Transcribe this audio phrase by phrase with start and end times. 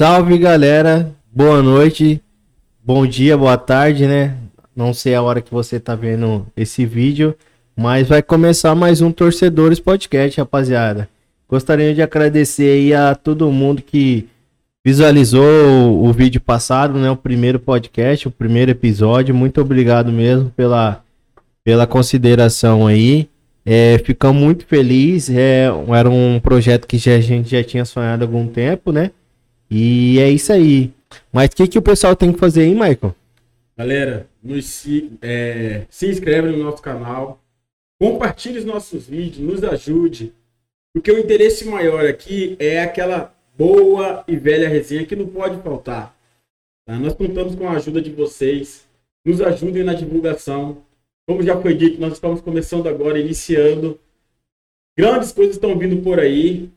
[0.00, 2.22] Salve galera, boa noite,
[2.82, 4.34] bom dia, boa tarde, né?
[4.74, 7.36] Não sei a hora que você tá vendo esse vídeo,
[7.76, 11.06] mas vai começar mais um Torcedores Podcast, rapaziada.
[11.46, 14.26] Gostaria de agradecer aí a todo mundo que
[14.82, 17.10] visualizou o, o vídeo passado, né?
[17.10, 19.34] O primeiro podcast, o primeiro episódio.
[19.34, 21.04] Muito obrigado mesmo pela,
[21.62, 23.28] pela consideração aí.
[23.66, 25.36] É, ficamos muito felizes.
[25.36, 29.10] É, era um projeto que já, a gente já tinha sonhado há algum tempo, né?
[29.70, 30.92] E é isso aí.
[31.32, 33.14] Mas o que, que o pessoal tem que fazer aí, Michael?
[33.76, 34.84] Galera, nos,
[35.22, 37.40] é, se inscreve no nosso canal,
[37.98, 40.32] compartilhe os nossos vídeos, nos ajude.
[40.92, 46.16] Porque o interesse maior aqui é aquela boa e velha resenha que não pode faltar.
[46.84, 46.98] Tá?
[46.98, 48.88] Nós contamos com a ajuda de vocês.
[49.24, 50.82] Nos ajudem na divulgação.
[51.28, 54.00] Como já foi dito, nós estamos começando agora, iniciando.
[54.98, 56.70] Grandes coisas estão vindo por aí.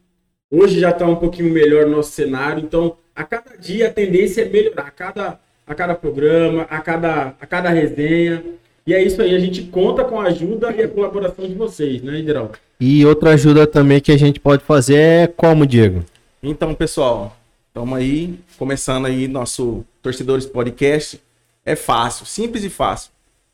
[0.56, 4.44] Hoje já está um pouquinho melhor o nosso cenário, então a cada dia a tendência
[4.44, 8.44] é melhorar, a cada, a cada programa, a cada, a cada resenha.
[8.86, 12.04] E é isso aí, a gente conta com a ajuda e a colaboração de vocês,
[12.04, 12.60] né, Ideraldo?
[12.80, 16.06] E outra ajuda também que a gente pode fazer é como, Diego?
[16.44, 17.36] Então, pessoal,
[17.70, 21.20] estamos aí, começando aí nosso Torcedores Podcast.
[21.66, 23.10] É fácil, simples e fácil.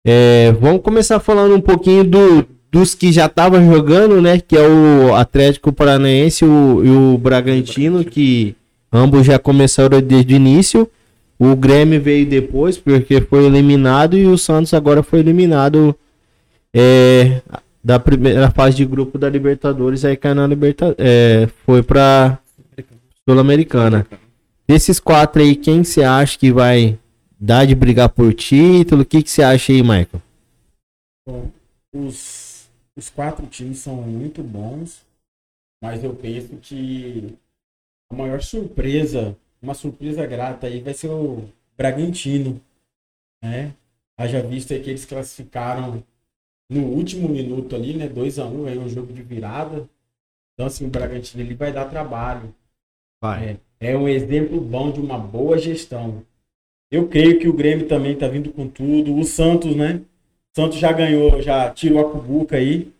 [0.06, 4.38] É, vamos começar falando um pouquinho do, dos que já estavam jogando, né?
[4.38, 8.54] Que é o Atlético Paranaense o, e o Bragantino, que
[8.92, 10.90] ambos já começaram desde o início.
[11.38, 15.96] O Grêmio veio depois, porque foi eliminado, e o Santos agora foi eliminado
[16.72, 17.42] é,
[17.84, 22.38] da primeira fase de grupo da Libertadores, aí caiu na Liberta, é, foi pra
[23.28, 24.06] Sul-Americana.
[24.66, 26.98] Desses quatro aí, quem você acha que vai
[27.38, 29.02] dar de brigar por título?
[29.02, 30.22] O que, você acha aí, Michael?
[31.28, 31.50] Bom,
[31.94, 35.04] os, os quatro times são muito bons,
[35.82, 37.34] mas eu penso que
[38.10, 41.44] a maior surpresa, uma surpresa grata aí, vai ser o
[41.76, 42.58] Bragantino,
[43.42, 43.74] né?
[44.16, 46.02] Haja vista que eles classificaram
[46.70, 48.08] no último minuto ali, né?
[48.08, 49.88] 2 a 1 um, aí um jogo de virada.
[50.54, 52.54] Então, assim, o Bragantino ele vai dar trabalho.
[53.22, 53.58] Vai.
[53.80, 56.22] É, é um exemplo bom de uma boa gestão.
[56.90, 59.16] Eu creio que o Grêmio também está vindo com tudo.
[59.16, 60.00] O Santos, né?
[60.52, 62.92] O Santos já ganhou, já tirou a cubuca aí.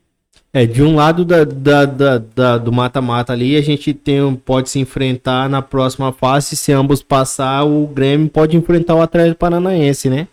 [0.52, 4.70] É, de um lado da, da, da, da do mata-mata ali, a gente tem, pode
[4.70, 6.56] se enfrentar na próxima fase.
[6.56, 10.28] Se ambos passar, o Grêmio pode enfrentar o Atlético Paranaense, né?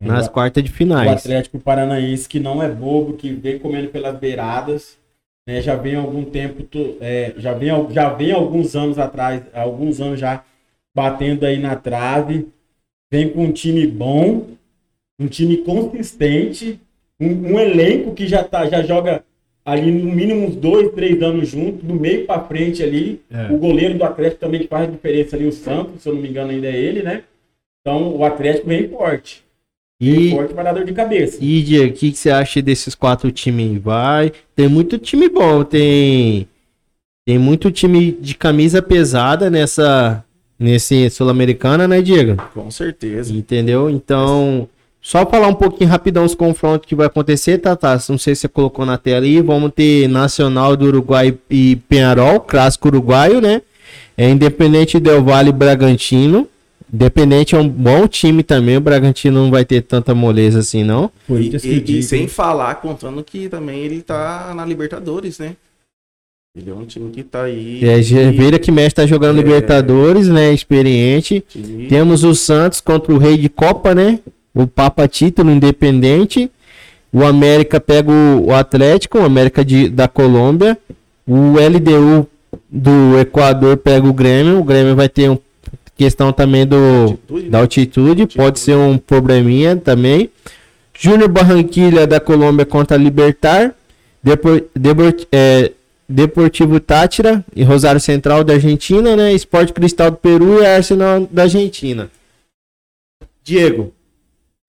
[0.00, 1.10] Nas o, quartas de finais.
[1.10, 4.98] O Atlético Paranaense, que não é bobo, que vem comendo pelas beiradas.
[5.46, 6.66] Né, já vem algum tempo,
[7.00, 10.44] é, já, vem, já vem alguns anos atrás, alguns anos já
[10.94, 12.48] batendo aí na trave.
[13.10, 14.46] Vem com um time bom,
[15.18, 16.80] um time consistente,
[17.18, 19.24] um, um elenco que já, tá, já joga
[19.64, 23.20] ali no mínimo uns dois, três anos junto, do meio para frente ali.
[23.30, 23.52] É.
[23.52, 26.22] O goleiro do Atlético também que faz a diferença ali, o Santos, se eu não
[26.22, 27.24] me engano, ainda é ele, né?
[27.80, 29.44] Então o Atlético vem forte.
[30.00, 31.36] E, forte parador de cabeça.
[31.40, 33.80] E, Diego, o que, que você acha desses quatro times?
[33.82, 34.32] Vai.
[34.56, 36.48] Tem muito time bom, tem.
[37.26, 40.24] Tem muito time de camisa pesada nessa,
[40.58, 42.42] nesse Sul-Americana, né, Diego?
[42.54, 43.32] Com certeza.
[43.32, 43.90] Entendeu?
[43.90, 44.66] Então,
[45.02, 47.98] só falar um pouquinho rapidão os confrontos que vai acontecer, tá, tá?
[48.08, 49.42] Não sei se você colocou na tela aí.
[49.42, 53.60] Vamos ter Nacional do Uruguai e Penharol, clássico uruguaio, né?
[54.16, 56.48] É Independente Del Vale e Bragantino.
[56.92, 61.10] Independente é um bom time também, o Bragantino não vai ter tanta moleza assim, não.
[61.28, 65.54] E, que e- e diga, sem falar, contando que também ele tá na Libertadores, né?
[66.56, 67.78] Ele é um time que tá aí.
[67.84, 69.42] É, Gerveira que mexe tá jogando É.
[69.42, 70.52] Libertadores, né?
[70.52, 71.44] Experiente.
[71.88, 74.18] Temos o Santos contra o Rei de Copa, né?
[74.52, 76.50] O Papa Título Independente.
[77.12, 80.76] O América pega o, Atlético, o América de, da Colômbia.
[81.24, 82.26] O LDU
[82.68, 84.58] do Equador pega o Grêmio.
[84.58, 85.38] O Grêmio vai ter uma
[86.00, 87.62] questão também do, Altitude, da né?
[87.62, 88.26] altitude.
[88.26, 90.30] Pode ser um probleminha também.
[90.98, 93.74] Júnior Barranquilha da Colômbia contra Libertar.
[94.22, 95.72] Depor, Debor- é,
[96.08, 99.34] Deportivo Tátira e Rosário Central da Argentina, né?
[99.34, 102.10] Esporte Cristal do Peru e Arsenal da Argentina.
[103.44, 103.92] Diego,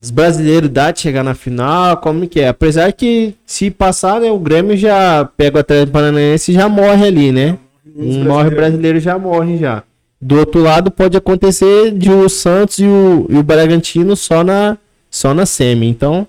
[0.03, 2.49] os brasileiros dá de chegar na final, como que é?
[2.49, 7.07] Apesar que se passar, né, o Grêmio já pega o Atlético Paranaense e já morre
[7.07, 7.57] ali, né?
[7.95, 9.83] Um morre brasileiro já morre já.
[10.21, 14.77] Do outro lado pode acontecer de o Santos e o, e o Bragantino só na
[15.09, 15.87] só na semi.
[15.87, 16.27] Então, o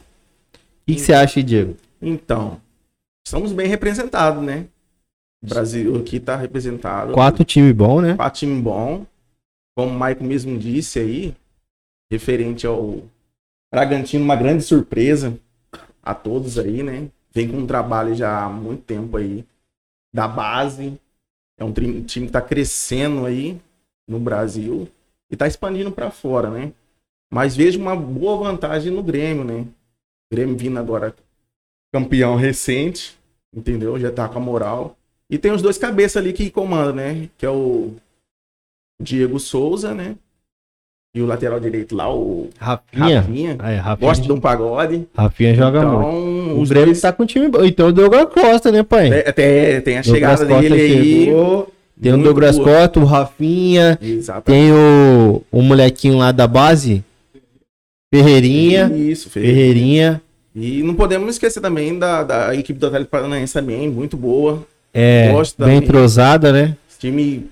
[0.86, 1.76] que que você acha, Diego?
[2.00, 2.58] Então,
[3.24, 4.66] estamos bem representados, né?
[5.44, 7.12] O Brasil aqui tá representado.
[7.12, 8.16] Quatro times bons, né?
[8.16, 9.04] Quatro time bom.
[9.76, 11.34] Como o Maicon mesmo disse aí,
[12.10, 13.02] referente ao
[13.70, 15.38] Bragantino, uma grande surpresa
[16.02, 17.08] a todos aí, né?
[17.30, 19.44] Vem com um trabalho já há muito tempo aí
[20.14, 20.98] da base.
[21.58, 23.60] É um time que tá crescendo aí
[24.08, 24.88] no Brasil
[25.30, 26.72] e tá expandindo para fora, né?
[27.32, 29.62] Mas vejo uma boa vantagem no Grêmio, né?
[30.30, 31.14] O Grêmio vindo agora
[31.92, 33.16] campeão recente,
[33.54, 33.98] entendeu?
[33.98, 34.96] Já tá com a moral.
[35.30, 37.28] E tem os dois cabeças ali que comandam, né?
[37.38, 37.94] Que é o
[39.00, 40.16] Diego Souza, né?
[41.14, 43.20] E o lateral direito lá, o Rafinha.
[43.20, 43.58] Rafinha.
[43.62, 45.06] É, Rafinha, Gosta de um pagode.
[45.14, 46.08] Rafinha joga muito.
[46.08, 47.00] então, O os Grêmio dois...
[47.02, 47.64] tá com um time bom.
[47.64, 49.10] Então o Douglas Costa, né, pai?
[49.10, 51.66] É, Até tem a Douglas chegada Costa dele aí.
[52.00, 52.68] Tem o muito Douglas boa.
[52.68, 54.44] Costa, o Rafinha, Exatamente.
[54.62, 57.04] tem o, o molequinho lá da base,
[58.12, 59.62] Ferreirinha, Isso, Ferreirinha.
[59.64, 60.22] Ferreirinha.
[60.54, 64.66] E não podemos esquecer também da, da equipe do Atlético Paranaense também, muito boa.
[64.92, 66.76] É, Gosto bem entrosada, né?
[66.90, 67.46] Esse time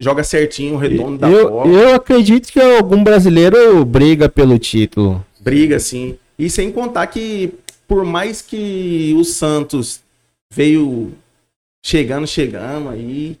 [0.00, 1.70] joga certinho, o redondo da Eu, bola.
[1.70, 5.22] eu acredito que algum brasileiro briga pelo título.
[5.40, 6.16] briga, assim.
[6.38, 7.52] E sem contar que,
[7.86, 10.00] por mais que o Santos
[10.50, 11.12] veio
[11.84, 13.36] chegando, chegando, aí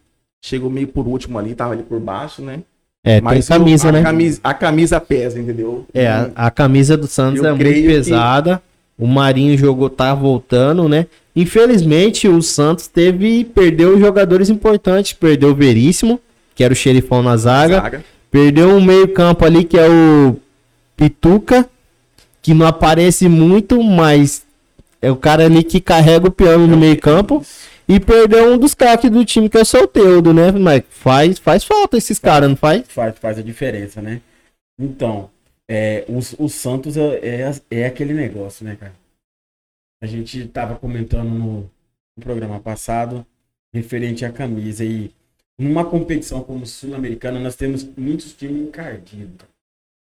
[0.48, 2.60] chegou meio por último ali, tava ali por baixo, né?
[3.04, 4.02] É, Mas tem camisa, o- a né?
[4.02, 5.86] Camisa, a camisa pesa, entendeu?
[5.94, 8.60] É, a, a camisa do Santos Eu é muito creio que- pesada.
[8.98, 11.06] O Marinho jogou, tá voltando, né?
[11.36, 15.12] Infelizmente, o Santos teve perdeu jogadores importantes.
[15.12, 16.20] Perdeu o Veríssimo,
[16.54, 17.76] que era o xerifão na zaga.
[17.76, 18.04] Zaga.
[18.30, 20.36] Perdeu um meio-campo ali que é o
[20.96, 21.68] Pituca,
[22.42, 24.42] que não aparece muito, mas
[25.00, 27.44] é o cara ali que carrega o piano no meio-campo.
[27.88, 30.52] E perdeu um dos craques do time, que é o Solteudo, né?
[30.52, 32.86] Mas faz, faz falta esses caras, não faz?
[32.86, 34.20] faz, faz a diferença, né?
[34.78, 35.30] Então,
[35.66, 38.94] é, o, o Santos é, é, é aquele negócio, né, cara?
[40.02, 41.70] A gente tava comentando no,
[42.16, 43.26] no programa passado,
[43.72, 45.10] referente à camisa, e
[45.58, 49.46] numa competição como Sul-Americana, nós temos muitos times encardidos.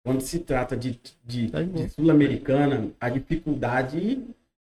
[0.05, 4.23] Quando se trata de, de, Tá de Sul-Americana, a dificuldade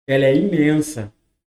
[0.07, 1.11] ela é imensa,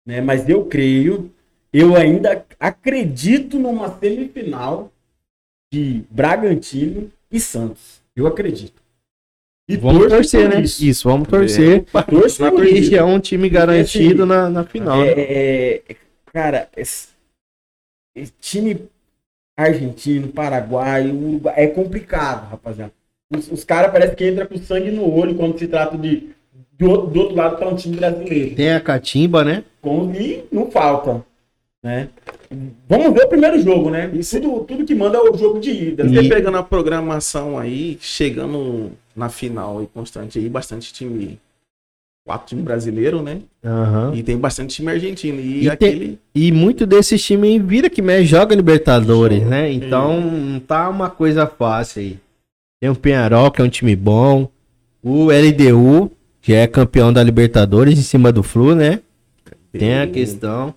[0.06, 0.22] né?
[0.22, 1.34] Mas eu creio,
[1.78, 4.92] eu ainda acredito numa semifinal
[5.74, 8.02] de Bragantino e Santos.
[8.16, 8.82] Eu acredito.
[9.68, 10.62] E Vamos torcer, né?
[10.62, 10.86] Isso.
[10.86, 11.84] Isso, vamos torcer.
[12.08, 15.00] Torço Na torcida é um time garantido na, na final.
[15.00, 15.10] né?
[15.10, 15.96] É, é,
[16.32, 17.10] cara, esse,
[18.16, 18.88] esse time
[19.58, 22.94] argentino, paraguaio, é complicado, rapaziada.
[23.36, 26.30] Os, os caras parecem que entram com sangue no olho quando se trata de.
[26.78, 28.56] Do, do outro lado tá um time brasileiro.
[28.56, 29.64] Tem a catimba, né?
[29.82, 31.26] Com, e não falta.
[31.86, 32.10] Né?
[32.90, 34.08] Vamos ver o primeiro jogo, né?
[34.08, 36.04] Tudo, tudo que manda é o jogo de ida.
[36.08, 41.40] Você E- pegando a programação aí, chegando na final e constante aí, bastante time.
[42.26, 43.42] Quatro times brasileiros, né?
[43.64, 44.14] Aham.
[44.16, 45.40] E tem bastante time argentino.
[45.40, 46.18] E, E aquele.
[46.34, 49.50] E muito desses times vira que mexe, joga Libertadores, Joga.
[49.52, 49.72] né?
[49.72, 52.18] Então não tá uma coisa fácil aí.
[52.82, 54.50] Tem o Penharol, que é um time bom.
[55.04, 56.12] O LDU,
[56.42, 59.02] que é campeão da Libertadores em cima do Flu, né?
[59.72, 60.74] Tem a questão.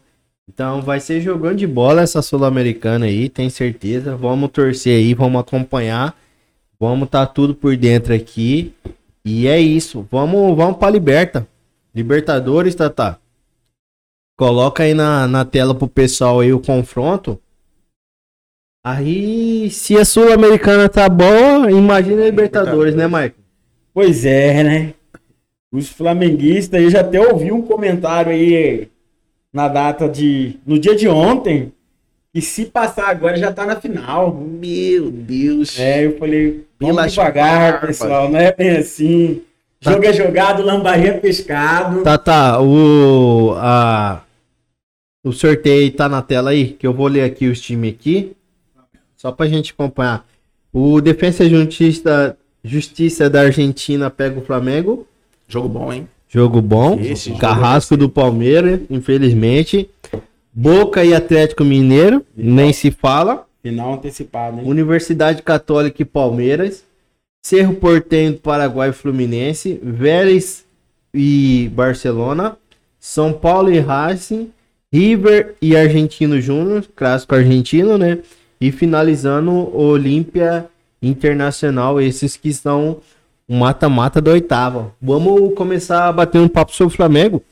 [0.48, 4.16] Então vai ser jogando de bola essa Sul-Americana aí, tem certeza.
[4.16, 6.16] Vamos torcer aí, vamos acompanhar.
[6.80, 8.72] Vamos tá tudo por dentro aqui.
[9.24, 10.06] E é isso.
[10.10, 11.46] Vamos, vamos pra Liberta.
[11.94, 13.18] Libertadores, Tata.
[14.36, 17.40] Coloca aí na, na tela pro pessoal aí o confronto.
[18.84, 23.36] Aí, se a Sul-Americana tá boa, imagina a Libertadores, né, Mike?
[23.92, 24.94] Pois é, né?
[25.70, 28.88] Os flamenguistas, eu já até ouvi um comentário aí
[29.52, 30.56] na data de.
[30.66, 31.72] no dia de ontem,
[32.32, 34.34] que se passar agora já tá na final.
[34.34, 35.78] Meu Deus.
[35.78, 39.42] É, eu falei, vamos Pelas devagar, pessoal, não é bem assim.
[39.80, 39.92] Tá.
[39.92, 42.02] Jogo é jogado, lambaria é pescado.
[42.02, 42.60] Tá, tá.
[42.60, 44.22] O, a,
[45.24, 48.36] o sorteio tá na tela aí, que eu vou ler aqui os times aqui.
[49.16, 50.26] Só pra gente acompanhar.
[50.72, 55.06] O Defensa e Justiça, Justiça da Argentina pega o Flamengo.
[55.48, 56.08] Jogo bom, hein?
[56.28, 56.98] Jogo bom.
[57.00, 57.96] Esse jogo Carrasco ser.
[57.96, 59.88] do Palmeiras, infelizmente.
[60.52, 63.46] Boca e Atlético Mineiro, nem se fala.
[63.62, 64.66] Final antecipado, hein?
[64.66, 66.84] Universidade Católica e Palmeiras.
[67.44, 69.80] Cerro Portenho do Paraguai e Fluminense.
[69.82, 70.64] Vélez
[71.14, 72.56] e Barcelona.
[72.98, 74.50] São Paulo e Racing.
[74.92, 78.18] River e Argentino Júnior, clássico argentino, né?
[78.60, 80.66] E finalizando Olímpia
[81.00, 82.98] Internacional, esses que são
[83.48, 84.94] o mata-mata da oitava.
[85.00, 87.42] Vamos começar a bater um papo sobre o Flamengo.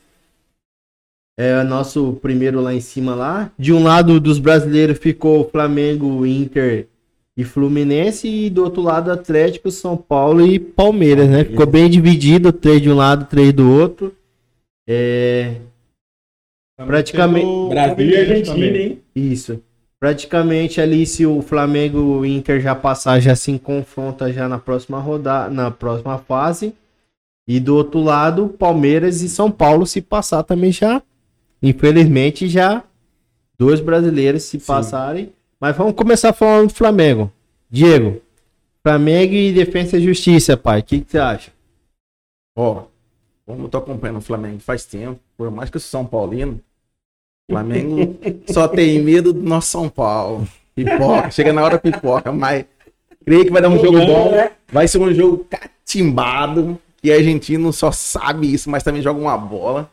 [1.39, 3.51] É nosso primeiro lá em cima lá.
[3.57, 6.87] De um lado dos brasileiros ficou Flamengo, Inter
[7.35, 11.43] e Fluminense e do outro lado Atlético, São Paulo e Palmeiras, né?
[11.43, 14.15] Ficou bem dividido, três de um lado, três do outro.
[14.87, 15.57] É,
[16.75, 18.99] Praticamente- Brasil e Argentina, hein?
[19.15, 19.61] isso.
[19.99, 24.59] Praticamente ali se o Flamengo e o Inter já passar, já se confronta já na
[24.59, 26.75] próxima rodada, na próxima fase.
[27.47, 31.01] E do outro lado, Palmeiras e São Paulo se passar também já.
[31.61, 32.83] Infelizmente já
[33.57, 35.33] dois brasileiros se passarem.
[35.59, 37.31] Mas vamos começar falando do Flamengo.
[37.69, 38.21] Diego,
[38.83, 40.81] Flamengo e Defesa e Justiça, pai.
[40.81, 41.51] O que, que você acha?
[42.55, 42.83] Ó,
[43.45, 46.61] como eu tô acompanhando o Flamengo faz tempo, por mais que eu sou São Paulino,
[47.49, 50.47] o Flamengo só tem medo do nosso São Paulo.
[50.75, 52.65] Pipoca, chega na hora pipoca, mas
[53.25, 54.31] creio que vai dar um jogo bom.
[54.71, 59.89] Vai ser um jogo catimbado, que argentino só sabe isso, mas também joga uma bola.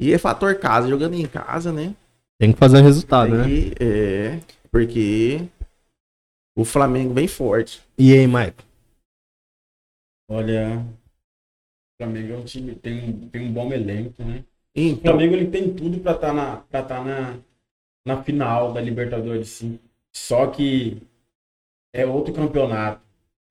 [0.00, 1.94] E é fator casa, jogando em casa, né?
[2.38, 3.44] Tem que fazer o resultado, Tem né?
[3.44, 4.40] que- é,
[4.70, 5.40] porque
[6.56, 7.82] o Flamengo vem forte.
[7.98, 8.62] E aí, Maicon?
[10.30, 14.44] Olha, o Flamengo é um time, tem, um- tem um bom elenco, né?
[14.76, 17.34] O Então, Flamengo ele tem tudo pra estar na, pra tá na,
[18.06, 19.78] na final da Libertadores, sim.
[20.14, 20.98] Só que
[21.94, 23.00] é outro campeonato.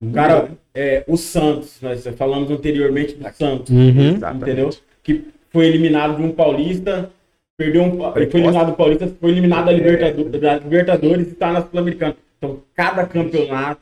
[0.02, 4.14] O cara, é, o Santos, nós falamos anteriormente do Santos, Uhum.
[4.16, 4.42] exatamente.
[4.42, 4.70] entendeu?
[5.02, 7.10] Que foi eliminado de um paulista,
[7.56, 11.52] perdeu um, ele foi eliminado do paulista, foi eliminado da Libertadores, da Libertadores e tá
[11.52, 12.16] na Sul-Americana.
[12.36, 13.80] Então, cada campeonato,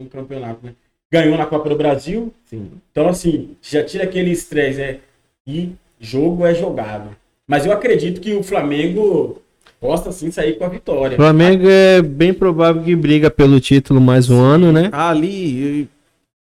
[0.00, 0.74] um campeonato, né?
[1.12, 2.70] Ganhou na Copa do Brasil, Sim.
[2.90, 5.00] então, assim, já tira aquele estresse, né?
[5.46, 5.72] E
[6.02, 7.10] jogo é jogado.
[7.46, 9.40] Mas eu acredito que o Flamengo
[9.80, 11.16] possa sim sair com a vitória.
[11.16, 14.90] Flamengo é bem provável que briga pelo título mais um ano, né?
[14.92, 15.88] Ali,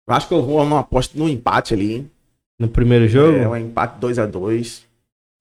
[0.08, 1.93] eu acho que eu vou numa aposta no empate ali.
[1.93, 2.10] hein?
[2.60, 3.38] No primeiro jogo.
[3.38, 4.84] É um empate 2 a 2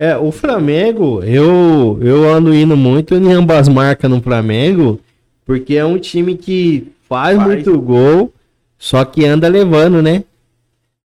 [0.00, 4.98] É, o Flamengo, eu, eu ando indo muito em ambas marcas no Flamengo,
[5.44, 7.46] porque é um time que faz, Faz.
[7.48, 8.32] muito gol,
[8.78, 10.24] só que anda levando, né?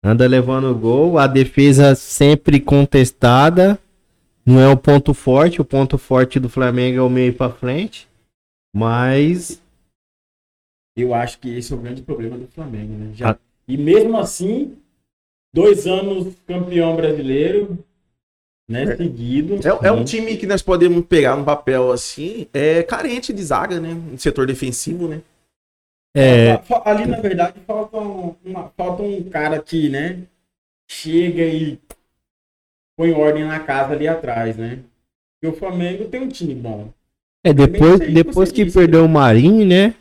[0.04, 3.78] Anda levando gol, a defesa sempre contestada,
[4.46, 8.08] não é o ponto forte, o ponto forte do Flamengo é o meio pra frente,
[8.74, 9.62] mas
[10.98, 13.12] Eu acho que esse é o grande problema do Flamengo, né?
[13.14, 13.38] Já- Ah.
[13.68, 14.76] E mesmo assim,
[15.54, 17.78] dois anos campeão brasileiro,
[18.70, 18.98] né?
[18.98, 19.56] Seguido.
[19.66, 23.80] É, é um time que nós podemos pegar no papel assim, é carente de zaga,
[23.80, 23.94] né?
[23.94, 25.22] No setor defensivo, né?
[26.16, 30.20] É, fa- Ali, na verdade, falta um, uma- falta um cara que, né?
[30.90, 31.80] Chega e
[32.98, 34.80] põe ordem na casa ali atrás, né?
[35.44, 36.90] E o Flamengo tem um time bom.
[37.46, 39.94] é depois, depois que disse, perdeu o Marinho, né?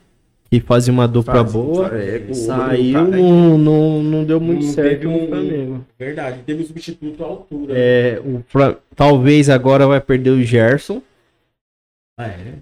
[0.50, 1.88] Que fazia uma dupla Faz- boa.
[1.96, 3.04] é, Saiu, Caio.
[3.04, 5.86] não, não, não deu muito Não certo teve no um- Flamengo.
[5.98, 7.74] Verdade, teve um substituto à altura.
[7.76, 11.02] É, o Fla- talvez agora vai perder o Gerson.
[12.18, 12.54] Ah, é?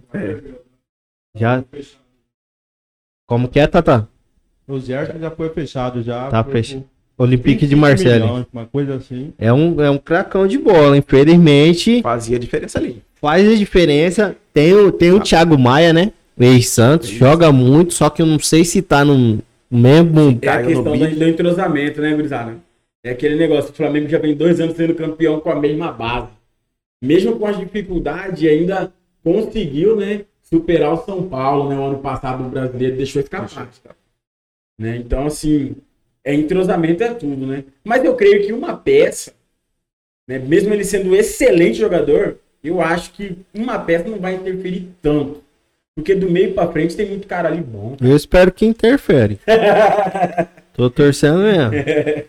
[1.36, 1.64] Já.
[3.26, 4.08] Como que é, Tata?
[4.68, 6.28] O Zerto já foi fechado já.
[6.28, 6.84] Tá fechado.
[7.18, 8.22] Olympique de 25 Marseille.
[8.22, 9.32] milhões, Uma coisa assim.
[9.38, 12.02] É um, é um cracão de bola, infelizmente.
[12.02, 13.02] Fazia diferença ali.
[13.14, 14.36] Faz a diferença.
[14.52, 16.12] Tem o, tem o Thiago Maia, né?
[16.38, 17.08] Ex-Santos.
[17.08, 20.38] Joga muito, só que eu não sei se tá no mesmo.
[20.42, 22.56] É a questão do, do entrosamento, né, gurizada?
[23.02, 26.28] É aquele negócio, o Flamengo já vem dois anos sendo campeão com a mesma base.
[27.02, 28.92] Mesmo com as dificuldades, ainda
[29.22, 33.68] conseguiu, né, superar o São Paulo, né, o ano passado o brasileiro deixou escapar.
[34.78, 34.96] Né?
[34.96, 35.74] Então, assim,
[36.24, 37.64] é entrosamento é tudo, né?
[37.84, 39.32] Mas eu creio que uma peça,
[40.28, 44.88] né, mesmo ele sendo um excelente jogador, eu acho que uma peça não vai interferir
[45.02, 45.42] tanto.
[45.94, 47.96] Porque do meio pra frente tem muito cara ali bom.
[48.00, 49.40] Eu espero que interfere.
[50.74, 51.70] Tô torcendo mesmo.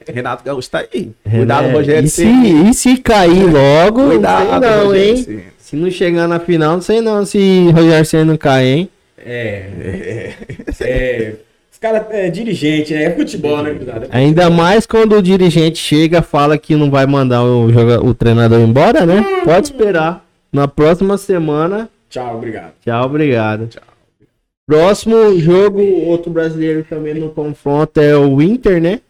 [0.08, 1.12] Renato Gaúcho tá aí.
[1.30, 2.08] Cuidado, Rogério.
[2.08, 5.18] e, se, e se cair logo, Cuidado, não Rogério hein?
[5.18, 5.57] Ceni.
[5.68, 8.90] Se não chegar na final, não sei não se Rogério Senna não cai, hein?
[9.18, 10.34] É.
[10.80, 11.34] É.
[11.70, 13.04] Os caras é dirigente, né?
[13.04, 14.08] É futebol, né, gurizada?
[14.12, 18.62] Ainda mais quando o dirigente chega fala que não vai mandar o, joga- o treinador
[18.62, 19.22] embora, né?
[19.44, 20.26] Pode esperar.
[20.54, 21.90] Na próxima semana.
[22.10, 22.72] Tchau, obrigado.
[22.86, 23.68] Tchau, obrigado.
[24.66, 29.02] Próximo jogo, outro brasileiro também no confronto é o Inter, né?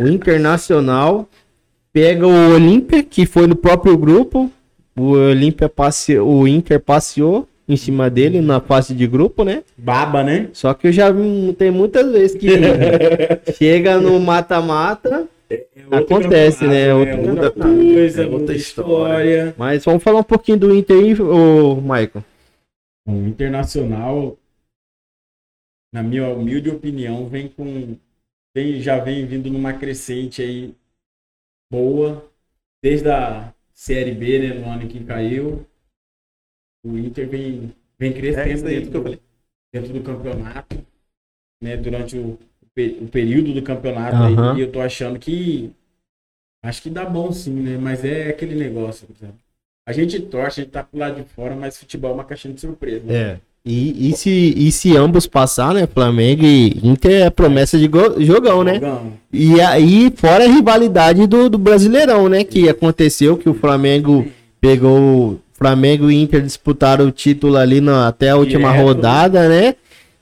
[0.00, 1.28] O Internacional
[1.92, 4.50] pega o Olímpia, que foi no próprio grupo.
[4.96, 9.62] O Olímpia passeou, o Inter passeou em cima dele na fase de grupo, né?
[9.78, 10.50] Baba, né?
[10.52, 12.48] Só que eu já vi, tem muitas vezes que
[13.56, 15.28] chega no mata-mata,
[15.90, 16.88] Acontece, né?
[16.88, 19.54] É Outra- outra muda coisa, é outra outra história.
[19.58, 22.24] mas vamos falar um pouquinho do Inter aí, ô Michael.
[23.08, 24.36] O Internacional,
[25.92, 27.96] na minha humilde opinião, vem com.
[28.54, 30.72] Vem, já vem vindo numa crescente aí
[31.72, 32.24] boa.
[32.82, 34.54] Desde a Série B, né?
[34.60, 35.66] No ano que caiu.
[36.84, 39.20] O Inter vem, vem É crescendo aí dentro, do,
[39.72, 40.84] dentro do campeonato.
[41.62, 42.38] Né, durante o,
[43.02, 44.52] o período do campeonato Aham.
[44.52, 44.58] aí.
[44.58, 45.72] E eu tô achando que.
[46.62, 47.78] Acho que dá bom sim, né?
[47.78, 49.32] Mas é aquele negócio, sabe?
[49.88, 52.52] A gente torce, a gente tá pro lado de fora, mas futebol é uma caixinha
[52.52, 53.06] de surpresa.
[53.06, 53.40] né?
[53.64, 55.86] E, e, se, e se ambos passar, né?
[55.86, 58.74] Flamengo e Inter é promessa de go- jogão, né?
[58.74, 59.12] Jogão.
[59.32, 62.42] E aí, fora a rivalidade do, do Brasileirão, né?
[62.42, 64.26] Que aconteceu que o Flamengo
[64.60, 65.38] pegou.
[65.52, 68.82] Flamengo e Inter disputaram o título ali na, até a última Direto.
[68.86, 69.74] rodada, né?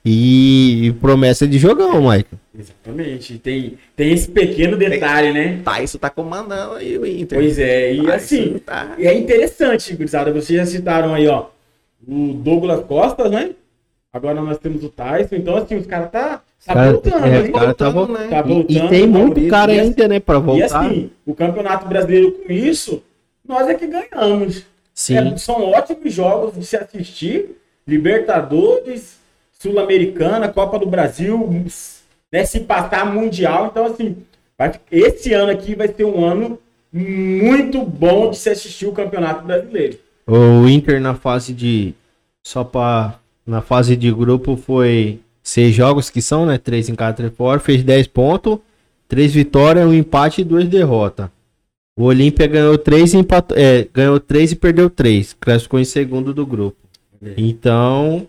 [0.03, 2.25] E, e promessa de jogão, Michael.
[2.57, 3.37] Exatamente.
[3.37, 5.59] Tem, tem esse pequeno detalhe, né?
[5.63, 7.39] Tyson tá comandando aí o Inter.
[7.39, 8.95] Pois é, e Tyson assim, Tá...
[8.97, 10.33] e é interessante, gurizada.
[10.33, 11.45] Vocês já citaram aí, ó,
[12.07, 13.51] o Douglas Costa, né?
[14.11, 15.35] Agora nós temos o Tyson.
[15.35, 17.49] Então, assim, os caras tá, tá Cara- voltando, é, hein?
[17.49, 18.27] o cara tá voltando, vol- né?
[18.29, 18.85] Tá E, voltando.
[18.85, 19.49] e tem muito favorito.
[19.51, 20.19] cara E assim- ainda, né?
[20.19, 20.65] Pra E voltar.
[20.65, 23.03] assim, o Campeonato Brasileiro com isso,
[23.47, 24.63] nós é que ganhamos.
[24.93, 25.17] Sim.
[25.17, 27.55] É, são ótimos jogos de se assistir.
[27.87, 29.17] Libertadores,
[29.59, 31.47] Sul-Americana, Copa do Brasil,
[32.31, 33.67] né, se passar Mundial.
[33.71, 34.17] Então, assim,
[34.91, 36.59] esse ano aqui vai ser um ano
[36.91, 39.97] muito bom de se assistir o Campeonato Brasileiro.
[40.29, 41.95] O Inter na fase de.
[42.45, 43.19] Só pra.
[43.45, 46.59] Na fase de grupo foi seis jogos que são, né?
[46.59, 47.59] Três em cada três fora.
[47.59, 48.59] Fez 10 pontos.
[49.07, 51.29] Três vitórias, um empate e duas derrotas.
[51.97, 53.57] O Olímpia ganhou três e empatou.
[53.57, 55.33] É, ganhou três e perdeu três.
[55.33, 56.77] Classificou em segundo do grupo.
[57.35, 58.27] Então.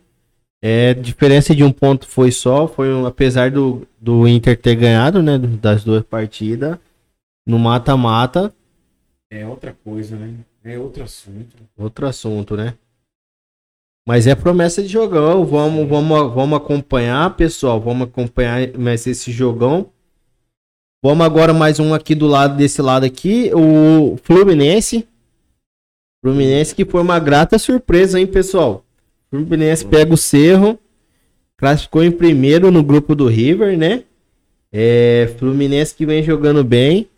[0.63, 2.67] É, diferença de um ponto foi só.
[2.67, 5.37] Foi um, apesar do, do Inter ter ganhado, né?
[5.39, 6.79] Das duas partidas.
[7.47, 8.53] No mata-mata.
[9.31, 10.35] É outra coisa, né?
[10.63, 11.57] É outro assunto.
[11.77, 12.75] Outro assunto, né?
[14.07, 15.45] Mas é promessa de jogão.
[15.45, 17.81] Vamos, vamos, vamos acompanhar, pessoal.
[17.81, 19.91] Vamos acompanhar mais esse jogão.
[21.03, 25.09] Vamos agora mais um aqui do lado desse lado aqui, o Fluminense.
[26.23, 28.85] Fluminense que foi uma grata surpresa, hein, pessoal?
[29.31, 30.79] Fluminense pega o Cerro,
[31.57, 34.05] classificou em primeiro no grupo do River, né?
[34.71, 37.09] É, Fluminense que vem jogando bem.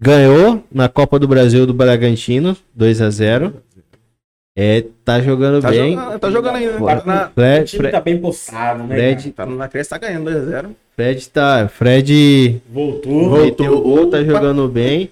[0.00, 3.54] Ganhou na Copa do Brasil do Bragantino, 2 a 0
[4.54, 5.94] É, tá jogando Tá, bem.
[5.94, 6.72] jogando, tá jogando ainda.
[6.78, 8.94] Tá Tá na, O Fred, time Fred, tá bem postado, né?
[8.96, 9.50] Fred, cara?
[9.50, 10.70] tá na cresce, tá ganhando 2x0.
[10.94, 11.68] Fred tá.
[11.68, 13.26] Fred Voltou.
[13.76, 15.10] o gol, tá jogando bem.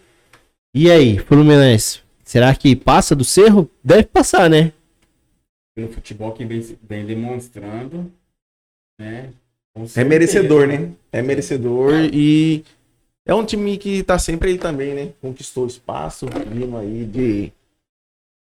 [0.74, 2.00] E aí, Fluminense?
[2.24, 3.70] Será que passa do Cerro?
[3.82, 4.72] Deve passar, né?
[5.76, 8.10] Pelo futebol que vem, vem demonstrando,
[8.98, 9.28] né?
[9.96, 10.90] É merecedor, né?
[11.12, 12.64] É merecedor e
[13.26, 15.12] é um time que tá sempre aí também, né?
[15.20, 17.52] Conquistou espaço, vindo aí de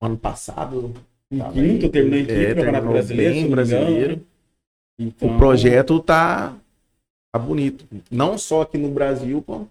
[0.02, 0.94] ano passado.
[1.32, 4.22] Em tava quinto, aí, terminou em quinto, é, Campeonato Brasileiro, bem brasileiro.
[5.00, 6.56] Então, O projeto tá,
[7.34, 7.86] tá bonito.
[8.10, 9.70] Não só aqui no Brasil, como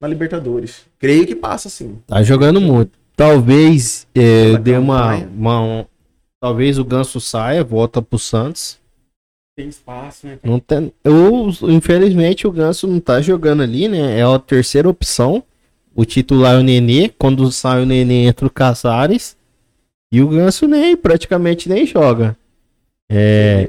[0.00, 0.86] na Libertadores.
[0.98, 1.98] Creio que passa, sim.
[2.06, 2.98] Tá jogando muito.
[3.14, 5.84] Talvez é, dê uma, uma- um-
[6.42, 8.79] Talvez o Ganso saia, volta pro Santos.
[9.60, 10.38] Tem espaço, né?
[10.42, 14.18] Não tem, eu, infelizmente o Ganso não tá jogando ali, né?
[14.18, 15.42] É a terceira opção.
[15.94, 17.10] O titular é o Nenê.
[17.18, 19.36] Quando sai o Nenê entra o Casares.
[20.12, 22.36] E o Ganso nem praticamente nem joga.
[23.12, 23.68] É,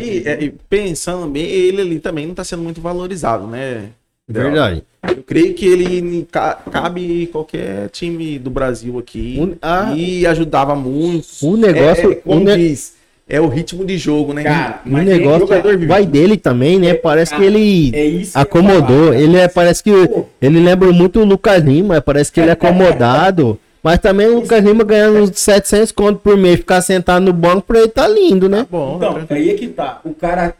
[0.00, 3.90] E, é, e pensando bem, ele ali também não tá sendo muito valorizado, né?
[4.28, 4.82] verdade.
[5.02, 9.36] Eu creio que ele ca- cabe qualquer time do Brasil aqui.
[9.40, 11.26] O- a- e ajudava muito.
[11.42, 12.94] O negócio- É, é, como o ne- diz,
[13.28, 14.42] é o ritmo de jogo, né?
[14.44, 16.94] Cara, O negócio é jogador vai dele também, né?
[16.94, 19.06] Parece que ele É que acomodou.
[19.06, 19.16] falar.
[19.20, 20.26] Ele é, parece que Pô.
[20.40, 22.00] ele lembra muito o Lucas Lima.
[22.00, 23.58] Parece que ele é acomodado.
[23.82, 27.62] Mas também o Lucas Lima ganhando uns 700 conto por mês, ficar sentado no banco,
[27.62, 28.66] pra ele tá lindo, né?
[28.70, 30.00] Bom, Então, aí é que tá.
[30.04, 30.54] O cara,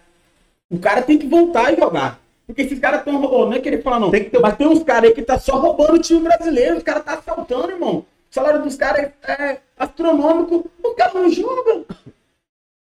[0.71, 2.21] o cara tem que voltar e jogar.
[2.47, 4.11] Porque esses caras estão roubando, não é querer falar não.
[4.11, 6.77] Tem que ter- Mas tem uns caras aí que tá só roubando o time brasileiro.
[6.79, 7.97] Os caras tá assaltando, irmão.
[8.31, 10.71] O salário dos caras é, é astronômico.
[10.83, 11.83] O cara não joga.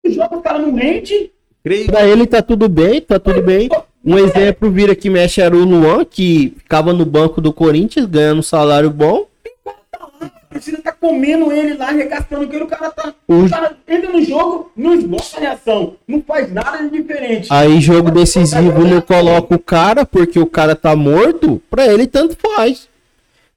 [0.06, 3.68] Joga, o cara não creio Pra ele tá tudo bem, tá tudo bem.
[4.04, 8.40] Um exemplo vira que mexe era o Luan, que ficava no banco do Corinthians, ganhando
[8.40, 9.26] um salário bom.
[10.20, 12.64] A torcida tá comendo ele lá, arregaçando com ele.
[12.64, 13.14] O cara tá.
[13.26, 15.94] O- O cara entra no jogo, não esboça a reação.
[16.06, 17.48] Não faz nada de diferente.
[17.50, 22.36] Aí jogo decisivo não coloca o cara, porque o cara tá morto, pra ele tanto
[22.36, 22.86] faz.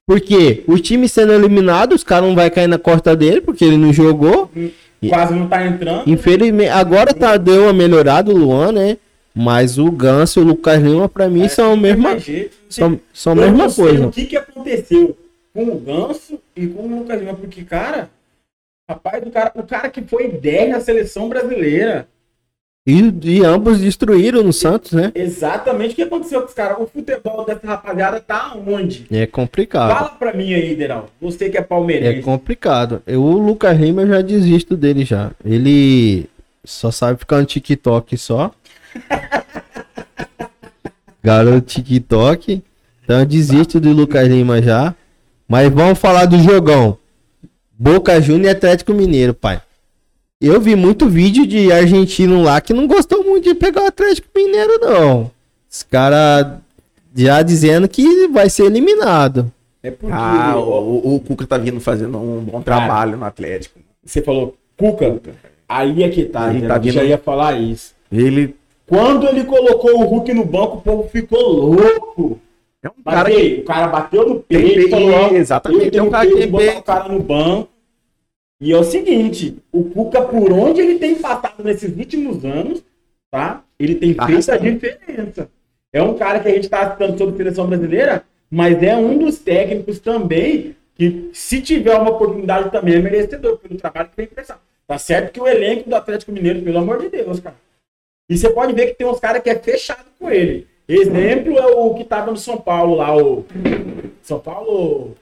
[0.08, 3.76] Porque o time sendo eliminado, os caras não vai cair na costa dele, porque ele
[3.78, 4.50] não jogou.
[5.10, 6.10] Quase não tá entrando.
[6.10, 8.98] Infelizmente, agora tá, deu uma melhorada o Luan, né?
[9.34, 12.58] Mas o Ganso e o Lucas Lima, pra mim, são a mesma, jeito.
[12.68, 14.08] são, são mesma coisa.
[14.08, 15.16] O que, que aconteceu
[15.54, 17.36] com o Ganso e com o Lucas Lima?
[17.36, 18.10] Porque, cara,
[18.90, 22.08] rapaz, o cara, o cara que foi 10 na seleção brasileira.
[22.90, 25.12] E, e ambos destruíram no Santos, né?
[25.14, 26.78] Exatamente o que aconteceu com os caras.
[26.80, 29.06] O futebol dessa rapaziada tá onde?
[29.12, 29.94] É complicado.
[29.94, 31.08] Fala pra mim aí, Deraldo.
[31.20, 32.22] Você que é É palmeirense.
[32.22, 33.04] complicado.
[33.06, 35.32] Eu, o Lucas Lima eu já desisto dele já.
[35.44, 36.30] Ele
[36.64, 38.52] só sabe ficar no TikTok só.
[41.22, 42.64] Garoto TikTok.
[43.04, 44.96] Então eu desisto do Lucas Lima já.
[45.48, 46.98] Mas vamos falar do jogão.
[47.78, 49.62] Boca Juniors e Atlético Mineiro, pai.
[50.40, 54.28] Eu vi muito vídeo de argentino lá que não gostou muito de pegar o Atlético
[54.36, 55.32] Mineiro, não.
[55.70, 56.60] Os caras
[57.16, 59.52] já dizendo que vai ser eliminado.
[59.82, 63.80] É porque Ah, o, o Cuca tá vindo fazendo um bom trabalho no Atlético.
[64.06, 65.20] você falou, Cuca,
[65.68, 66.54] aí é que tá.
[66.54, 67.96] Ele tá vindo- Já ia falar isso.
[68.12, 72.40] Ele Quando ele colocou o Hulk no banco, o povo ficou louco.
[72.84, 76.10] é um cara e que o cara bateu no peito, falou, exatamente, eu tem um
[76.12, 76.34] cara que
[76.78, 77.70] o cara no banco.
[78.60, 82.84] E é o seguinte, o Cuca, por onde ele tem passado nesses últimos anos,
[83.30, 83.64] tá?
[83.80, 85.50] Ele tem feito a diferença.
[85.94, 89.40] É um cara que a gente tá citando sobre seleção brasileira, mas é um dos
[89.40, 94.60] técnicos também que, se tiver uma oportunidade, também é merecedor pelo trabalho que vem prestando.
[94.88, 97.56] Tá certo que o elenco do Atlético Mineiro, pelo amor de Deus, cara.
[98.30, 100.68] E você pode ver que tem uns caras que é fechado com ele.
[100.88, 103.46] Exemplo é o que tava no São Paulo lá, o.
[104.22, 105.16] São Paulo.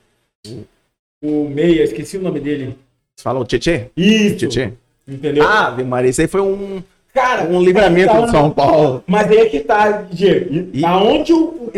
[1.24, 2.78] O Meia, esqueci o nome dele.
[3.16, 3.88] Você fala o Tietê?
[3.96, 4.48] Isso.
[4.48, 4.74] Tietê?
[5.08, 5.48] Entendeu?
[5.48, 6.82] Ah, Maria, esse aí foi um,
[7.14, 9.04] cara, um livramento tá- do São Paulo.
[9.08, 10.70] Mas aí é que tá, Diego.
[10.74, 11.72] E- Aonde o,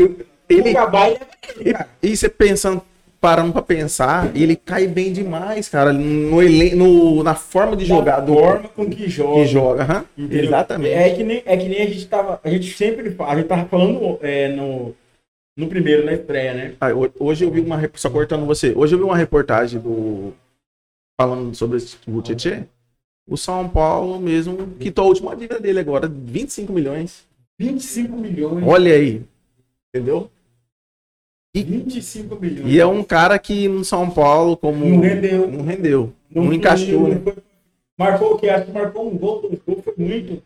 [0.49, 1.19] Ele, o leva ele,
[2.01, 2.81] e, e você pensando,
[3.19, 8.21] parando pra pensar, ele cai bem demais, cara, no, elen- no, na forma de jogar
[8.21, 9.33] Da forma com que joga.
[9.41, 10.05] que joga.
[10.17, 10.45] Entendeu?
[10.45, 10.93] Exatamente.
[10.93, 12.39] É que, nem, é que nem a gente tava.
[12.43, 13.15] A gente sempre.
[13.19, 14.95] A gente tava falando é, no,
[15.57, 16.71] no primeiro, na estreia, né?
[16.79, 18.71] Ah, ho- hoje eu vi uma só cortando você.
[18.75, 20.33] Hoje eu vi uma reportagem do
[21.19, 22.63] falando sobre esse- o Tietê.
[23.27, 27.25] O São Paulo mesmo quitou a última dívida dele agora, 25 milhões.
[27.59, 28.63] 25 milhões.
[28.65, 29.23] Olha aí.
[29.93, 30.29] Entendeu?
[31.55, 32.71] 25 milhões.
[32.71, 35.51] E é um cara que no São Paulo como Não rendeu.
[35.51, 37.15] não rendeu, não, Não encaixou, né?
[37.15, 37.35] não foi-
[37.99, 38.47] Marcou o que?
[38.47, 40.43] Acho que marcou um gol, dois gols, foi muito.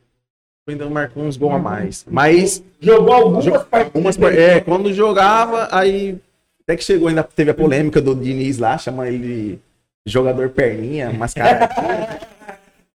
[0.69, 2.05] ainda marcou uns gols a mais.
[2.09, 4.19] Mas Jogou algumas Jo- partidas.
[4.37, 6.17] é, quando jogava, aí
[6.63, 9.59] até que chegou ainda teve a polêmica do Diniz lá, chama ele de
[10.05, 11.73] jogador perninha, mascarado.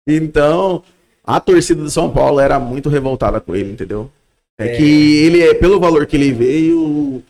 [0.06, 0.82] então,
[1.24, 4.10] a torcida do São Paulo era muito revoltada com ele, entendeu?
[4.58, 4.76] É, É.
[4.76, 7.22] que ele é pelo valor que ele veio,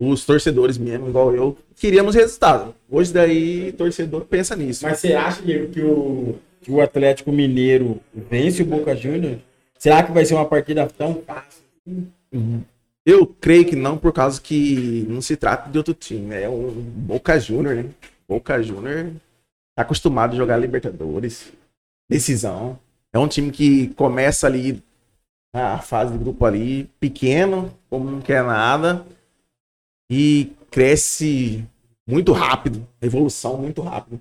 [0.00, 2.74] os torcedores mesmo, igual eu, queríamos resultado.
[2.90, 4.84] Hoje daí torcedor pensa nisso.
[4.84, 9.38] Mas você acha, que o, que o Atlético Mineiro vence o Boca Juniors?
[9.78, 11.62] Será que vai ser uma partida tão fácil?
[13.04, 16.34] Eu creio que não, por causa que não se trata de outro time?
[16.34, 17.86] É um Boca Júnior, né?
[18.32, 19.12] Boca Júnior
[19.76, 21.52] tá acostumado a jogar Libertadores,
[22.10, 22.78] decisão.
[23.12, 24.82] É um time que começa ali
[25.54, 29.04] a fase de grupo ali, pequeno, como não quer nada,
[30.10, 31.62] e cresce
[32.08, 34.18] muito rápido, evolução muito rápido.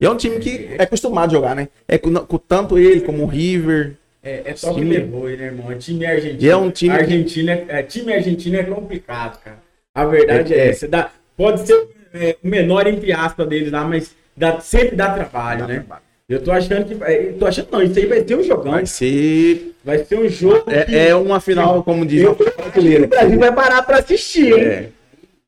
[0.00, 1.68] E é um time que é acostumado a jogar, né?
[1.86, 3.96] É com, com tanto ele como o River.
[4.22, 5.70] É, é só que Time- levou, né, irmão?
[5.70, 6.42] É time argentino.
[6.42, 9.62] E é um time que- Argentina, é, time argentino é complicado, cara.
[9.94, 10.68] A verdade é, É- é.
[10.70, 10.88] essa.
[10.88, 15.66] Dá, pode ser é, o menor entre aspas deles lá, mas dá, sempre dá trabalho,
[15.66, 15.84] né?
[16.28, 17.02] Eu tô achando que.
[17.04, 18.72] é, Eu tô achando, não, isso aí vai ser um jogão.
[18.72, 19.74] Vai ser.
[19.84, 20.62] Vai ser um jogo.
[20.64, 24.52] que- É, é uma final, como diz Eu que o Brasil vai parar pra assistir,
[24.52, 24.64] hein?
[24.64, 24.88] É.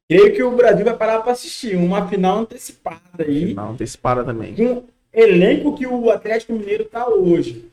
[0.08, 1.76] Creio que o Brasil vai parar pra assistir.
[1.76, 3.54] Uma final antecipada aí.
[3.54, 4.54] Não, antecipada também.
[4.58, 7.64] O elenco que o Atlético Mineiro tá hoje.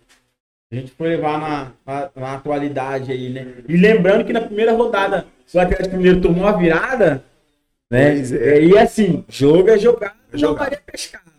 [0.72, 3.48] A gente foi levar na, na, na atualidade aí, né?
[3.68, 7.24] E lembrando que na primeira rodada o Atlético Mineiro tomou a virada,
[7.92, 8.16] né?
[8.20, 8.64] É.
[8.64, 10.16] E assim, jogo é não jogar.
[10.34, 11.32] estaria pescado.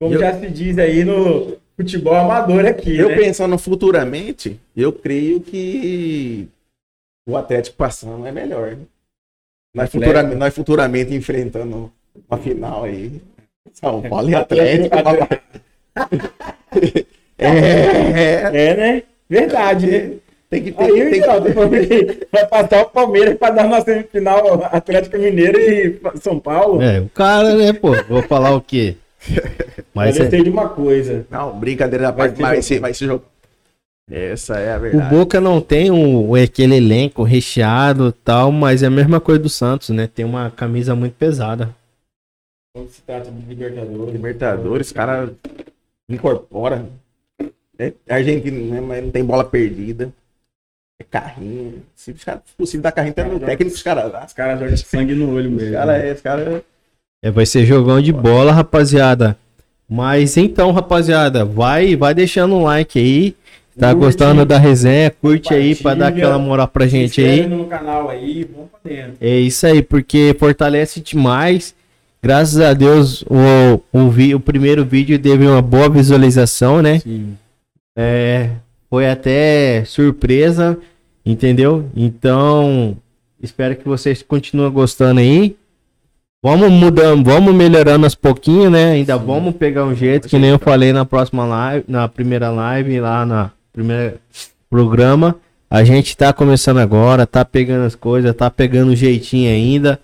[0.00, 3.16] Como Eu- já se diz aí no futebol amador aqui, Eu né?
[3.16, 6.48] pensando futuramente, eu creio que
[7.28, 8.72] o Atlético passando é melhor.
[8.76, 8.82] né?
[9.74, 11.92] Nós, futuramente, nós futuramente enfrentando
[12.28, 13.20] uma final aí.
[13.72, 15.44] São Paulo e Atlético- Atlético.
[17.38, 17.48] é,
[18.70, 19.02] É, né?
[19.28, 20.16] Verdade, né?
[20.54, 20.84] Tem que ter.
[20.84, 22.26] Aí o tem que...
[22.30, 26.80] vai passar o Palmeiras para dar uma semifinal Atlético Mineiro e São Paulo.
[26.80, 27.92] É, o cara, né, pô?
[28.08, 28.96] Vou falar o quê?
[29.92, 31.26] Mas eu é, de uma coisa.
[31.30, 33.24] Não, brincadeira da parte, mas vai ser, vai ser jogo.
[34.10, 35.14] Essa é a o verdade.
[35.14, 39.48] Boca não tem um, aquele elenco recheado e tal, mas é a mesma coisa do
[39.48, 40.06] Santos, né?
[40.06, 41.74] Tem uma camisa muito pesada.
[42.74, 44.12] Quando se trata de Libertadores.
[44.12, 45.32] Libertadores, cara
[46.08, 46.86] incorpora.
[47.78, 48.80] É argentino, né?
[48.80, 50.12] Mas não tem bola perdida.
[51.00, 51.82] É carrinho.
[51.96, 54.12] Se os caras- possível dar carrinho, até no técnico, os caras.
[54.26, 55.72] Os caras jogam sangue no olho Os mesmo.
[55.74, 56.62] caras é, os caras.
[57.22, 59.36] É, vai ser jogão de bola, rapaziada.
[59.88, 63.34] Mas então, rapaziada, vai, vai deixando um like aí.
[63.78, 65.10] Tá Curte, gostando da resenha?
[65.10, 67.44] Curte aí pra dar aquela moral pra gente aí.
[67.46, 69.14] no canal aí, vamos pra dentro.
[69.20, 71.74] É isso aí, porque fortalece demais.
[72.22, 77.00] Graças a Deus, o, o, vi, o primeiro vídeo teve uma boa visualização, né?
[77.00, 77.36] Sim.
[77.96, 78.50] É,
[78.94, 80.78] foi até surpresa,
[81.26, 81.90] entendeu?
[81.96, 82.96] Então,
[83.42, 85.56] espero que vocês continuem gostando aí.
[86.40, 88.92] Vamos mudando, vamos melhorando aos pouquinhos, né?
[88.92, 93.00] Ainda vamos pegar um jeito, que nem eu falei na próxima live, na primeira live,
[93.00, 94.14] lá na primeira
[94.70, 95.34] programa.
[95.68, 99.98] A gente tá começando agora, tá pegando as coisas, tá pegando o jeitinho ainda.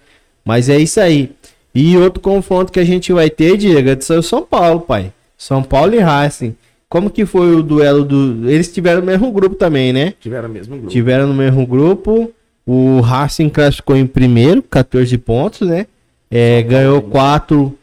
[0.45, 1.31] Mas é isso aí.
[1.73, 5.13] E outro confronto que a gente vai ter, Diego, é do São Paulo, pai.
[5.39, 6.57] São Paulo e Racing.
[6.91, 8.51] Como que foi o duelo do.
[8.51, 10.13] Eles tiveram no mesmo grupo também, né?
[10.19, 10.91] Tiveram o mesmo grupo.
[10.91, 12.33] Tiveram no mesmo grupo.
[12.67, 15.87] O Racing classificou em primeiro, 14 pontos, né?
[16.29, 17.79] É, ganhou 4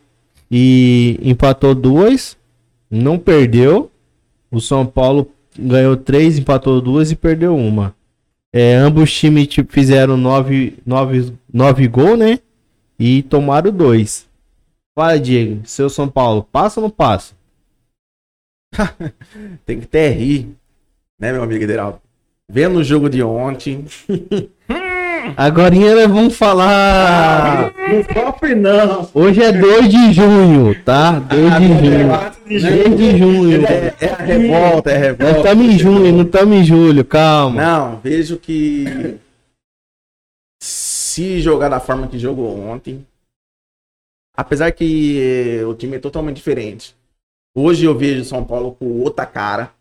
[0.51, 2.35] e empatou 2.
[2.91, 3.89] Não perdeu.
[4.51, 7.95] O São Paulo ganhou 3, empatou 2 e perdeu uma.
[8.51, 12.39] É, ambos times fizeram 9 nove, nove gols, né?
[12.99, 14.27] E tomaram 2.
[14.93, 15.61] Fala, Diego.
[15.63, 17.37] Seu São Paulo, passa ou não passa?
[19.65, 20.55] Tem que até rir.
[21.19, 21.99] Né, meu amigo Ederaldo?
[22.49, 23.85] Vendo o jogo de ontem.
[25.35, 27.73] Agora nós vamos falar.
[27.75, 29.09] Não sofre não.
[29.13, 31.19] Hoje é 2 de junho, tá?
[31.19, 32.07] 2 de junho.
[32.07, 33.65] 4 de 2 de junho.
[33.65, 35.37] É, é a revolta, é a Nós revolta.
[35.39, 37.61] estamos em junho, não estamos em julho, calma.
[37.61, 39.17] Não, vejo que
[40.61, 43.05] se jogar da forma que jogou ontem,
[44.35, 46.95] apesar que eh, o time é totalmente diferente.
[47.59, 49.71] Hoje eu vejo São Paulo com outra cara,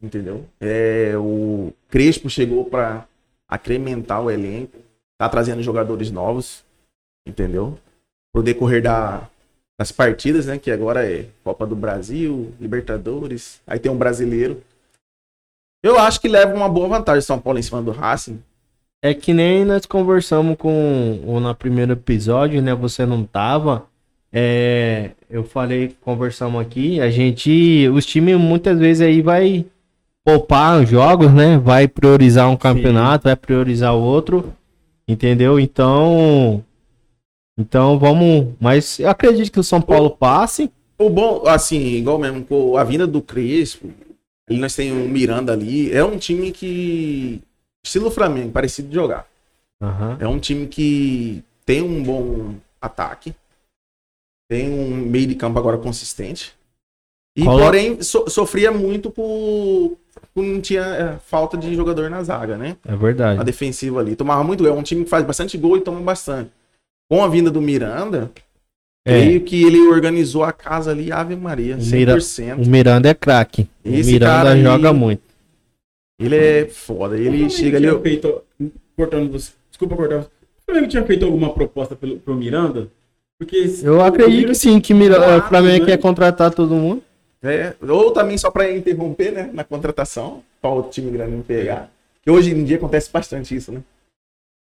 [0.00, 0.44] entendeu?
[0.60, 3.08] É, o Crespo chegou para
[3.48, 4.78] acrementar o elenco,
[5.18, 6.64] tá trazendo jogadores novos,
[7.26, 7.76] entendeu?
[8.32, 9.28] Pro decorrer da,
[9.76, 10.60] das partidas, né?
[10.60, 14.62] Que agora é Copa do Brasil, Libertadores, aí tem um brasileiro.
[15.82, 18.40] Eu acho que leva uma boa vantagem São Paulo em cima do Racing.
[19.02, 22.72] É que nem nós conversamos com o no primeiro episódio, né?
[22.76, 23.92] Você não tava.
[24.36, 29.64] É, eu falei, conversamos aqui, a gente, os times muitas vezes aí vai
[30.24, 31.56] poupar os jogos, né?
[31.56, 34.52] Vai priorizar um campeonato, vai priorizar o outro,
[35.06, 35.60] entendeu?
[35.60, 36.64] Então,
[37.56, 40.68] então vamos, mas eu acredito que o São Paulo passe.
[40.98, 43.88] O bom, assim, igual mesmo com a vinda do Crespo,
[44.50, 47.40] ali nós temos o Miranda ali, é um time que.
[47.84, 49.26] Estilo Flamengo, parecido de jogar.
[49.80, 50.16] Aham.
[50.18, 53.32] É um time que tem um bom ataque,
[54.48, 56.52] tem um meio de campo agora consistente.
[57.36, 59.96] E Colo- porém so- sofria muito por,
[60.32, 62.76] por não tinha é, falta de jogador na zaga, né?
[62.86, 63.42] É A verdade.
[63.44, 64.14] defensiva ali.
[64.14, 64.72] Tomava muito gol.
[64.72, 66.50] É um time que faz bastante gol e toma bastante.
[67.10, 68.30] Com a vinda do Miranda,
[69.06, 72.64] É, creio que ele organizou a casa ali, Ave Maria, Mira- 100%.
[72.66, 73.68] o Miranda é craque.
[73.84, 75.22] O Esse Miranda aí- joga muito.
[76.20, 77.18] Ele é foda.
[77.18, 77.88] Ele chega ali.
[77.88, 78.42] Tinha feito,
[78.96, 79.52] cortando você.
[79.68, 80.28] Desculpa cortar você.
[80.28, 82.88] O Flamengo tinha feito alguma proposta pelo, pro Miranda?
[83.38, 85.16] Porque Eu acredito que sim, que Mira...
[85.16, 85.90] Claro, o Flamengo né?
[85.90, 87.02] quer contratar todo mundo.
[87.42, 89.50] É, ou também só pra interromper, né?
[89.52, 91.90] Na contratação, para o time grande não pegar.
[92.22, 93.82] Que hoje em dia acontece bastante isso, né?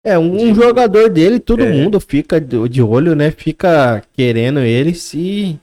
[0.04, 1.70] É, um, jogador dele, todo É.
[1.72, 3.30] mundo fica de olho, né?
[3.30, 5.58] Fica querendo ele se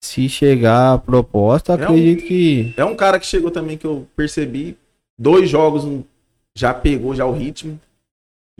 [0.00, 3.84] se chegar a proposta, É um- acredito que É um cara que chegou também que
[3.86, 4.76] eu percebi.
[5.18, 5.84] Dois jogos
[6.56, 7.78] já pegou já o ritmo.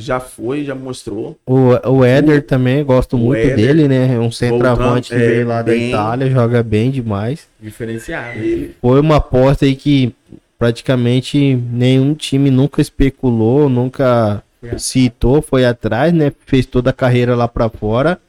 [0.00, 1.36] Já foi, já mostrou.
[1.44, 4.14] o, o Éder também, gosto O muito Éder, dele, né?
[4.14, 5.88] É um centroavante que é, veio lá da bem.
[5.88, 7.48] Itália, joga bem demais.
[7.60, 8.38] Diferenciado.
[8.38, 10.14] Ele Foi uma aposta aí que
[10.56, 16.32] praticamente nenhum time nunca especulou, nunca Foi citou, foi atrás, né?
[16.46, 18.20] Fez toda a carreira lá pra fora.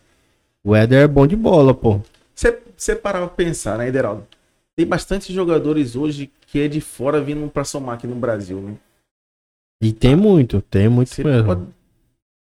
[0.64, 2.02] O Éder é bom de bola, pô.
[2.34, 4.26] Você, você parar pra pensar, né, Ederaldo?
[4.76, 8.74] Tem bastante jogadores hoje que é de fora vindo pra somar aqui no Brasil, né?
[9.82, 11.46] E tem muito, tem muito Você mesmo.
[11.46, 11.68] pode,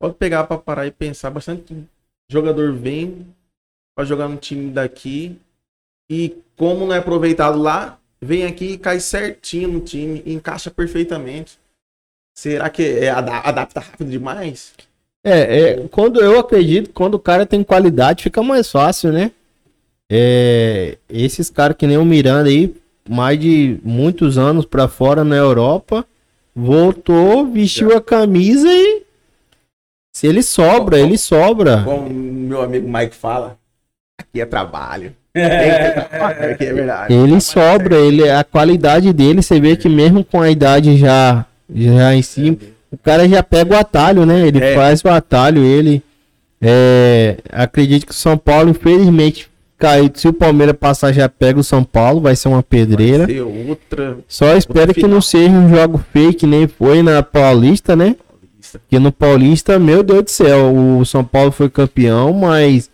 [0.01, 1.31] pode pegar pra parar e pensar.
[1.31, 1.77] Bastante
[2.31, 3.27] jogador vem
[3.97, 5.39] pra jogar no time daqui
[6.11, 11.59] e como não é aproveitado lá, vem aqui e cai certinho no time, encaixa perfeitamente.
[12.37, 14.73] Será que é, ada- adapta rápido demais?
[15.25, 19.33] É, é, quando eu acredito, quando o cara tem qualidade, fica mais fácil, né?
[20.11, 22.75] É, esses caras que nem o Miranda aí,
[23.09, 26.07] mais de muitos anos pra fora na Europa,
[26.59, 29.03] voltou, vestiu a camisa e
[30.13, 31.83] se ele sobra, ele sobra.
[31.85, 33.57] Como meu amigo Mike fala,
[34.19, 35.15] aqui é trabalho.
[35.33, 37.15] Tem que ter trabalho, aqui é verdade.
[37.15, 42.15] Ele sobra, ele a qualidade dele, você vê que mesmo com a idade já já
[42.15, 42.57] em cima,
[42.91, 44.49] o cara já pega o atalho, né?
[44.49, 44.75] Ele É.
[44.75, 46.03] faz o atalho, ele
[46.61, 50.11] é, acredito que o São Paulo, infelizmente, caiu.
[50.15, 53.27] Se o Palmeiras passar, já pega o São Paulo, vai ser uma pedreira.
[53.27, 58.17] Ser outra Só espero que não seja um jogo fake, nem foi na Paulista, né?
[58.69, 58.79] lista.
[58.79, 62.91] Porque no Paulista, meu Deus do céu, o São Paulo foi campeão, mas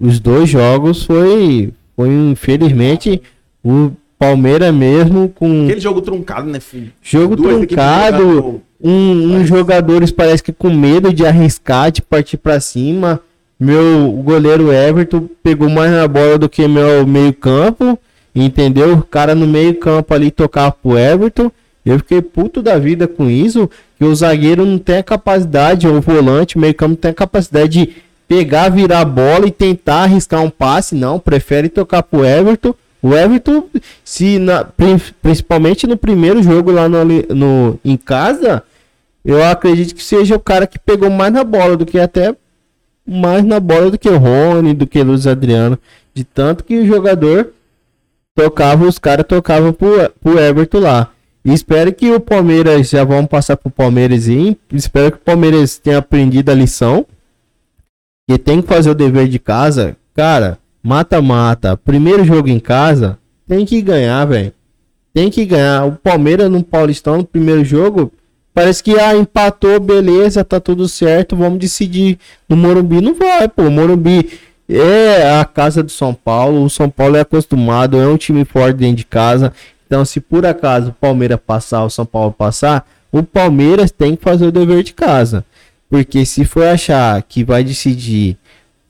[0.00, 3.22] os dois jogos foi, foi infelizmente,
[3.62, 6.92] o Palmeiras mesmo com Aquele jogo truncado, né, filho?
[7.02, 12.60] jogo Duas truncado, um, uns jogadores parece que com medo de arriscar, de partir pra
[12.60, 13.20] cima.
[13.64, 17.98] Meu goleiro Everton pegou mais na bola do que meu meio campo,
[18.34, 18.92] entendeu?
[18.98, 21.50] O cara no meio campo ali tocava pro Everton.
[21.84, 25.96] Eu fiquei puto da vida com isso, que o zagueiro não tem a capacidade, ou
[25.96, 27.96] o volante, o meio campo não tem a capacidade de
[28.28, 32.74] pegar, virar a bola e tentar arriscar um passe, não, prefere tocar pro Everton.
[33.02, 33.64] O Everton,
[34.04, 37.02] se na- prin- principalmente no primeiro jogo lá no,
[37.34, 38.62] no- em casa,
[39.24, 42.34] eu acredito que seja o cara que pegou mais na bola do que até
[43.06, 45.78] mais na bola do que o Rony, do que o Luiz Adriano.
[46.14, 47.52] De tanto que o jogador
[48.34, 51.10] tocava, os caras tocavam pro, pro Everton lá.
[51.44, 55.76] E espero que o Palmeiras, já vamos passar pro Palmeiras aí, espero que o Palmeiras
[55.76, 57.06] tenha aprendido a lição.
[58.26, 59.96] Que tem que fazer o dever de casa.
[60.14, 61.76] Cara, mata-mata.
[61.76, 64.52] Primeiro jogo em casa, tem que ganhar, velho.
[65.12, 65.86] Tem que ganhar.
[65.86, 68.10] O Palmeiras no Paulistão, no primeiro jogo,
[68.54, 72.18] parece que ah, empatou, beleza, tá tudo certo, vamos decidir.
[72.48, 73.68] No Morumbi não vai, pô.
[73.68, 74.38] Morumbi
[74.68, 76.64] é a casa do São Paulo.
[76.64, 79.52] O São Paulo é acostumado, é um time forte dentro de casa.
[79.86, 84.22] Então, se por acaso o Palmeiras passar, o São Paulo passar, o Palmeiras tem que
[84.22, 85.44] fazer o dever de casa.
[85.90, 88.36] Porque se for achar que vai decidir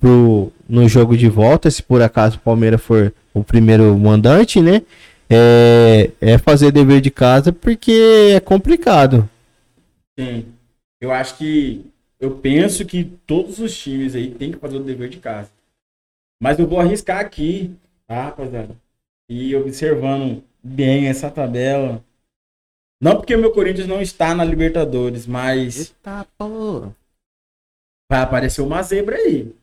[0.01, 4.83] pro, no jogo de volta, se por acaso o Palmeiras for o primeiro mandante, né?
[5.29, 9.29] É, é fazer dever de casa porque é complicado.
[10.19, 10.53] Sim.
[11.01, 11.85] Eu acho que.
[12.19, 15.51] Eu penso que todos os times aí têm que fazer o dever de casa.
[16.41, 17.75] Mas eu vou arriscar aqui,
[18.07, 18.75] tá, rapaziada?
[19.29, 22.03] E observando bem essa tabela.
[23.01, 26.93] Não porque o meu Corinthians não está na Libertadores, mas Eita, pô.
[28.11, 29.55] vai aparecer uma zebra aí.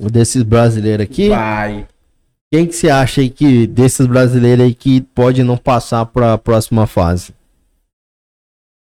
[0.00, 1.86] Desses brasileiros aqui, Vai.
[2.52, 6.38] quem que você acha aí que desses brasileiros aí que pode não passar para a
[6.38, 7.34] próxima fase?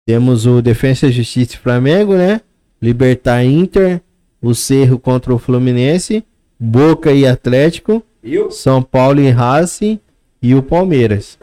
[0.08, 2.42] Temos o Defensa e Justiça e Flamengo, né?
[2.82, 4.02] Libertar Inter,
[4.42, 6.24] o Cerro contra o Fluminense,
[6.60, 10.00] Boca e Atlético, Eu, São Paulo e Racing
[10.42, 11.40] e o Palmeiras.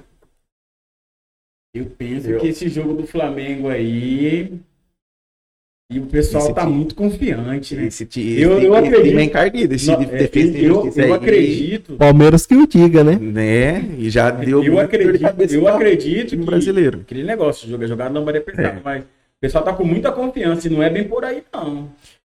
[1.75, 4.61] eu penso Eu- que esse jogo do Flamengo aí.
[5.92, 7.87] E o pessoal Esse tá time- muito confiante, né?
[7.87, 9.74] Esse time, Eu- eu esse acredito- time é encardido.
[9.74, 11.92] Esse Não, é, defesa eu, eu acredito.
[11.96, 13.18] Palmeiras que o diga, né?
[13.20, 13.85] Né?
[13.98, 17.00] E já deu Eu acredito, eu acredito que brasileiro.
[17.02, 18.81] aquele negócio, jogar jogado não vai pesado, É.
[18.83, 19.07] mas o
[19.40, 21.90] pessoal tá com muita confiança e não é bem por aí, não.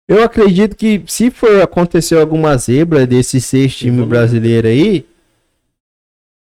[0.08, 5.06] Eu acredito que se for acontecer alguma zebra desses seis times brasileiros aí,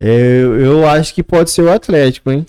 [0.01, 2.47] eu, eu acho que pode ser o Atlético, hein?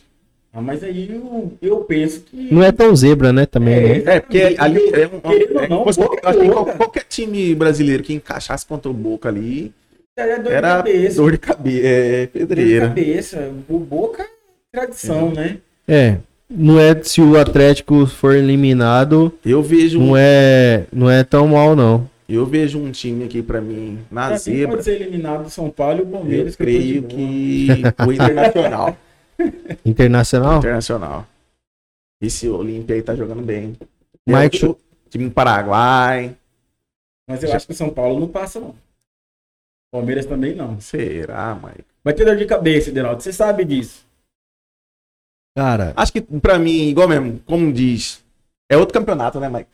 [0.53, 2.51] Ah, mas aí eu, eu penso que.
[2.51, 3.45] Não é tão zebra, né?
[3.45, 4.03] Também, É, né?
[4.15, 5.19] É, porque ali é um.
[5.23, 6.63] Ou é, não, fosse- Boca eu acho que Boca.
[6.65, 9.71] qual- qualquer time brasileiro que encaixasse contra o Boca ali
[10.17, 11.15] é dor era de cabeça.
[11.17, 11.85] dor de cabeça.
[11.87, 12.87] É, Dor de pedreira.
[12.87, 13.51] cabeça.
[13.69, 14.27] O Boca é
[14.79, 15.57] tradição, né?
[15.87, 16.17] É.
[16.49, 21.75] Não é se o Atlético for eliminado, Eu vejo, não é, não é tão mal,
[21.75, 22.09] não.
[22.27, 24.67] eu vejo um time aqui pra mim na Pra mim zebra.
[24.69, 26.53] pode ser eliminado o São Paulo e o Palmeiras.
[26.53, 27.11] eu creio boa.
[27.13, 27.67] que
[28.07, 28.97] o Internacional.
[29.85, 30.57] Internacional?
[30.59, 31.27] Internacional.
[32.21, 33.75] Esse Olímpia aí tá jogando bem.
[34.27, 36.35] Mike- outro time do Paraguai.
[37.29, 38.75] Mas eu acho que o São Paulo não passa, não.
[39.91, 40.79] Palmeiras também não.
[40.81, 41.85] Será, Mike?
[42.03, 43.21] Vai ter dor de cabeça,Ederaldo.
[43.21, 44.05] Você sabe disso.
[45.55, 48.23] Cara, Acho que pra mim, igual mesmo, como diz,
[48.69, 49.69] é outro campeonato, né, Mike?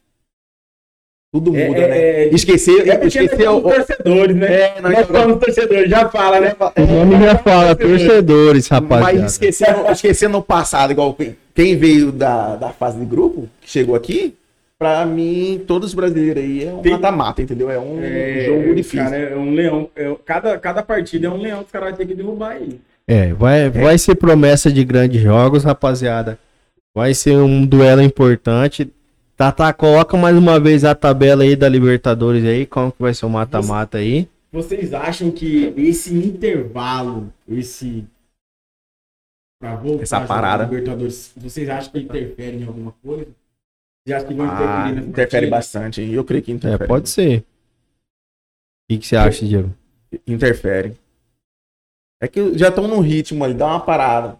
[1.34, 1.98] Tudo É, muda, é, né?
[1.98, 3.76] é, Esquecer, É esquecer somos o.
[3.76, 4.54] torcedores, né?
[4.54, 6.56] É, nós nós somos torcedores, já fala, né?
[6.78, 9.14] O nome já fala, torcedores, rapaziada.
[9.20, 13.96] Mas esquecendo, esquecendo o passado, igual quem- veio da, da fase de grupo, que chegou
[13.96, 14.36] aqui,
[14.78, 17.68] pra mim, todos os brasileiros aí é um Tem- mata-mata, entendeu?
[17.72, 19.04] É um É, jogo difícil.
[19.04, 19.90] Cara, é um leão.
[19.96, 22.80] é- cada, cada partida é um leão que os caras vão ter que derrubar aí.
[23.08, 26.38] É, vai, vai ser promessa de grandes jogos, rapaziada.
[26.96, 28.88] Vai ser um duelo importante.
[29.36, 33.26] Tata, coloca mais uma vez a tabela aí da Libertadores aí, como que vai ser
[33.26, 34.28] o mata-mata aí.
[34.52, 38.06] Vocês acham que esse intervalo, esse.
[39.60, 40.66] Pra voltar Essa parada.
[40.66, 43.32] Libertadores, vocês acham que interfere em alguma coisa?
[44.06, 45.50] Vocês acham que vão Ah, interferir interfere partida?
[45.50, 46.14] bastante, hein?
[46.14, 46.88] Eu creio que É, interfere.
[46.88, 47.40] pode ser.
[47.40, 47.44] O
[48.92, 49.74] que, que você acha, Diego?
[50.28, 50.96] Interfere.
[52.22, 54.38] É que já estão no ritmo ali, dá uma parada.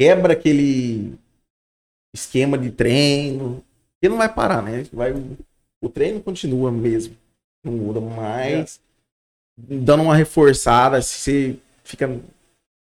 [0.00, 1.14] Quebra aquele
[2.14, 3.62] esquema de treino.
[4.02, 4.84] E não vai parar, né?
[4.92, 5.12] Vai,
[5.82, 7.16] o treino continua mesmo.
[7.64, 8.80] Não muda mais.
[9.58, 12.20] Dando uma reforçada, se você fica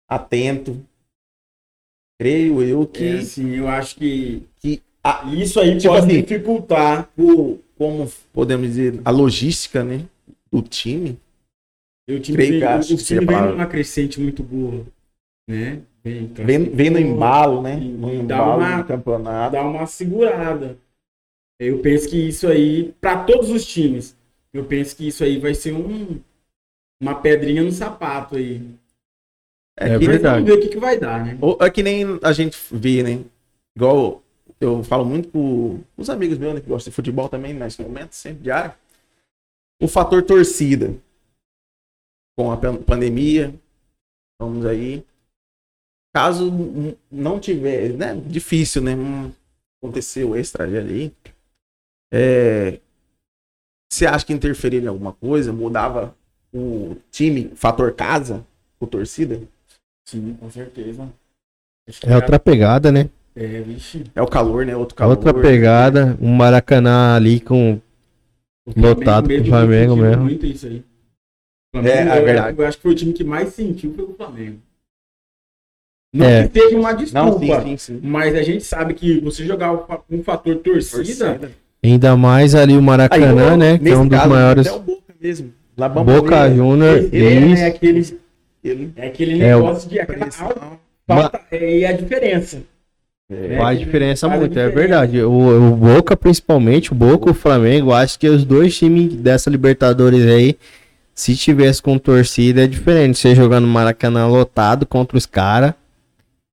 [0.10, 0.80] atento.
[2.20, 6.22] Creio eu que, É, assim, eu acho que que a, isso aí Tipo pode assim,
[6.22, 7.10] dificultar.
[7.18, 10.06] o, como podemos dizer, a logística, né?
[10.52, 11.18] Do time.
[12.08, 14.86] O time, Creio vem, que o, o time vem numa crescente muito boa.
[15.50, 15.82] Né?
[16.04, 17.76] Vem, Vem, vem no embalo, né?
[17.78, 19.52] No dá embalo uma- do campeonato.
[19.54, 20.78] dar uma segurada.
[21.64, 24.18] Eu penso que isso aí, para todos os times,
[24.52, 26.20] eu penso que isso aí vai ser um,
[27.00, 28.68] uma pedrinha no sapato aí.
[29.78, 30.44] É que- verdade.
[30.44, 31.38] Vamos ver o que, que vai dar, né?
[31.40, 33.24] Ou- É que nem a gente vê, né?
[33.78, 34.24] Igual
[34.60, 38.14] eu falo muito com os amigos meus, né, que gostam de futebol também, nesse momento,
[38.14, 38.74] sempre diário.
[39.80, 40.96] O fator torcida.
[42.38, 43.54] Com a pan- pandemia,
[44.42, 45.04] vamos aí.
[46.14, 46.52] Caso
[47.12, 48.16] não tiver, né?
[48.16, 48.96] Difícil, né?
[48.96, 49.32] Hum,
[49.84, 51.12] Aconteceu esse tragédia aí.
[52.12, 52.80] É,
[53.92, 55.54] você acha que interferiria em alguma coisa?
[55.54, 56.16] Mudava
[56.54, 58.46] o time, fator casa,
[58.80, 59.42] o torcida?
[60.08, 61.10] Sim, com certeza.
[62.06, 63.10] É outra pegada, né?
[63.36, 64.04] É, vixe.
[64.14, 64.76] É o calor, né?
[64.76, 65.16] Outro É calor.
[65.18, 66.18] outra pegada.
[66.22, 67.80] Um Maracanã ali com.
[68.66, 70.24] O Lotado com o Flamengo mesmo.
[70.24, 70.84] Muito isso aí.
[71.74, 72.60] O É, Flamengo, é eu- verdade.
[72.60, 74.60] Eu acho que foi o time que mais sentiu foi o Flamengo.
[76.14, 76.44] Não É.
[76.44, 78.00] que teve uma Não, desculpa, sim, sim, sim.
[78.04, 79.72] mas a gente sabe que você jogar
[80.10, 81.52] um fator torcida, Torcida.
[81.84, 83.78] Ainda mais ali o Maracanã, Aí, né?
[83.78, 84.68] Que é um dos caso, maiores.
[84.68, 85.52] até o Boca mesmo.
[86.06, 87.10] Boca Júnior.
[87.12, 87.64] ele isso.
[87.64, 88.20] é aquele,
[88.64, 90.48] ele- é aquele É, o- negócio de aquela pressão.
[90.48, 90.62] alta,
[91.08, 92.60] falta, é, e a diferença.
[93.32, 93.58] É.
[93.58, 94.80] Faz que diferença faz muito, é diferença.
[94.80, 95.22] verdade.
[95.24, 99.50] O, o Boca, principalmente, o Boca e o Flamengo, acho que os dois times dessa
[99.50, 100.58] Libertadores aí,
[101.16, 103.18] se tivesse com torcida, é diferente.
[103.18, 105.74] Você jogar no Maracanã lotado contra os caras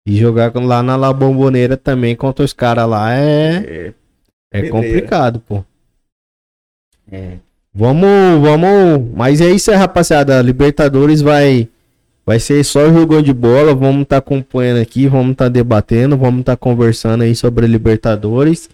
[0.07, 3.93] e jogar lá na La Bomboneira também contra os caras lá é,
[4.53, 4.59] É.
[4.59, 4.71] é Pedreira.
[4.71, 5.65] complicado, pô.
[7.75, 8.09] Vamos,
[8.41, 9.11] vamos.
[9.15, 10.41] Mas é isso aí, rapaziada.
[10.43, 11.69] Libertadores vai.
[12.27, 13.75] Vai ser só jogando de bola.
[13.75, 18.69] Vamos estar acompanhando aqui, vamos estar debatendo, vamos estar conversando aí sobre Libertadores.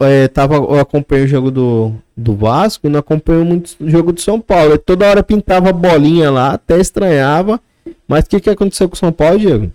[0.00, 4.12] é, tava eu acompanhei o jogo do, do Vasco e não acompanhei muito o jogo
[4.12, 4.72] do São Paulo.
[4.72, 7.60] Eu toda hora pintava bolinha lá, até estranhava.
[8.08, 9.72] Mas o que, que aconteceu com o São Paulo, Diego?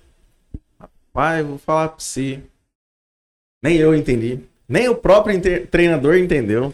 [1.40, 2.42] Eu vou falar pra você.
[3.64, 4.40] Nem eu entendi.
[4.68, 6.74] Nem o próprio treinador entendeu.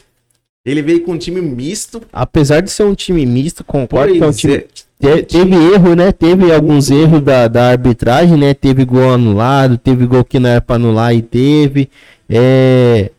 [0.68, 2.02] Ele veio com um time misto.
[2.12, 4.68] Apesar de ser um time misto, concordo que é um time é.
[5.00, 6.12] Te- teve erro, né?
[6.12, 8.54] Teve alguns erros da, da arbitragem, né?
[8.54, 11.90] Teve gol anulado, teve gol que não era pra anular e teve.
[12.30, 13.12] É...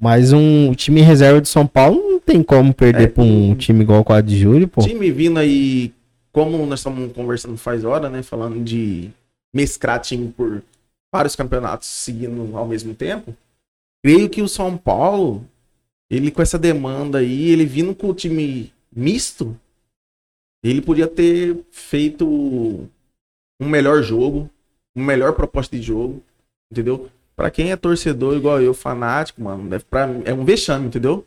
[0.00, 3.82] Mas um time reserva de São Paulo não tem como perder É, pra um time
[3.82, 4.82] igual o 4 de julho, pô.
[4.82, 5.92] Time vindo aí,
[6.32, 8.22] como nós estamos conversando faz hora, né?
[8.22, 9.10] Falando de
[9.54, 10.62] mesclar time por
[11.12, 13.34] vários campeonatos seguindo ao mesmo tempo.
[14.04, 15.44] Creio que o São Paulo,
[16.10, 19.56] ele com essa demanda aí, ele vindo com o time misto,
[20.62, 22.26] ele podia ter feito
[23.60, 24.48] um melhor jogo,
[24.94, 26.22] uma melhor proposta de jogo,
[26.70, 27.08] entendeu?
[27.34, 31.24] Pra quem é torcedor igual eu, fanático, mano, deve pra, é um vexame, entendeu?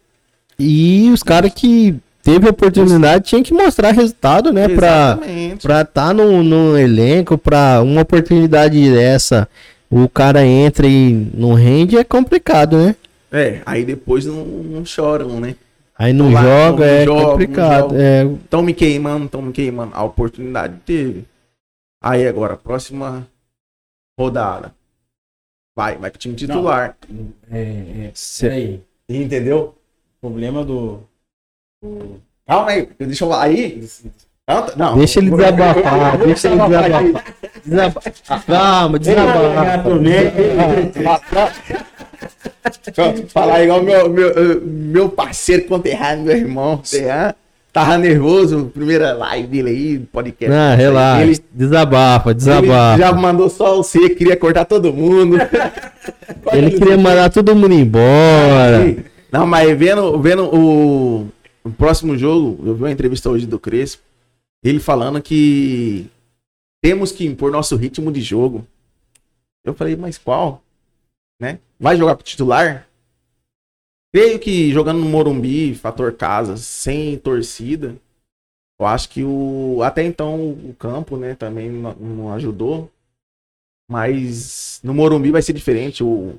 [0.58, 4.66] E os caras que teve a oportunidade tinham que mostrar resultado, né?
[4.66, 5.62] Exatamente.
[5.62, 9.48] pra tá no, no elenco, pra uma oportunidade dessa,
[9.90, 12.96] o cara entra e não rende, é complicado, né?
[13.32, 15.56] É, aí depois não, não choram, né?
[15.98, 17.82] Aí não Lá, joga, não é joga, não complicado.
[17.90, 18.02] joga.
[18.02, 19.92] É, Estão me queimando, estão me queimando.
[19.94, 21.26] A oportunidade teve.
[22.02, 23.28] Aí agora, próxima
[24.20, 24.74] rodada.
[25.78, 26.98] Vai, vai com o time titular.
[27.52, 28.12] É, é.
[28.14, 28.84] Cê- Peraí.
[29.10, 29.76] Entendeu?
[30.18, 31.02] O problema do.
[32.48, 33.88] Calma aí, deixa eu aí.
[34.48, 34.98] Não, tá- não.
[34.98, 37.26] Deixa ele desabafar, deixa ele desabafar.
[37.66, 38.02] Desaba-
[38.48, 39.90] Calma, desabafa.
[42.86, 46.78] Deixa eu falar igual meu, meu, eh, meu parceiro conterrâneo, meu irmão.
[46.90, 47.34] Terran.
[47.72, 50.50] Tava nervoso, primeira live dele aí, podcast.
[50.52, 51.22] Não, relaxa.
[51.24, 52.98] Ele, Desabafa, ele desabafa.
[53.00, 55.38] já mandou só você, queria cortar todo mundo.
[56.52, 58.96] Ele queria mandar todo mundo embora.
[59.32, 61.28] Não, mas vendo, vendo o,
[61.64, 64.02] o próximo jogo, eu vi uma entrevista hoje do Crespo,
[64.64, 66.08] ele falando que
[66.82, 68.66] temos que impor nosso ritmo de jogo.
[69.66, 70.64] Eu falei, mas qual?
[71.42, 71.60] Né?
[71.80, 72.88] Vai jogar pro titular?
[74.14, 77.96] Creio que jogando no Morumbi, fator casa, sem torcida,
[78.80, 82.90] eu acho que o até então o campo, né, também não, ajudou.
[83.92, 86.36] Mas no Morumbi vai ser diferente, o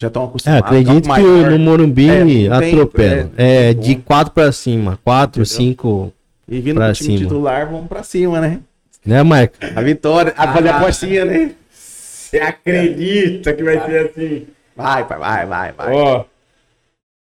[0.00, 0.66] já estão É, acostumados.
[0.66, 3.30] acredito campo que no Morumbi É, atropela.
[3.36, 4.02] É, de bom.
[4.02, 4.98] 4 pra cima.
[5.04, 5.46] 4, Entendeu?
[5.46, 6.12] 5.
[6.48, 7.18] E vindo pro time cima.
[7.18, 8.60] titular, vamos pra cima, né?
[9.04, 9.56] Né, Marco?
[9.74, 11.54] A vitória, a fazer a apostinha, né?
[11.70, 14.46] Você acredita que vai ser assim?
[14.76, 15.92] Vai, vai, vai, vai, vai.
[15.92, 16.24] Ó,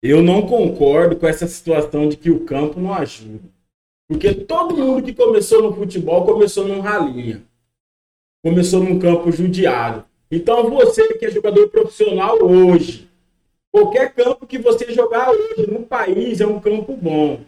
[0.03, 3.45] eu não concordo com essa situação de que o campo não ajuda.
[4.09, 7.43] Porque todo mundo que começou no futebol começou num ralinha.
[8.45, 10.05] Começou num campo judiado.
[10.31, 13.11] Então você que é jogador profissional hoje,
[13.73, 17.41] qualquer campo que você jogar hoje no país é um campo bom.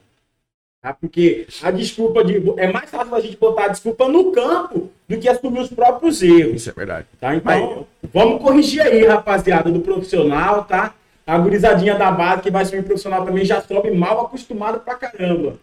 [0.81, 0.93] Tá?
[0.93, 2.43] Porque a desculpa de.
[2.57, 6.22] É mais fácil a gente botar a desculpa no campo do que assumir os próprios
[6.22, 6.57] erros.
[6.57, 7.07] Isso é verdade.
[7.20, 7.35] Tá?
[7.35, 10.95] Então, vamos corrigir aí, rapaziada, do profissional, tá?
[11.26, 15.59] A gurizadinha da base que vai subir profissional também já sobe mal acostumado pra caramba.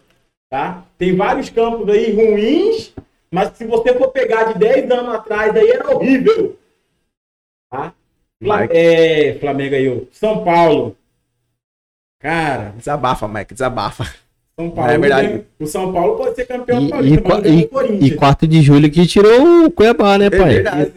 [0.48, 0.84] Tá?
[0.96, 2.94] Tem vários campos aí ruins,
[3.30, 6.56] mas se você for pegar de 10 anos atrás, aí era horrível.
[7.68, 7.92] Tá?
[8.70, 10.08] É, Flamengo aí.
[10.12, 10.96] São Paulo.
[12.20, 14.04] Cara, Desabafa, Mike, desabafa.
[14.58, 14.90] São Paulo.
[14.90, 15.28] É verdade.
[15.34, 15.40] né?
[15.60, 17.14] O São Paulo pode ser campeão E, paulista,
[17.46, 18.10] e, e, o Corinthians.
[18.10, 20.48] e 4 de julho que tirou o Cuiabá, né, É pai?
[20.54, 20.92] verdade.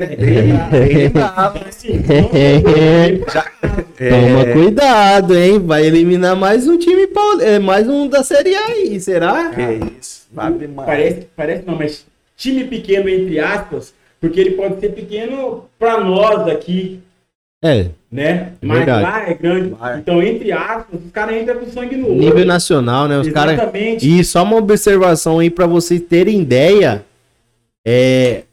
[1.68, 3.20] Assim, não- É,
[4.10, 5.60] Toma cuidado, hein?
[5.60, 7.10] Vai eliminar mais um time
[7.41, 9.49] é, mais um da Série A aí, será?
[9.49, 9.62] Que
[9.99, 10.26] isso.
[10.32, 10.86] Vai demais.
[10.88, 12.05] Parece, parece não, mas
[12.38, 17.01] time pequeno, entre aspas, porque ele pode ser pequeno para nós aqui,
[17.62, 18.53] É, né?
[18.62, 19.03] Mas Verdade.
[19.03, 19.76] lá é grande.
[19.97, 22.16] Então, entre aspas, os caras entram com sangue no olho.
[22.18, 23.20] nível nacional, né?
[23.20, 24.20] Os caras Exatamente.
[24.20, 27.03] E só uma observação aí pra vocês terem ideia,
[27.86, 28.43] é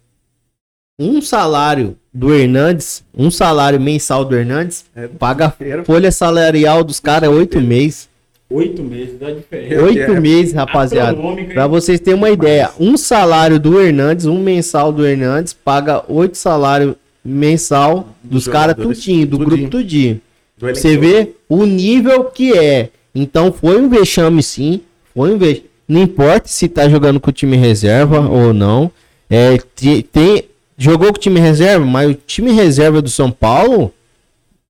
[0.99, 5.85] um salário do Hernandes, um salário mensal do Hernandes, É, paga a inteiro.
[5.85, 8.09] folha salarial dos caras oito meses.
[8.51, 9.83] Oito meses dá diferença.
[9.83, 10.21] Oito quero.
[10.23, 11.17] meses, rapaziada.
[11.53, 16.37] Pra vocês terem uma ideia, um salário do Hernandes, um mensal do Hernandes, paga oito
[16.39, 16.95] salários
[17.27, 19.57] mensal dos caras tudinho, do tudinho.
[19.59, 20.21] grupo tudinho.
[20.59, 20.69] Do.
[20.69, 22.91] Você vê o nível que é.
[23.15, 24.81] Então foi um vexame sim.
[25.15, 25.67] Foi um vexame.
[25.89, 28.91] Não importa se tá jogando com o time reserva ou não.
[29.31, 30.45] É, te- tem,
[30.79, 33.93] jogou com o time reserva, mas o time reserva do São Paulo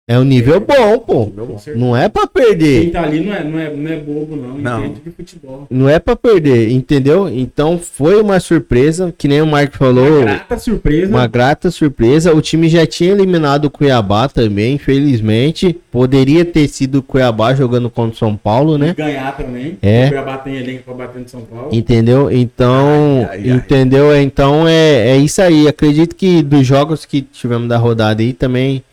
[0.09, 1.33] é um nível bom, pô.
[1.59, 1.77] Certeza.
[1.77, 2.91] Não é pra Quem perder.
[2.93, 4.57] tá ali não é, não é, não é bobo, não.
[4.57, 4.85] Não.
[4.85, 5.67] Entende de futebol.
[5.69, 7.29] Não é pra perder, entendeu?
[7.29, 10.23] Então foi uma surpresa, que nem o Marco falou.
[10.23, 11.11] Grata surpresa.
[11.13, 12.33] Uma grata surpresa.
[12.33, 15.77] O time já tinha eliminado o Cuiabá também, infelizmente.
[15.91, 18.95] Poderia ter sido o Cuiabá jogando contra o São Paulo, né?
[18.97, 19.77] Ganhar também.
[19.83, 20.05] É.
[20.07, 21.69] O Cuiabá tem elenco pra bater no São Paulo.
[21.73, 22.31] Entendeu?
[22.31, 23.57] Então, Ai, ai, ai.
[23.57, 24.17] entendeu?
[24.23, 25.67] Então é, é isso aí.
[25.67, 28.85] Acredito que dos jogos que tivemos da rodada aí também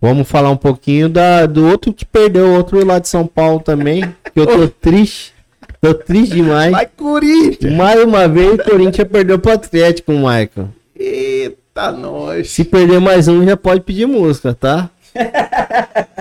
[0.00, 4.02] vamos falar um pouquinho da, do outro que perdeu, outro lá de São Paulo também,
[4.32, 5.32] que eu tô triste.
[5.80, 6.72] Tô triste demais.
[6.72, 7.72] Vai, Corinthians!
[7.74, 10.68] Mais uma vez, o Corinthians perdeu pro Atlético, Michael.
[10.94, 12.50] Eita, nós!
[12.50, 14.90] Se perder mais um, já pode pedir música, tá?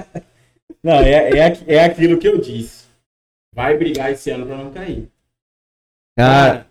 [0.82, 2.86] Não, é, é, é aquilo que eu disse.
[3.54, 5.10] Vai brigar esse ano pra não cair.
[6.18, 6.68] Cara,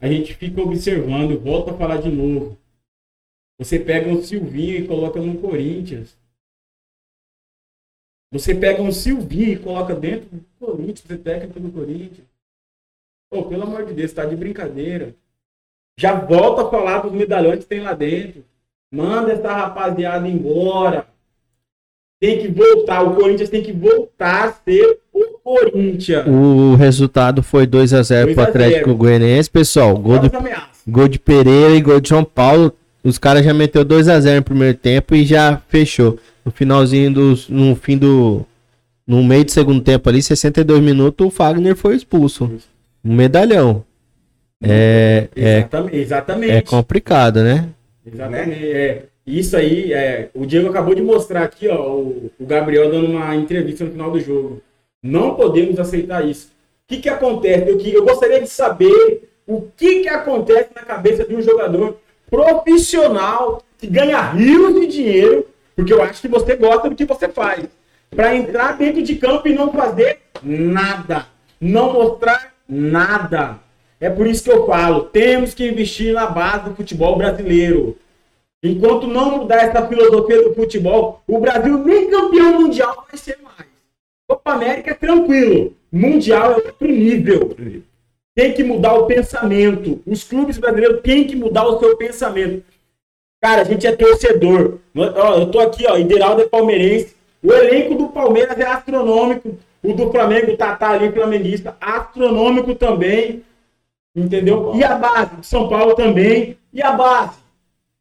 [0.00, 2.58] a gente fica observando, volta a falar de novo.
[3.58, 6.16] Você pega um Silvinho e coloca no Corinthians.
[8.34, 12.26] Você pega um Silvinho e coloca dentro do Corinthians, você técnico do Corinthians.
[13.30, 15.14] Pô, pelo amor de Deus, tá de brincadeira.
[15.96, 18.44] Já volta a falar dos medalhões que tem lá dentro.
[18.92, 21.06] Manda essa rapaziada embora.
[22.20, 26.26] Tem que voltar, o Corinthians tem que voltar a ser o Corinthians.
[26.26, 28.40] o resultado foi 2x0 pro 2 a 0.
[28.40, 29.96] Atlético Goianiense, pessoal.
[29.96, 30.82] Gol, ameaças.
[30.88, 32.72] gol de Pereira e gol de João Paulo.
[33.04, 36.18] Os caras já meteu 2x0 no primeiro tempo e já fechou.
[36.44, 37.48] No finalzinho dos.
[37.48, 38.44] No fim do.
[39.06, 42.50] No meio do segundo tempo ali, 62 minutos, o Fagner foi expulso.
[43.04, 43.84] Um medalhão.
[44.62, 45.96] É, é, Exatamente.
[45.96, 46.52] exatamente.
[46.52, 47.68] é complicado, né?
[48.06, 48.64] Exatamente.
[48.64, 53.08] É, isso aí, é, o Diego acabou de mostrar aqui, ó, o, o Gabriel dando
[53.08, 54.62] uma entrevista no final do jogo.
[55.02, 56.48] Não podemos aceitar isso.
[56.48, 57.70] O que, que acontece?
[57.70, 61.98] Eu, eu gostaria de saber o que, que acontece na cabeça de um jogador
[62.30, 67.28] profissional que ganha rios de dinheiro, porque eu acho que você gosta do que você
[67.28, 67.66] faz,
[68.10, 71.26] para entrar dentro de campo e não fazer nada,
[71.60, 73.58] não mostrar nada.
[74.00, 77.96] É por isso que eu falo, temos que investir na base do futebol brasileiro.
[78.62, 83.68] Enquanto não mudar essa filosofia do futebol, o Brasil nem campeão mundial vai ser mais.
[84.26, 85.74] Copa América é tranquilo.
[85.92, 87.54] Mundial é outro nível.
[88.34, 90.00] Tem que mudar o pensamento.
[90.06, 92.64] Os clubes brasileiros têm que mudar o seu pensamento.
[93.44, 94.78] Cara, a gente é torcedor.
[94.96, 97.14] Ó, Eu tô aqui, ó, Ideraldo é palmeirense.
[97.42, 99.58] O elenco do Palmeiras é astronômico.
[99.82, 103.44] O do Flamengo, o Tatá ali, flamenguista, astronômico também.
[104.16, 104.72] Entendeu?
[104.74, 106.56] E a base de São Paulo também.
[106.72, 107.36] E a base.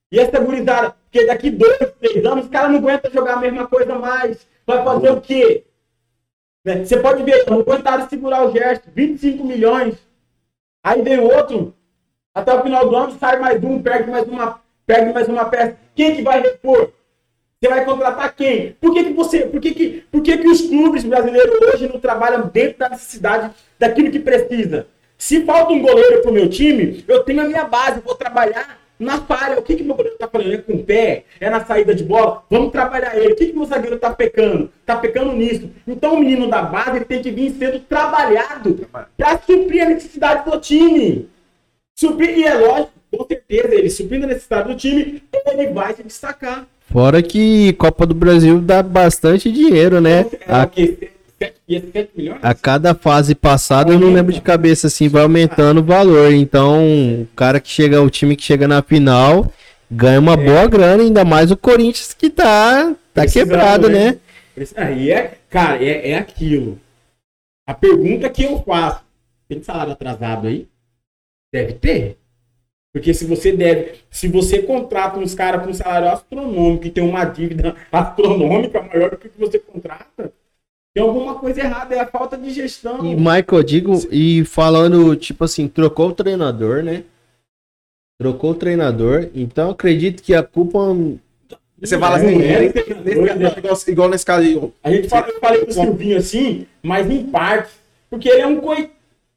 [0.09, 3.67] E essa gurizada, porque daqui dois, três anos, os caras não aguentam jogar a mesma
[3.67, 4.47] coisa mais.
[4.65, 5.65] Vai fazer o quê?
[6.63, 6.85] Né?
[6.85, 9.95] Você pode ver, não aguentaram segurar o Gerson, 25 milhões.
[10.81, 11.73] Aí vem outro,
[12.33, 15.77] até o final do ano sai mais um, perde mais uma, perde mais uma peça.
[15.95, 16.91] Quem que vai repor?
[17.61, 18.75] Você vai contratar quem?
[18.81, 21.99] Por que, que você, por que, que, por que, que os clubes brasileiros hoje não
[21.99, 24.87] trabalham dentro da necessidade daquilo que precisa?
[25.17, 29.21] Se falta um goleiro pro meu time, eu tenho a minha base, vou trabalhar na
[29.21, 29.57] falha.
[29.57, 30.53] O que, que meu goleiro tá falando?
[30.53, 31.23] É com o pé?
[31.39, 32.43] É na saída de bola?
[32.49, 33.33] Vamos trabalhar ele.
[33.33, 34.69] O que, que meu zagueiro tá pecando?
[34.85, 35.69] Tá pecando nisso.
[35.87, 40.59] Então o menino da base tem que vir sendo trabalhado para suprir a necessidade do
[40.59, 41.29] time.
[41.95, 46.03] Suprir, e é lógico, com certeza, ele suprindo a necessidade do time, ele vai se
[46.03, 46.65] destacar.
[46.91, 50.25] Fora que Copa do Brasil dá bastante dinheiro, né?
[50.47, 51.11] É A, o quê?
[51.39, 52.39] 7 milhões?
[52.41, 56.31] a cada fase passada, eu não lembro de cabeça assim, vai aumentando o valor.
[56.31, 56.85] Então,
[57.21, 59.51] o cara que chega, o time que chega na final,
[59.89, 64.17] ganha uma boa grana, ainda mais o Corinthians que tá, tá Precisando, quebrado, né?
[64.75, 66.79] Aí é, cara, é, é aquilo.
[67.67, 69.01] A pergunta que eu faço:
[69.47, 70.67] tem salário atrasado aí?
[71.53, 72.17] Deve ter.
[72.91, 77.03] Porque se você deve, se você contrata uns caras com um salário astronômico e tem
[77.03, 80.31] uma dívida astronômica maior do que o que você contrata,
[80.95, 83.03] tem alguma coisa errada, é a falta de gestão.
[83.05, 87.03] E Michael, digo, e falando, tipo assim, trocou o treinador, né?
[88.19, 90.79] Trocou o treinador, então acredito que a culpa.
[91.79, 95.09] Você fala assim, é, nesse- tem nesse doido, caso, igual, nesse caso aí, A gente
[95.09, 97.71] fala, eu falei do Silvinho assim, mas em parte,
[98.09, 98.91] porque ele é um coi...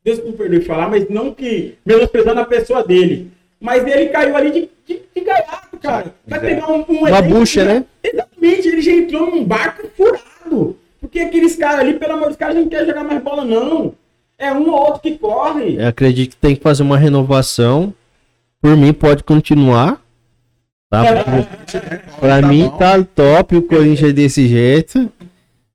[0.07, 3.33] Deus me perdoe falar, mas não que menosprezando a pessoa dele.
[3.61, 6.15] Mas ele caiu ali de, de, de gaiato, cara.
[6.25, 7.85] Vai pegar um, um Uma bucha, que- né?
[8.05, 10.77] Exatamente, ele já entrou num barco furado.
[11.01, 13.95] Porque aqueles caras ali, pelo amor de Deus, não querem jogar mais bola, não.
[14.39, 15.77] É um ou outro que corre.
[15.77, 17.93] Eu acredito que tem que fazer uma renovação.
[18.63, 20.01] Por mim, pode continuar.
[20.89, 21.03] Tá?
[22.21, 25.11] Pra mim tá top o Corinthians desse jeito.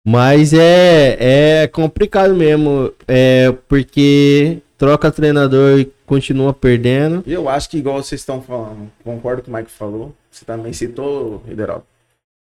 [0.06, 2.92] Mas é, é complicado mesmo.
[3.08, 7.24] É porque troca treinador e continua perdendo.
[7.28, 11.44] Eu acho que igual vocês estão falando, concordo com o Mike falou, você também citou,
[11.48, 11.84] Rideraldo.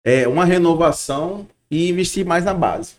[0.05, 2.93] É uma renovação e investir mais na base.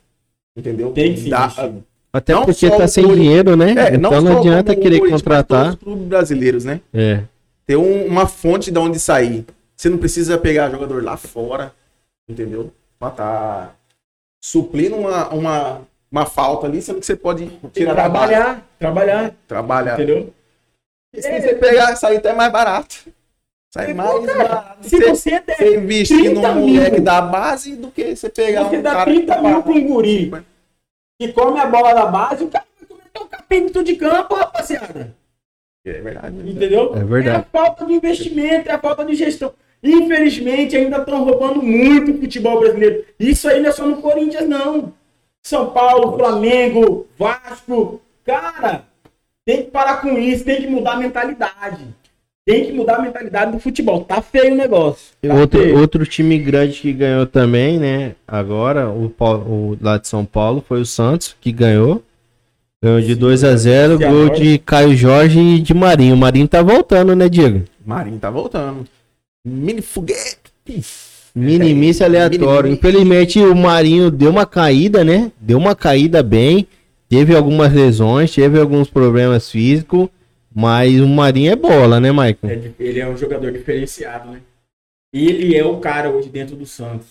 [0.56, 0.92] Entendeu?
[0.92, 1.82] Tem que Dá- investir.
[2.12, 3.72] Até Não porque tá o sem Corinthians- dinheiro, né?
[3.72, 5.62] É, não então não só adianta querer Corinthians, mas contratar.
[5.64, 6.80] todos os clubes brasileiros, né?
[6.94, 7.22] É.
[7.66, 9.44] Ter um- uma fonte de onde sair.
[9.76, 11.74] Você não precisa pegar jogador lá fora,
[12.26, 12.72] entendeu?
[12.98, 13.72] Tá
[14.50, 15.80] suplindo uma, uma,
[16.10, 19.94] uma falta ali, sendo que você pode tirar trabalhar, trabalhar, Trabalhar.
[19.94, 20.32] entendeu?
[21.12, 22.94] E se você pegar, sair até mais barato.
[23.74, 24.88] Sai mais barato.
[24.88, 26.74] Se Você, você der você investir 30 num mil.
[26.74, 29.62] moleque da base do que você pegar Você um dá cara 30 que mil tá
[29.62, 30.32] pra um guri
[31.20, 35.14] que come a bola da base, o cara vai cometer um dentro de campo, rapaziada.
[35.84, 36.36] É verdade.
[36.36, 36.50] né?
[36.52, 36.94] Entendeu?
[36.94, 37.36] É verdade.
[37.36, 39.52] É a falta de investimento, é a falta de gestão.
[39.82, 43.04] Infelizmente, ainda estão roubando muito o futebol brasileiro.
[43.18, 44.92] Isso aí não é só no Corinthians, não.
[45.44, 48.00] São Paulo, Flamengo, Vasco.
[48.24, 48.84] Cara,
[49.44, 51.86] tem que parar com isso, tem que mudar a mentalidade.
[52.44, 54.04] Tem que mudar a mentalidade do futebol.
[54.04, 55.14] Tá feio o negócio.
[55.20, 55.78] Tá Outro, feio.
[55.78, 58.14] outro time grande que ganhou também, né?
[58.26, 62.02] Agora, o, o lá de São Paulo foi o Santos que ganhou.
[62.82, 66.14] Ganhou de 2 a 0 gol de Caio Jorge e de Marinho.
[66.14, 67.64] O Marinho tá voltando, né, Diego?
[67.84, 68.86] Marinho tá voltando.
[69.46, 70.36] Mini foguete.
[71.34, 72.70] Minimice aleatório.
[72.70, 72.78] Minimice.
[72.78, 75.30] Infelizmente, o Marinho deu uma caída, né?
[75.40, 76.66] Deu uma caída bem.
[77.08, 80.08] Teve algumas lesões, teve alguns problemas físicos.
[80.52, 82.48] Mas o Marinho é bola, né, Maicon?
[82.48, 84.40] É ele é um jogador diferenciado, né?
[85.14, 87.06] Ele é o cara hoje dentro do Santos.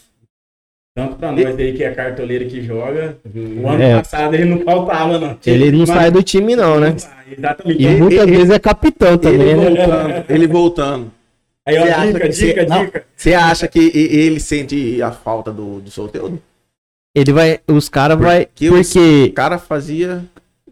[0.97, 3.17] Tanto pra nós aí que é cartoleiro que joga.
[3.25, 3.95] O ano É.
[3.97, 5.37] passado ele não faltava, não.
[5.45, 6.95] Ele não Mas- sai do time, não, né?
[7.37, 7.83] Exatamente.
[7.83, 9.69] E muitas ele- vezes é capitão também, ele né?
[9.85, 10.25] voltando.
[10.29, 11.11] Ele voltando.
[11.67, 12.85] Aí, ó, Você acha dica, que dica, não.
[12.85, 13.03] dica.
[13.15, 16.39] Você acha que e- ele sente a falta do, do solteiro?
[17.15, 17.59] Ele vai.
[17.67, 18.45] Os caras vai.
[18.45, 18.93] Porque os-
[19.33, 20.23] cara fazia.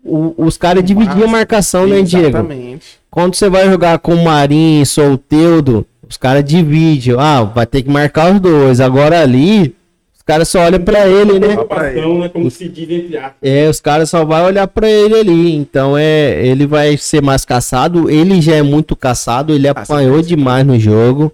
[0.03, 2.27] o- os caras dividiam a marcação, né, Diego?
[2.27, 2.99] Exatamente.
[3.09, 7.15] Quando você vai jogar com o Marinho, Solteudo, os caras dividem.
[7.17, 8.79] Ah, vai ter que marcar os dois.
[8.81, 9.75] Agora ali,
[10.23, 11.47] os caras só olham pra ele, né?
[11.49, 12.29] Preocupação, né?
[12.29, 13.35] Como se diz entre aspas.
[13.41, 15.53] É, os caras só vão olhar pra ele ali.
[15.53, 18.09] Então é, ele vai ser mais caçado.
[18.09, 21.29] Ele já é muito caçado, ele apanhou demais no jogo.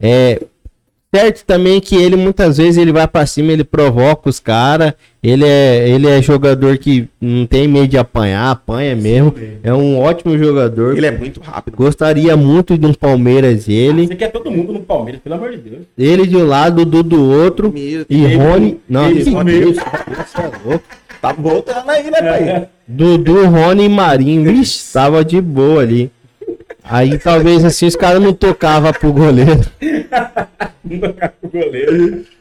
[0.00, 0.40] É
[1.14, 4.94] certo também que ele muitas vezes ele vai pra cima, ele provoca os caras.
[5.22, 9.32] Ele é, ele é jogador que não tem medo de apanhar, apanha mesmo.
[9.62, 10.96] É um ótimo jogador.
[10.96, 11.76] Ele é muito rápido.
[11.76, 14.08] Gostaria muito de um Palmeiras ele.
[14.08, 15.82] Você quer todo mundo no Palmeiras, pelo amor de Deus.
[15.96, 17.72] Ele de um lado, Dudu do outro.
[17.72, 18.04] Mesmo.
[18.10, 18.80] E Ele- Rony.
[18.88, 20.84] Não, ele isso é louco.
[21.20, 22.68] Tá voltando aí, né, pai?
[22.88, 24.42] Dudu, Rony e Marinho.
[24.52, 26.10] Vixe, tava de boa ali.
[26.82, 29.60] Aí talvez assim os caras não tocavam pro goleiro.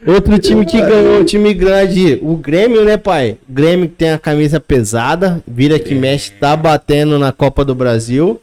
[0.05, 3.38] Outro time que ganhou, time grande, o Grêmio, né, pai?
[3.47, 8.41] Grêmio que tem a camisa pesada, vira que mexe, tá batendo na Copa do Brasil.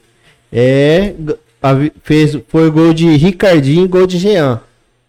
[0.51, 1.13] É,
[2.03, 4.61] fez, foi gol de Ricardinho e gol de Jean.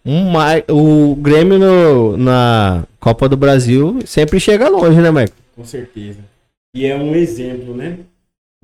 [0.05, 0.33] Um,
[0.69, 5.35] o Grêmio no- na Copa do Brasil sempre chega longe, né, Marco?
[5.55, 6.19] Com certeza.
[6.75, 7.97] E é um exemplo, né?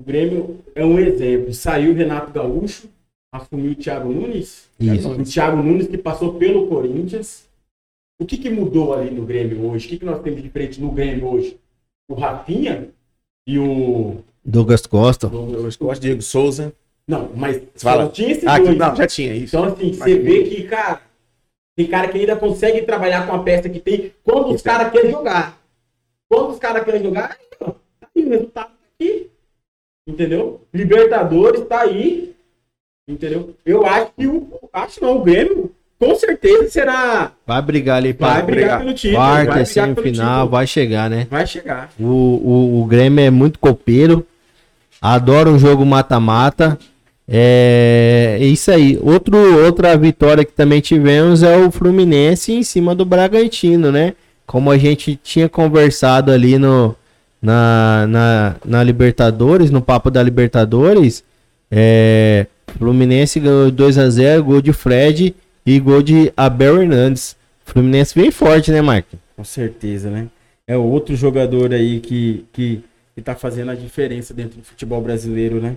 [0.00, 1.52] O Grêmio é um exemplo.
[1.52, 2.88] Saiu o Renato Gaúcho,
[3.32, 4.68] assumiu o Thiago Nunes.
[4.80, 5.10] Isso.
[5.10, 7.46] O Thiago Nunes que passou pelo Corinthians.
[8.20, 9.86] O que, que mudou ali no Grêmio hoje?
[9.86, 11.58] O que, que nós temos de diferente no Grêmio hoje?
[12.10, 12.88] O Rafinha
[13.46, 14.18] e o.
[14.44, 15.28] Douglas Costa.
[15.28, 16.72] gosto de Diego Souza.
[17.06, 18.04] Não, mas Fala.
[18.06, 18.76] só tinha esses Ah, dois.
[18.76, 19.56] não, já tinha isso.
[19.56, 21.00] Então, assim, Mas- você vê que, cara,
[21.76, 25.10] tem cara que ainda consegue trabalhar com a peça que tem quando os caras querem
[25.10, 25.58] jogar.
[26.28, 27.74] Quando os caras querem jogar, tá
[28.14, 29.30] aí, o resultado tá aqui.
[30.06, 30.60] Entendeu?
[30.74, 32.34] Libertadores tá aí.
[33.08, 33.54] Entendeu?
[33.64, 34.46] Eu acho que o.
[34.72, 37.32] Acho não, o Grêmio, com certeza, será.
[37.46, 39.18] Vai brigar ali Vai pra brigar pelo título.
[39.22, 41.26] vai quarta, semifinal, vai chegar, né?
[41.30, 41.90] Vai chegar.
[41.98, 44.26] O, o, o Grêmio é muito copeiro.
[45.00, 46.78] Adora um jogo mata-mata.
[47.26, 48.98] É isso aí.
[49.02, 54.14] Outro, outra vitória que também tivemos é o Fluminense em cima do Bragantino, né?
[54.46, 56.96] Como a gente tinha conversado ali no,
[57.40, 61.22] na, na, na Libertadores, no papo da Libertadores,
[61.70, 62.46] é,
[62.76, 67.36] Fluminense ganhou 2 a 0 gol de Fred e gol de Abel Hernandes.
[67.64, 69.16] Fluminense vem forte, né, Marco?
[69.36, 70.28] Com certeza, né?
[70.66, 75.60] É outro jogador aí que, que, que tá fazendo a diferença dentro do futebol brasileiro,
[75.60, 75.76] né?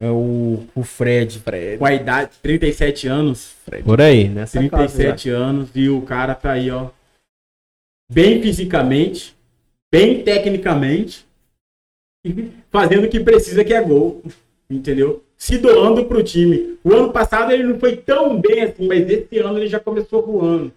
[0.00, 1.38] É o, o Fred.
[1.38, 1.78] Fred.
[1.78, 3.54] Com a idade, 37 anos.
[3.84, 6.90] Por aí, nessa casa, 37 anos e o cara tá aí, ó.
[8.10, 9.34] Bem fisicamente,
[9.92, 11.24] bem tecnicamente,
[12.70, 14.22] fazendo o que precisa que é gol.
[14.68, 15.22] Entendeu?
[15.42, 16.78] Se doando pro time.
[16.84, 20.24] O ano passado ele não foi tão bem assim, mas esse ano ele já começou
[20.24, 20.70] voando.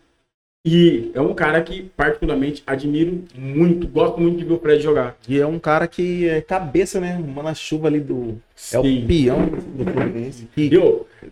[0.66, 3.88] E é um cara que, particularmente, admiro muito.
[3.88, 5.16] Gosto muito de ver o Fred jogar.
[5.30, 7.16] E é um cara que é cabeça, né?
[7.16, 8.40] Manda chuva ali do.
[8.74, 9.06] É o Sim.
[9.08, 10.48] peão do Fluminense.
[10.56, 10.72] Que?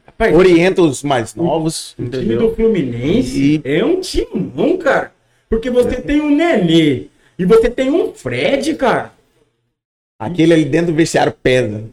[0.06, 1.96] Rapaz, orienta os mais novos.
[1.98, 5.12] O time do Fluminense E- é um timão, cara.
[5.50, 7.08] Porque você tem um Nenê
[7.40, 9.12] e você tem um Fred, cara.
[10.20, 11.84] Aquele ali dentro do vestiário pesa.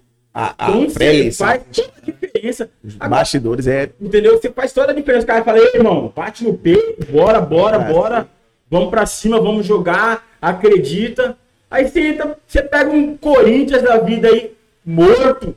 [0.43, 1.47] A, a Então pré-eleição.
[1.47, 2.71] faz toda a diferença.
[2.83, 3.91] Os Agora, bastidores é.
[4.01, 4.39] entendeu?
[4.41, 5.25] Você faz toda a diferença.
[5.25, 7.93] O cara fala, "Ei, irmão, bate no peito, bora, bora, É.
[7.93, 8.29] bora.
[8.71, 11.37] Vamos pra cima, vamos jogar, acredita.
[11.71, 15.55] Aí você entra, você pega um Corinthians da vida aí, morto,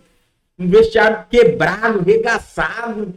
[0.59, 3.13] um vestiário quebrado, regaçado.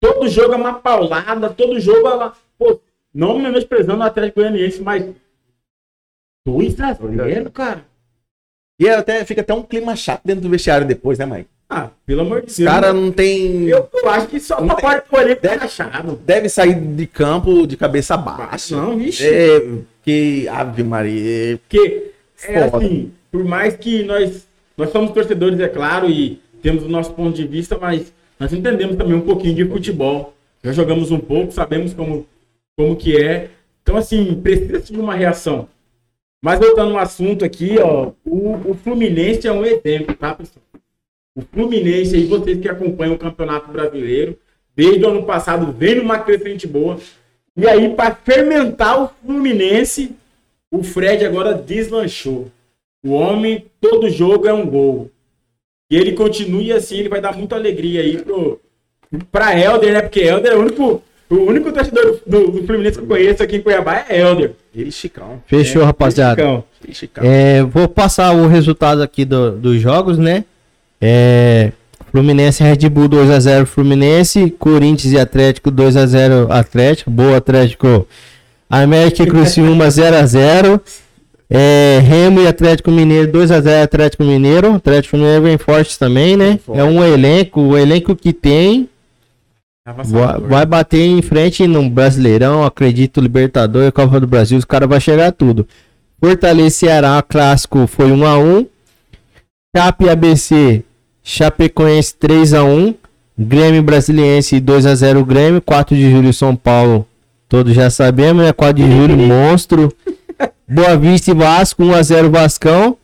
[0.00, 2.32] Todo jogo é uma paulada, todo jogo é uma.
[2.58, 2.80] Pô,
[3.14, 5.04] não menosprezando o Atlético Goianiense, mas.
[6.46, 7.84] 2 a 0, cara.
[8.78, 11.48] E até, fica até um clima chato dentro do vestiário depois, né, Mike?
[11.68, 12.68] Ah, pelo amor de Os Deus.
[12.70, 13.64] caras não tem.
[13.68, 16.20] Eu, eu acho que só Não tem- parte polêmica Deve- tá achado.
[16.24, 18.76] Deve sair de campo de cabeça baixa.
[18.76, 19.26] Não, vixe.
[19.26, 19.62] É,
[20.04, 21.58] que Ave Maria.
[21.68, 22.10] Porque
[22.46, 22.84] é Foda.
[22.84, 24.46] assim, por mais que nós,
[24.76, 28.96] nós somos torcedores, é claro, e temos o nosso ponto de vista, mas nós entendemos
[28.96, 30.34] também um pouquinho de futebol.
[30.62, 32.26] Já jogamos um pouco, sabemos como,
[32.76, 33.48] como que é.
[33.82, 35.68] Então, assim, precisa de uma reação.
[36.42, 40.64] Mas voltando ao assunto aqui, ó, o, o Fluminense é um exemplo, tá, pessoal?
[41.36, 44.36] O Fluminense aí, vocês que acompanham o Campeonato Brasileiro,
[44.74, 46.98] desde o ano passado, vem numa crescente boa.
[47.56, 50.16] E aí, para fermentar o Fluminense,
[50.70, 52.50] o Fred agora deslanchou.
[53.04, 55.10] O homem, todo jogo é um gol.
[55.90, 58.60] E ele continue assim, ele vai dar muita alegria aí pro,
[59.30, 60.02] pra Helder, né?
[60.02, 61.02] Porque Helder é o único,
[61.34, 64.52] o único torcedor do, do Fluminense que eu conheço aqui em Cuiabá é Helder.
[64.74, 65.42] Ele Chicão.
[65.46, 66.34] Fechou, rapaziada.
[66.40, 66.64] Chicão.
[66.84, 67.24] Ele Chicão.
[67.24, 70.44] É, vou passar o resultado aqui do- dos jogos, né?
[71.00, 71.72] É,
[72.10, 78.06] Fluminense e Red Bull 2x0 Fluminense, Corinthians e Atlético 2x0 Atlético, boa Atlético,
[78.68, 80.80] América e Criciúma 0x0,
[81.50, 86.58] é, Remo e Atlético Mineiro 2x0 Atlético Mineiro, Atlético Mineiro vem forte também, né?
[86.64, 86.80] forte.
[86.80, 88.88] É um elenco, o elenco que tem,
[89.86, 95.00] vai, vai bater em frente no Brasileirão, acredito, Libertadores, Copa do Brasil, os caras vão
[95.00, 95.66] chegar tudo.
[96.22, 98.66] Fortaleza e Ceará, clássico foi 1x1.
[99.76, 100.84] Chape e ABC,
[101.22, 102.94] Chapecoense 3x1.
[103.36, 105.60] Grêmio Brasiliense 2x0 Grêmio.
[105.60, 107.08] 4 de julho São Paulo,
[107.48, 108.52] todos já sabemos, né?
[108.52, 109.92] 4 de julho, monstro.
[110.68, 112.96] Boa Vista e Vasco, 1x0 Vascão.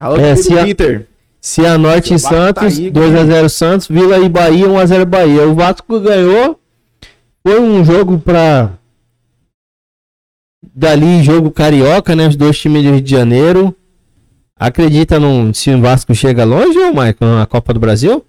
[0.00, 1.06] Alô, É, a- Peter.
[1.44, 3.86] Cianorte e tá Santos, aí, 2x0 Santos.
[3.86, 5.46] Vila e Bahia, 1x0 Bahia.
[5.46, 6.58] O Vasco ganhou.
[7.46, 8.78] Foi um jogo pra.
[10.74, 12.26] Dali, jogo carioca, né?
[12.26, 13.76] Os dois times do Rio de Janeiro.
[14.56, 18.24] Acredita num, se o Vasco chega longe, ô Michael, na Copa do Brasil?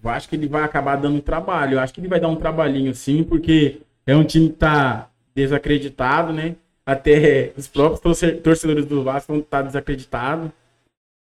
[0.00, 1.74] Eu acho que ele vai acabar dando trabalho.
[1.74, 5.10] Eu acho que ele vai dar um trabalhinho sim, porque é um time que tá
[5.34, 6.54] desacreditado, né?
[6.86, 10.50] Até os próprios torce- torcedores do Vasco vão estar desacreditados.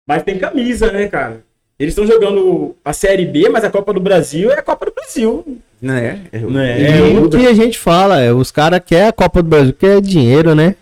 [0.06, 1.42] Mas tem camisa, né, cara?
[1.78, 4.92] Eles estão jogando a Série B, mas a Copa do Brasil é a Copa do
[4.92, 5.58] Brasil.
[5.80, 6.28] Né?
[6.30, 6.80] É, Né?
[6.80, 9.48] e É, o o- que a gente fala, é, os caras querem a Copa do
[9.48, 10.76] Brasil, quer dinheiro, né?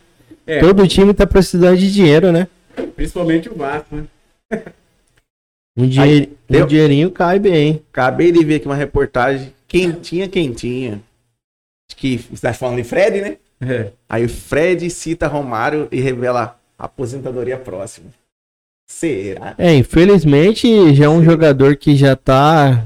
[0.46, 2.48] é, Todo time tá precisando de dinheiro, né?
[2.96, 4.04] principalmente o Vasco, né?
[5.74, 7.82] Um, dinhe- um deu- dinheirinho cai bem.
[7.90, 11.00] Acabei de ver aqui uma reportagem quentinha, quentinha.
[11.88, 13.36] Acho que você tá falando de Fred, né?
[13.62, 13.92] É.
[14.08, 18.06] Aí o Fred cita Romário e revela aposentadoria próxima.
[18.86, 19.54] Será?
[19.56, 22.84] É, infelizmente já é um jogador que já tá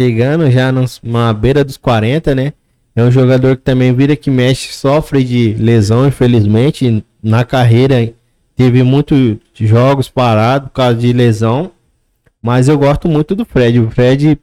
[0.00, 0.70] chegando já
[1.02, 2.52] na beira dos 40, né?
[2.94, 7.04] É um jogador que também vira que mexe, sofre de lesão, infelizmente.
[7.22, 8.12] Na carreira
[8.56, 11.70] teve muitos jogos parados por causa de lesão.
[12.42, 13.80] Mas eu gosto muito do Fred.
[13.80, 14.38] O Fred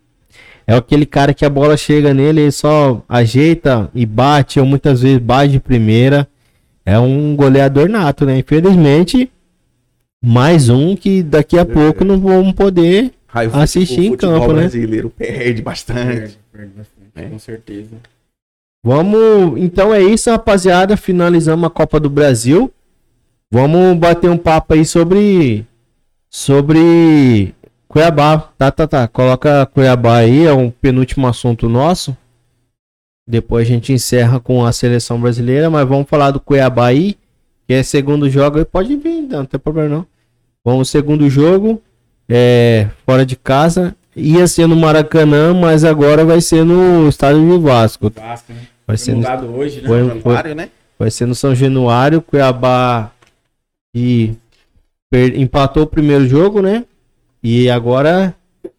[0.68, 5.02] é aquele cara que a bola chega nele, ele só ajeita e bate, ou muitas
[5.02, 6.28] vezes bate de primeira.
[6.86, 8.38] É um goleador nato, né?
[8.38, 9.32] Infelizmente,
[10.24, 13.14] mais um que daqui a pouco não vamos poder.
[13.34, 14.62] O Assistir o em campo, né?
[14.62, 16.06] brasileiro perde bastante.
[16.06, 17.24] Perde, perde bastante, É.
[17.30, 17.96] com certeza.
[18.84, 19.60] Vamos.
[19.60, 20.98] Então é isso, rapaziada.
[20.98, 22.72] Finalizamos a Copa do Brasil.
[23.52, 25.66] Vamos bater um papo aí sobre.
[26.30, 27.54] Sobre
[27.88, 28.50] Cuiabá.
[28.58, 29.08] Tá, tá, tá.
[29.08, 32.16] Coloca Cuiabá aí, é um penúltimo assunto nosso.
[33.28, 37.18] Depois a gente encerra com a seleção brasileira, mas vamos falar do Cuiabá aí,
[37.68, 38.58] que é segundo jogo.
[38.60, 40.06] aí Pode vir, não, não tem problema não.
[40.64, 41.82] Vamos segundo jogo,
[42.30, 43.96] é, fora de casa.
[44.16, 48.12] Ia ser no Maracanã, mas agora vai ser no estádio do Vasco.
[48.16, 48.62] Vasco, né?
[48.88, 49.88] Vai Foi ser no hoje, né?
[49.88, 50.70] Foi- Januário, né?
[50.98, 53.12] Vai ser no São Januário, Cuiabá
[53.94, 54.34] e
[55.12, 56.86] per- empatou o primeiro jogo, né?
[57.44, 58.36] E agora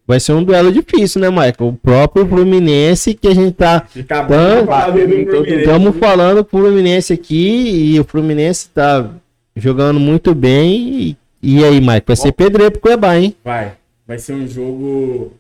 [0.07, 1.55] vai ser um duelo difícil, né, Michael?
[1.61, 5.55] O próprio Fluminense que a gente tá Acabou Então, de falar do Fluminense.
[5.55, 9.15] estamos falando Fluminense aqui e o Fluminense tá
[9.57, 10.81] jogando muito bem.
[11.01, 13.35] E, e aí, Michael, vai ser pedreiro pro Cuiabá, hein?
[13.45, 13.77] Vai.
[14.07, 15.33] Vai ser um jogo,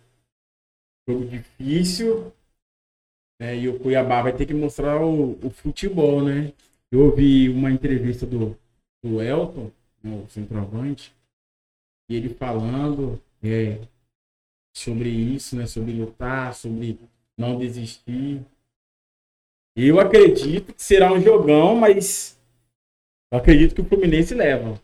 [1.09, 2.31] jogo difícil.
[3.41, 3.57] né?
[3.59, 6.53] E o Cuiabá vai ter que mostrar o, o futebol, né?
[6.93, 8.57] Eu ouvi uma entrevista do,
[9.03, 9.71] do Elton,
[10.03, 11.12] né, o centroavante,
[12.09, 13.79] e ele falando é,
[14.73, 15.67] sobre isso, né?
[15.67, 16.99] Sobre lutar, sobre
[17.37, 18.41] não desistir.
[19.77, 22.39] Eu acredito que será um jogão, mas
[23.33, 24.81] eu acredito que o Fluminense leva.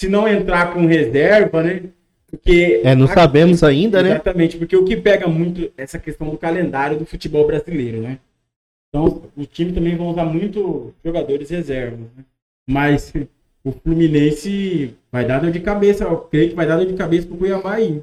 [0.00, 1.90] Se não entrar com reserva, né?
[2.26, 4.10] Porque É, não sabemos ainda, né?
[4.10, 8.18] Exatamente, porque o que pega muito é essa questão do calendário do futebol brasileiro, né?
[8.88, 12.24] Então, o time também vão usar muito jogadores reservas, né?
[12.68, 13.12] Mas
[13.64, 16.04] o Fluminense vai dar dor de cabeça.
[16.04, 18.02] Eu creio que vai dar dor de cabeça pro Cuiabá aí.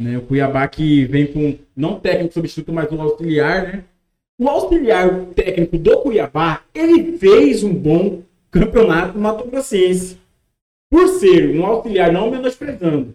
[0.00, 0.18] Né?
[0.18, 3.84] O Cuiabá que vem com, não técnico substituto, mas um auxiliar, né?
[4.40, 10.16] O auxiliar o técnico do Cuiabá, ele fez um bom campeonato no Mato Grossense.
[10.90, 13.14] Por ser um auxiliar, não menosprezando.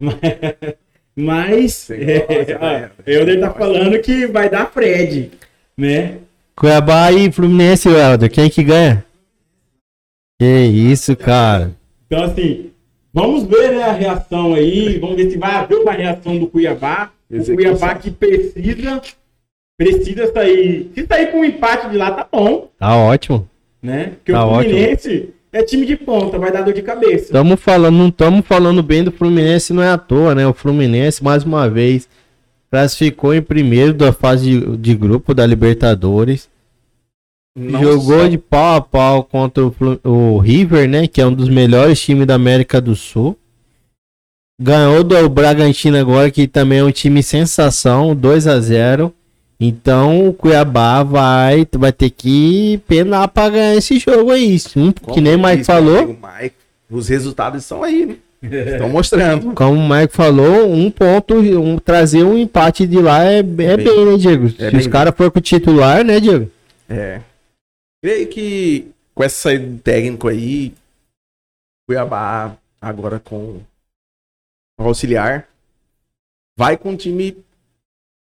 [1.18, 5.30] Mas, Sei é, vai- ó, Helder tá falando que vai dar Fred,
[5.76, 6.18] né?
[6.54, 8.30] Cuiabá e Fluminense, Helder.
[8.30, 9.02] Quem que ganha?
[10.38, 11.72] Que isso, cara.
[12.06, 12.70] Então, assim,
[13.12, 14.98] vamos ver né, a reação aí.
[14.98, 17.10] Vamos ver se vai haver uma reação do Cuiabá.
[17.30, 17.44] O.
[17.54, 19.00] Cuiabá que precisa,
[19.78, 20.90] precisa sair.
[20.94, 23.48] Se sair com um empate de lá, tá bom, Tá ótimo.
[23.82, 24.12] né?
[24.16, 27.24] Porque Tá o Fluminense é time de ponta, vai dar dor de cabeça.
[27.24, 30.46] Estamos falando, não estamos falando bem do Fluminense, não é à toa, né?
[30.46, 32.06] O Fluminense, mais uma vez,
[32.70, 36.48] classificou em primeiro da fase de, de grupo da Libertadores.
[37.56, 41.06] Não jogou só- de pau a pau contra o, o River, né?
[41.06, 43.36] Que é um dos melhores times da América do Sul.
[44.60, 49.12] Ganhou do Bragantino agora, que também é um time sensação, 2 a 0
[49.60, 54.58] Então o Cuiabá vai, vai ter que penar pra ganhar esse jogo aí.
[54.76, 56.06] Um, que nem o Mike falou.
[56.06, 56.54] Mike,
[56.90, 58.16] os resultados estão aí, né?
[58.72, 59.52] Estão mostrando.
[59.56, 63.76] Como o Mike falou, um ponto, um, trazer um empate de lá é, é bem,
[63.76, 64.04] bem.
[64.06, 64.48] né, Diego?
[64.50, 66.50] Se bem os caras for com o titular, né, Diego?
[66.88, 67.20] É.
[68.02, 70.74] Creio que com essa saída do técnico aí,
[71.88, 73.62] Cuiabá agora com
[74.78, 75.48] o auxiliar,
[76.56, 77.42] vai com um time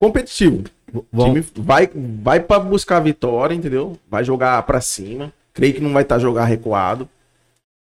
[0.01, 0.65] competitivo.
[0.93, 1.87] O time vai,
[2.23, 3.99] vai para buscar a vitória, entendeu?
[4.09, 5.33] Vai jogar pra cima.
[5.55, 7.09] Creio que não vai estar jogar recuado.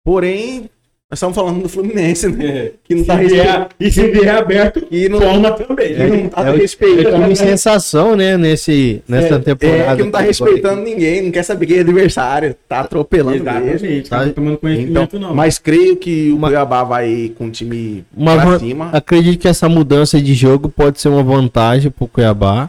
[0.04, 0.70] Porém,
[1.14, 2.70] nós estamos falando do Fluminense, né?
[2.82, 3.66] Que não tá respeitando.
[3.78, 5.94] e se vier aberto, Que não, toma também.
[5.94, 7.16] que não tá é respeitando.
[7.16, 9.92] É time sensação, né, nesse, nessa temporada.
[9.92, 13.48] É, que não tá respeitando ninguém, não quer saber quem é adversário, tá atropelando mesmo.
[13.70, 14.24] Exatamente, Tá.
[14.26, 15.34] tá tomando conhecimento Então, não.
[15.34, 18.90] mas creio que o Uma- Cuiabá vai com o time Uma pra cima.
[18.92, 22.68] Acredito que essa mudança de jogo pode ser uma vantagem pro Cuiabá.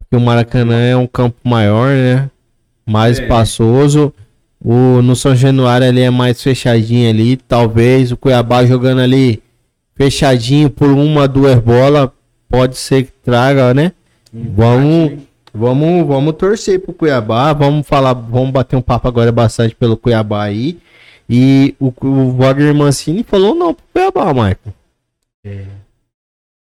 [0.00, 2.28] Porque o Maracanã é um campo maior, né?
[2.86, 3.22] Mais É.
[3.22, 4.12] espaçoso.
[4.64, 7.36] O, no São Januário ali é mais fechadinho ali.
[7.36, 9.42] Talvez o Cuiabá jogando ali
[9.94, 12.08] fechadinho por uma, duas bolas.
[12.48, 13.92] Pode ser que traga, né?
[14.32, 15.20] Vamos,
[15.52, 17.52] vamos, vamos torcer pro Cuiabá.
[17.52, 20.78] Vamos falar, vamos bater um papo agora bastante pelo Cuiabá aí.
[21.28, 24.74] E o, o Wagner Mancini falou não pro Cuiabá, Michael.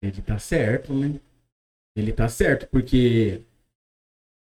[0.00, 1.14] Ele tá certo, né?
[1.96, 3.40] Ele tá certo, porque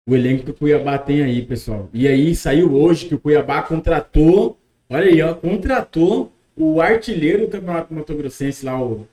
[0.10, 1.90] o elenco que o Cuiabá tem aí, pessoal.
[1.94, 4.58] E aí saiu hoje que o Cuiabá contratou,
[4.90, 9.08] olha aí, ó, contratou o artilheiro do Campeonato Mato Grossense lá, o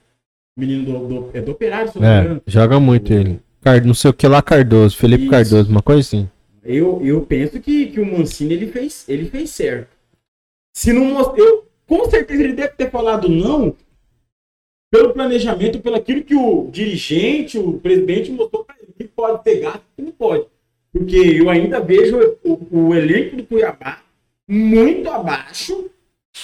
[0.59, 2.43] menino do, do- é do Operário, se É, engano.
[2.47, 3.41] joga muito ele.
[3.61, 5.31] Car- não sei o que lá, Cardoso, Felipe Isso.
[5.31, 6.29] Cardoso, uma coisa assim.
[6.65, 9.89] Eu, eu penso que, que o Mancini ele fez, ele fez certo.
[10.77, 13.75] Se não mostrou, com certeza ele deve ter falado não
[14.93, 19.61] pelo planejamento, pelo aquilo que o dirigente, o presidente mostrou para ele que pode e
[19.61, 20.47] que não pode.
[21.07, 24.01] Porque eu ainda vejo o, o elenco do Cuiabá
[24.49, 25.89] muito abaixo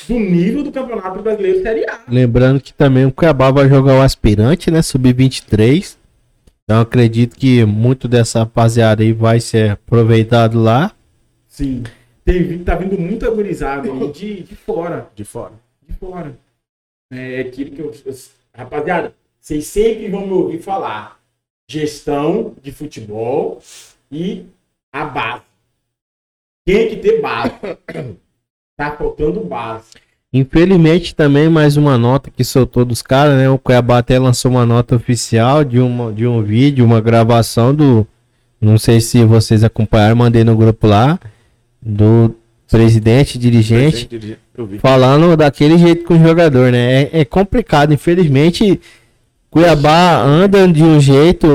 [0.06, 2.04] do nível do Campeonato Brasileiro Série A.
[2.08, 4.80] Lembrando que também o Cuiabá vai jogar o aspirante, né?
[4.80, 5.96] Sub-23.
[6.62, 10.92] Então acredito que muito dessa rapaziada aí vai ser aproveitado lá.
[11.48, 11.82] Sim.
[12.24, 15.08] Tem, tá vindo muita gurizada aí de, de fora.
[15.16, 15.54] De fora.
[15.88, 16.36] de fora.
[17.12, 18.14] É aquilo que eu, eu-
[18.54, 21.18] Rapaziada, vocês sempre vão me ouvir falar.
[21.68, 23.60] Gestão de futebol
[24.12, 24.44] e
[24.92, 25.42] a base.
[26.64, 27.52] Tem que ter base.
[28.74, 29.84] Tá faltando base.
[30.32, 33.50] Infelizmente também mais uma nota que soltou dos caras, né?
[33.50, 38.06] O Cuiabá até lançou uma nota oficial de, uma, de um vídeo, uma gravação do.
[38.58, 41.20] Não sei se vocês acompanharam, mandei no grupo lá.
[41.82, 42.34] Do
[42.66, 44.08] presidente, dirigente.
[44.56, 44.78] Vi.
[44.78, 47.02] falando daquele jeito com o jogador, né?
[47.02, 48.80] É, é complicado, infelizmente.
[49.52, 51.46] Cuiabá anda de um jeito,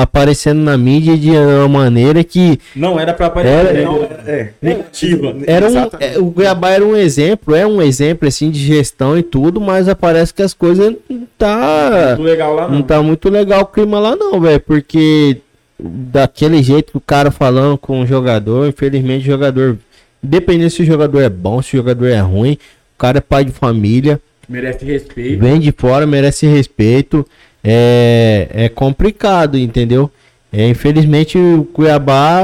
[0.00, 3.84] aparecendo na mídia de uma maneira que Não era pra Era- aparecer.
[3.84, 4.52] Não, Não, é.
[4.62, 5.36] Negativa.
[5.46, 9.22] era um, é, o Cuiabá era um exemplo, é um exemplo assim de gestão e
[9.22, 12.82] tudo, mas parece que as coisas não tá Muito legal lá não não.
[12.82, 15.36] tá muito legal o clima lá não, velho, porque
[15.78, 19.76] daquele jeito que o cara falando com o jogador, infelizmente o jogador,
[20.24, 22.52] independente se o jogador é bom, se o jogador é ruim,
[22.94, 24.18] o cara é pai de família,
[24.52, 25.40] Merece respeito.
[25.40, 27.26] vem de fora, merece respeito.
[27.64, 30.10] É, é complicado, entendeu?
[30.52, 32.42] É, infelizmente o Cuiabá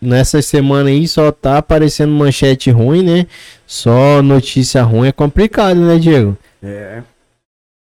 [0.00, 3.26] nessa semana aí só tá aparecendo manchete ruim, né?
[3.64, 6.36] Só notícia ruim é complicado, né, Diego?
[6.60, 7.04] É.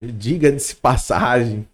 [0.02, 1.68] Diga-se passagem.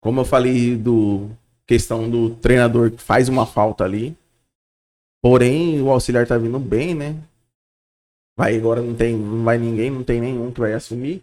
[0.00, 1.28] Como eu falei do
[1.66, 4.16] questão do treinador que faz uma falta ali.
[5.22, 7.14] Porém, o auxiliar tá vindo bem, né?
[8.36, 11.22] Vai agora não tem, não vai ninguém, não tem nenhum que vai assumir.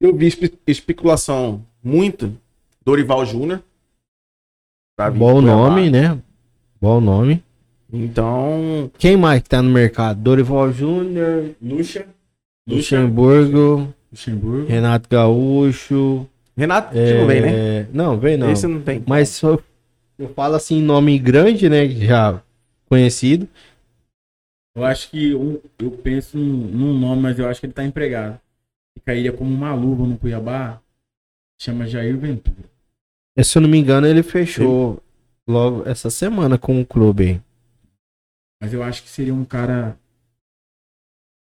[0.00, 2.36] Eu vi espe- especulação muito
[2.84, 3.62] Dorival Júnior.
[5.16, 6.18] Bom nome, né?
[6.80, 7.42] Bom nome.
[7.92, 10.20] Então, Quem mais que tá no mercado?
[10.20, 12.06] Dorival Júnior, Lucha.
[12.68, 14.66] Luxemburgo, Luxemburgo.
[14.66, 16.26] Renato Gaúcho.
[16.56, 17.88] Renato é, não vem, né?
[17.92, 18.50] Não, vem não.
[18.50, 19.02] Esse não tem.
[19.06, 19.62] Mas eu
[20.34, 21.86] falo assim, nome grande, né?
[21.88, 22.42] Já
[22.88, 23.46] conhecido.
[24.76, 28.38] Eu acho que um- eu penso num, nome, mas eu acho que ele tá empregado.
[28.94, 30.80] Que cairia como uma luva no Cuiabá.
[31.58, 32.68] Chama Jair Ventura.
[33.36, 35.02] É, Se eu não me engano, ele fechou
[35.48, 37.24] logo essa semana com o clube.
[37.26, 37.40] aí.
[38.60, 39.98] Mas eu acho que seria um cara.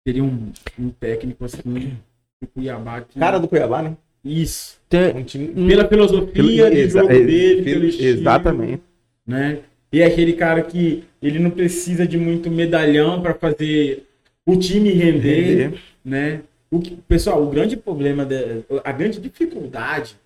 [0.07, 1.97] Seria um, um técnico assim.
[2.41, 3.01] Do Cuiabá.
[3.01, 3.19] Que...
[3.19, 3.97] Cara do Cuiabá, né?
[4.23, 4.79] Isso.
[4.87, 5.47] Tem- Um time...
[5.67, 8.83] Pela filosofia de Exa- jogo dele, pelo- pelo estilo, Exatamente.
[9.25, 9.63] né?
[9.91, 14.05] E é aquele cara que ele não precisa de muito medalhão para fazer
[14.45, 15.79] o time render, Render.
[16.03, 16.41] né?
[16.69, 18.35] O que, pessoal, o grande problema, da,
[18.83, 20.17] a grande dificuldade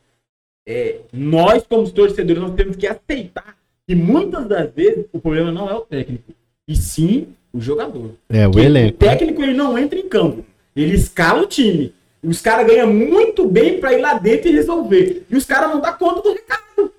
[0.68, 3.56] é nós, como torcedores, nós temos que aceitar
[3.88, 6.34] que muitas das vezes o problema não é o técnico,
[6.68, 8.16] e sim o jogador.
[8.30, 8.96] É, o elenco.
[8.96, 10.46] O técnico ele não entra em campo,
[10.76, 11.94] ele escala o time.
[12.24, 15.26] Os caras ganham muito bem para ir lá dentro e resolver.
[15.30, 16.94] E os caras não dão conta do recado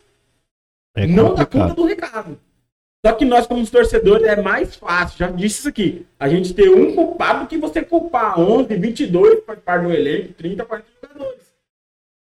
[0.97, 2.39] É não dá conta do recado.
[3.05, 5.19] Só que nós, como torcedores, é mais fácil.
[5.19, 6.07] Já disse isso aqui.
[6.21, 10.65] A gente ter um culpado que você culpar 11, 22 faz parte do elenco, 30,
[10.65, 11.43] 40 jogadores.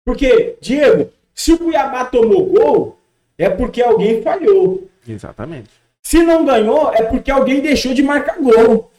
[0.05, 2.99] Porque, Diego, se o Cuiabá tomou gol,
[3.37, 4.89] é porque alguém falhou.
[5.07, 5.71] Exatamente.
[6.03, 8.91] Se não ganhou, é porque alguém deixou de marcar gol.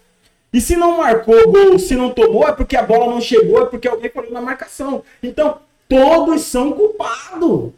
[0.53, 3.65] E se não marcou gol, se não tomou, é porque a bola não chegou, é
[3.65, 5.03] porque alguém falou na marcação.
[5.23, 5.57] Então,
[5.89, 7.71] todos são culpados.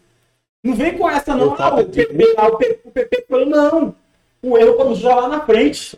[0.65, 1.53] Não vem com essa, não.
[1.59, 3.95] Ah, o PP, lá, o PP, o PP falou, não.
[4.41, 5.95] O erro começou lá na frente.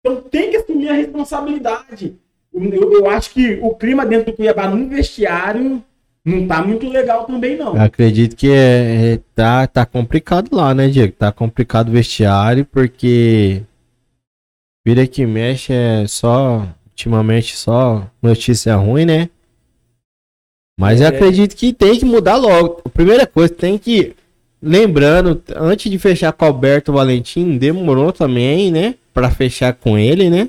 [0.00, 2.16] Então tem que assumir a responsabilidade.
[2.54, 5.84] Eu, eu acho que o clima dentro do Cuiabá no vestiário
[6.24, 7.76] não tá muito legal também, não.
[7.76, 11.12] Eu acredito que é, é- tá, tá complicado lá, né, Diego?
[11.12, 13.62] Tá complicado o vestiário, porque
[14.86, 19.28] vira que mexe é só, ultimamente, só notícia ruim, né?
[20.78, 21.10] Mas eu É.
[21.10, 22.80] acredito que tem que mudar logo.
[22.84, 24.14] A primeira coisa, tem que.
[24.62, 28.94] Lembrando, antes de fechar com o Alberto Valentim, demorou também, né?
[29.12, 30.48] Pra fechar com ele, né?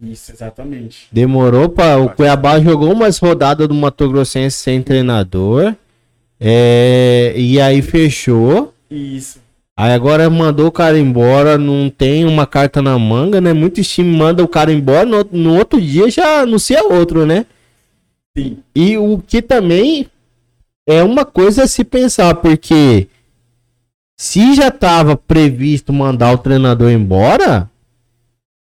[0.00, 1.06] Isso, exatamente.
[1.12, 5.74] Demorou para o Cuiabá jogou umas rodadas do Mato Grossense sem treinador.
[6.40, 8.72] É, e aí fechou.
[8.90, 9.40] Isso.
[9.76, 13.52] Aí agora mandou o cara embora, não tem uma carta na manga, né?
[13.52, 17.46] Muitos times mandam o cara embora, no, no outro dia já anuncia outro, né?
[18.36, 18.58] Sim.
[18.74, 20.06] E o que também
[20.86, 23.06] é uma coisa a se pensar, porque
[24.18, 27.68] se já estava previsto mandar o treinador embora,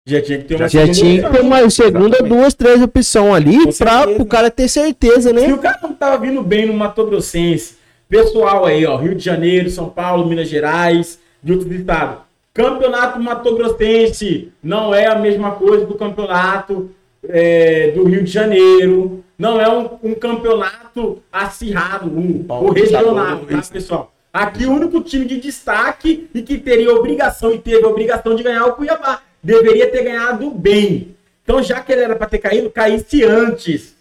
[0.07, 1.45] Já tinha que ter uma já segunda tinha que ter opção.
[1.47, 2.29] uma segunda, Exatamente.
[2.35, 5.53] duas, três opções ali para o cara ter certeza, Se né?
[5.53, 7.75] o cara não tava vindo bem no Mato Grossense,
[8.07, 12.19] pessoal aí, ó, Rio de Janeiro, São Paulo, Minas Gerais, de outros estados.
[12.53, 16.89] Campeonato Mato Grossense não é a mesma coisa do campeonato
[17.27, 19.23] é, do Rio de Janeiro.
[19.37, 24.13] Não é um, um campeonato acirrado, um, o regional, tá, pessoal?
[24.33, 28.43] Aqui o único time de destaque e que teria obrigação e teve a obrigação de
[28.43, 29.21] ganhar é o Cuiabá.
[29.41, 31.15] Deveria ter ganhado bem.
[31.43, 33.95] Então, já que ele era para ter caído, caísse antes.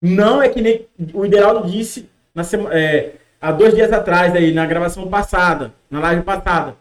[0.00, 4.52] Não é que nem o Ideraldo disse na sema- é, há dois dias atrás, aí,
[4.52, 6.76] na gravação passada, na live passada.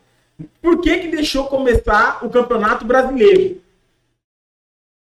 [0.61, 3.61] Por que, que deixou começar o Campeonato Brasileiro?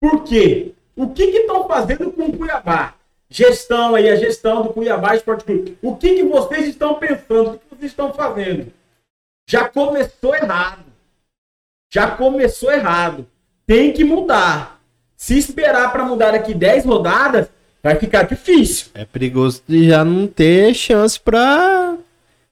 [0.01, 0.73] Por quê?
[0.97, 2.95] O que estão fazendo com o Cuiabá?
[3.29, 5.77] Gestão aí, a gestão do Cuiabá Esporte Clube.
[5.83, 7.51] O que, que vocês estão pensando?
[7.51, 8.73] O que, vocês estão fazendo?
[9.49, 10.85] Já começou errado.
[11.93, 13.27] Já começou errado.
[13.67, 14.81] Tem que mudar.
[15.17, 17.49] Se esperar para mudar daqui 10 rodadas,
[17.83, 18.89] vai ficar difícil.
[18.95, 21.97] É perigoso de já não ter chance pra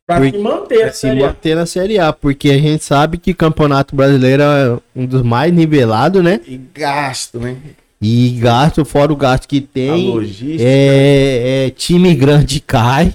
[0.07, 3.97] Para Porque- se manter se manter na Série A, porque a gente sabe que Campeonato
[3.97, 6.41] Brasileiro é um dos mais nivelados, né?
[6.47, 7.57] E gasto, né?
[8.06, 10.62] E gasto, fora o gasto que A tem, logística.
[10.62, 13.12] é, é, time grande cai.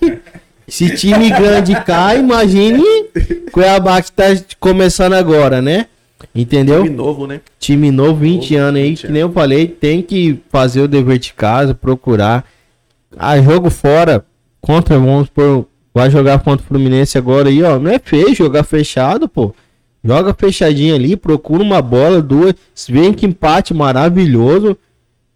[0.68, 2.84] Se time grande cai, imagine
[3.52, 4.24] Cuiabá que tá
[4.60, 5.86] começando agora, né?
[6.34, 6.84] Entendeu?
[6.84, 7.42] Time novo, né?
[7.60, 10.88] Time novo, 20 Novo, anos aí, 20 que nem eu falei, tem que fazer o
[10.88, 12.46] dever de casa, procurar.
[13.18, 14.26] Ah, jogo fora,
[14.62, 18.64] contra, vamos por, vai jogar contra o Fluminense agora aí, ó, não é feio jogar
[18.64, 19.54] fechado, pô.
[20.04, 22.54] Joga fechadinho ali, procura uma bola, duas,
[22.88, 24.78] vem que empate maravilhoso,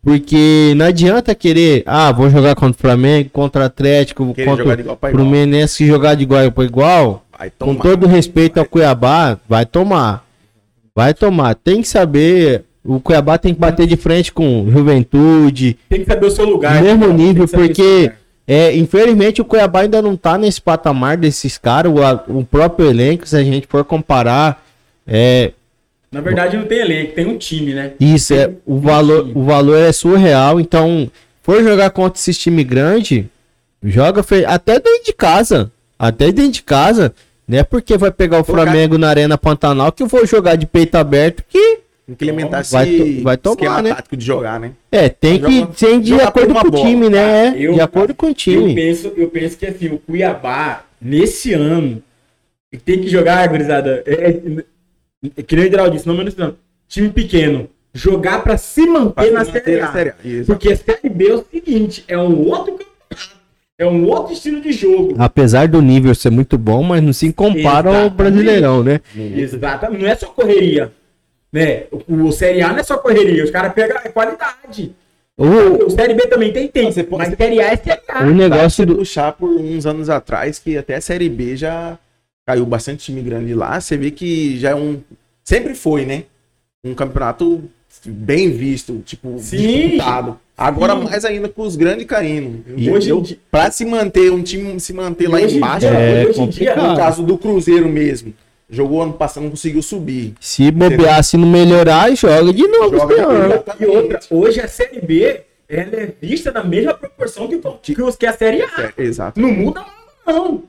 [0.01, 4.63] porque não adianta querer, ah, vou jogar contra o Flamengo, contra o Atlético, Querer contra
[4.63, 5.23] jogar de igual pra igual.
[5.25, 10.25] Fluminense jogar de igual para igual, Vai com todo respeito ao Cuiabá, vai tomar.
[10.95, 11.55] Vai tomar.
[11.55, 16.27] Tem que saber O Cuiabá tem que bater de frente com Juventude, Tem que saber
[16.27, 16.81] o seu lugar.
[16.81, 18.17] mesmo que nível, o porque lugar.
[18.47, 21.91] É, infelizmente o Cuiabá ainda não tá nesse patamar desses caras.
[21.91, 24.63] O, o próprio elenco, se a gente for comparar,
[25.07, 25.51] é,
[26.11, 27.93] Na verdade, não tem elenco, tem um time, né?
[27.99, 30.59] isso é o valor, o valor é surreal.
[30.59, 31.09] Então,
[31.41, 33.29] for jogar contra esses time grande,
[33.83, 37.13] joga fe- até dentro de casa, até dentro de casa.
[37.47, 40.65] Não é porque vai pegar o Flamengo na Arena Pantanal que eu vou jogar de
[40.65, 41.79] peito aberto que
[42.21, 43.89] Alimentar Vai esse to- vai tomar, esquema né?
[43.95, 44.71] tático de jogar, né?
[44.91, 47.47] é, tem Joga- que ser de acordo com o time, né?
[47.49, 48.75] Ah, eu- de acordo com o Eu time.
[48.75, 52.03] penso, eu penso que assim, o Cuiabá, nesse ano,
[52.83, 54.03] tem que jogar, gurizada.
[54.05, 54.63] É, é,
[55.37, 56.55] é, que nem o Ideal disse, não menos não.
[56.89, 57.69] Time pequeno.
[57.93, 59.91] Jogar pra se manter Pra se na manter Série A.
[59.93, 60.15] Série A.
[60.45, 63.43] Porque a Série B é o seguinte, é um outro campeonato.
[63.77, 65.15] É um outro estilo de jogo.
[65.17, 68.15] Apesar do nível ser muito bom, mas não se compara ao Exatamente.
[68.15, 68.99] Brasileirão, né?
[69.15, 70.01] Exatamente.
[70.03, 70.91] Não é só correria.
[71.53, 71.83] Né?
[71.91, 73.43] O, o Série A não é só correria.
[73.43, 74.91] Os caras pegam é qualidade.
[75.37, 76.91] O, O Série B também tem tempo.
[76.91, 78.23] Você pode- mas Série A é Série A.
[78.23, 78.95] o negócio do.
[78.95, 81.97] puxar por uns anos atrás que até a Série B já
[82.45, 83.79] caiu bastante time grande lá.
[83.79, 84.99] Você vê que já é um.
[85.43, 86.23] Sempre foi, né?
[86.83, 87.63] Um campeonato
[88.05, 89.57] bem visto, tipo, Sim.
[89.57, 90.39] disputado.
[90.57, 91.03] Agora Sim.
[91.03, 92.63] mais ainda com os grandes caindo.
[92.77, 95.89] E Hoje, em dia- pra se manter, um time se manter E lá embaixo, dia-
[95.99, 98.33] É hoje em dia, no caso do Cruzeiro mesmo.
[98.73, 100.33] Jogou ano passado, não conseguiu subir.
[100.39, 102.97] Se bobear, se não melhorar, joga de novo.
[102.97, 103.83] Joga de.
[103.83, 107.95] E outra, hoje a Série B ela é vista na mesma proporção que, o- que,
[108.17, 108.91] que a Série A.
[108.97, 109.39] É, exato.
[109.39, 109.83] Não muda,
[110.25, 110.63] não.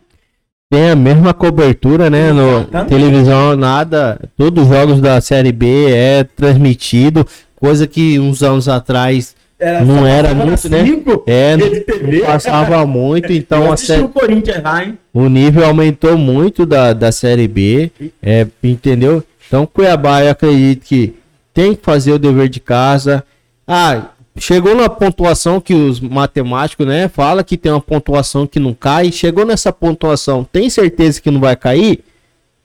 [0.71, 2.33] Tem a mesma cobertura, né?
[2.33, 2.89] No Exatamente.
[2.89, 4.19] televisão, nada.
[4.37, 7.27] Todos os jogos da Série B é transmitido,
[7.57, 9.35] coisa que uns anos atrás
[9.65, 10.85] Era não era muito, né?
[11.27, 14.99] É, não passava muito, então a série, o Corinthians lá, hein?
[15.11, 17.91] o nível aumentou muito da, da Série B,
[18.23, 19.25] é, entendeu?
[19.49, 21.15] Então Cuiabá, eu acredito que
[21.55, 23.25] tem que fazer o dever de casa.
[23.67, 28.75] Ah, chegou na pontuação que os matemáticos, né, fala que tem uma pontuação que não
[28.75, 32.01] cai, chegou nessa pontuação, tem certeza que não vai cair?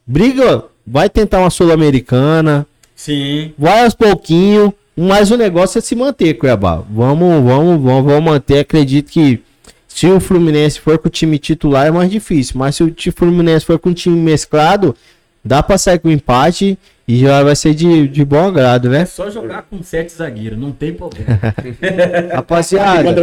[0.06, 3.54] Briga, vai tentar uma Sul-Americana, Sim.
[3.58, 6.84] vai aos pouquinho, mas o negócio é se manter, Cuiabá.
[6.90, 8.60] Vamos, vamos, vamos, vamos manter.
[8.60, 9.42] Acredito que
[9.88, 13.66] se o Fluminense for com o time titular é mais difícil, mas se o Fluminense
[13.66, 14.96] for com o time mesclado,
[15.44, 16.78] dá pra sair com empate
[17.08, 19.06] e já vai ser de, de bom agrado, É né?
[19.06, 21.40] só jogar com sete zagueiros, não tem problema.
[22.34, 23.16] Rapaziada,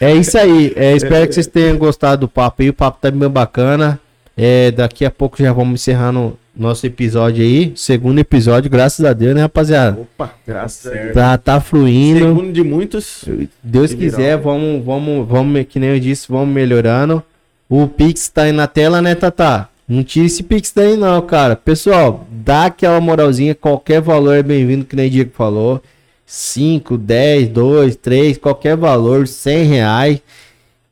[0.00, 0.72] é isso aí.
[0.76, 2.68] É, espero que vocês tenham gostado do papo aí.
[2.68, 3.98] O papo tá bem bacana.
[4.36, 7.72] É, daqui a pouco já vamos encerrando nosso episódio aí.
[7.76, 10.00] Segundo episódio, graças a Deus, né, rapaziada?
[10.00, 11.14] Opa, graças a Deus.
[11.14, 12.18] Tá, tá fluindo.
[12.18, 13.24] Segundo de muitos.
[13.62, 17.22] Deus Se quiser, vamos, vamos, vamos, que nem eu disse, vamos melhorando.
[17.68, 19.68] O Pix tá aí na tela, né, Tata?
[19.88, 21.54] Não tira esse Pix daí não, cara.
[21.56, 25.80] Pessoal, dá aquela moralzinha, qualquer valor é bem-vindo, que nem o Diego falou.
[26.26, 30.20] 5, 10, 2, 3, qualquer valor, 100 reais.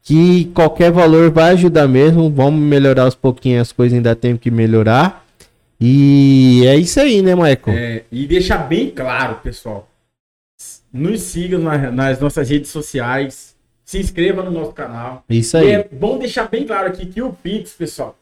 [0.03, 2.31] Que qualquer valor vai ajudar mesmo.
[2.31, 5.26] Vamos melhorar aos pouquinhos as coisas, ainda tem que melhorar.
[5.81, 7.61] E é isso aí, né, Michael?
[7.77, 9.89] É, e deixar bem claro, pessoal.
[10.93, 13.55] Nos sigam na- nas nossas redes sociais.
[13.85, 15.23] Se inscreva no nosso canal.
[15.29, 15.71] Isso E aí.
[15.73, 18.19] é bom deixar bem claro aqui que o Pix, pessoal,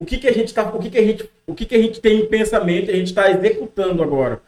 [0.00, 1.82] o que, que a gente tá, o que, que a gente, o que, que a
[1.82, 4.40] gente tem em pensamento, e a gente está executando agora.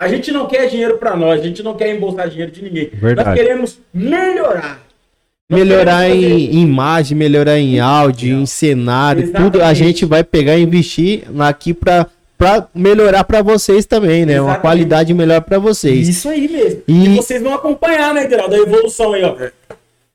[0.00, 2.86] A gente não quer dinheiro para nós, a gente não quer embolsar dinheiro de ninguém.
[2.88, 3.28] Verdade.
[3.28, 4.85] Nós queremos melhorar.
[5.48, 9.52] Nós melhorar em imagem, melhorar em áudio, em cenário, Exatamente.
[9.52, 12.06] tudo a gente vai pegar e investir aqui para
[12.38, 14.34] para melhorar para vocês também, né?
[14.34, 14.60] Uma Exatamente.
[14.60, 16.06] qualidade melhor para vocês.
[16.06, 16.82] Isso aí mesmo.
[16.86, 18.54] E- E, vocês vão acompanhar, né, Geraldo?
[18.54, 19.36] A evolução aí, ó.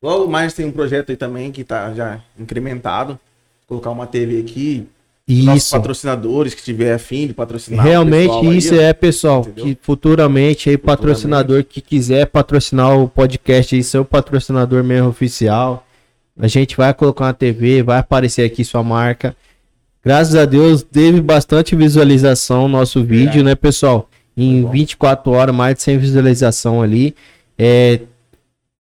[0.03, 3.17] Logo mais tem um projeto aí também que tá já incrementado.
[3.65, 4.85] Colocar uma TV aqui.
[5.43, 5.71] Nossos Isso.
[5.75, 7.85] patrocinadores que tiver afim de patrocinar.
[7.85, 8.81] o Realmente pessoal aí, isso ó.
[8.81, 9.65] é, pessoal, Entendeu?
[9.65, 15.85] que futuramente aí patrocinador que quiser patrocinar o podcast aí, seu patrocinador mesmo oficial,
[16.39, 19.35] a gente vai colocar uma TV, vai aparecer aqui sua marca.
[20.03, 24.09] Graças a Deus teve bastante visualização o nosso vídeo, né, pessoal?
[24.35, 27.13] Em 24 horas, mais de 100 visualização ali.
[27.59, 27.99] É,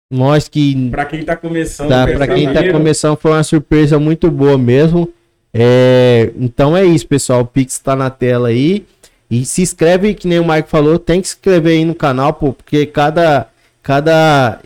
[0.10, 1.90] nós que Pra quem tá começando.
[1.90, 5.08] Tá, pra quem tá começando foi uma surpresa muito boa mesmo.
[5.54, 7.42] É, então é isso, pessoal.
[7.42, 8.86] O Pix tá na tela aí.
[9.30, 12.34] E se inscreve, que nem o Mike falou, tem que se inscrever aí no canal,
[12.34, 13.48] pô, porque cada,
[13.82, 14.60] cada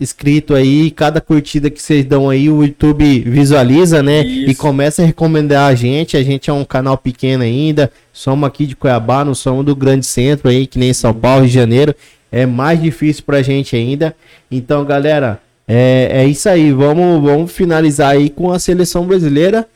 [0.00, 4.24] inscrito aí, cada curtida que vocês dão aí, o YouTube visualiza, né?
[4.24, 4.50] Isso.
[4.50, 6.16] E começa a recomendar a gente.
[6.16, 7.90] A gente é um canal pequeno ainda.
[8.12, 11.48] Somos aqui de Cuiabá, não somos do grande centro aí, que nem São Paulo, Rio
[11.48, 11.94] de Janeiro.
[12.30, 14.14] É mais difícil pra gente ainda.
[14.50, 16.72] Então, galera, é, é isso aí.
[16.72, 19.66] Vamos, vamos finalizar aí com a seleção brasileira.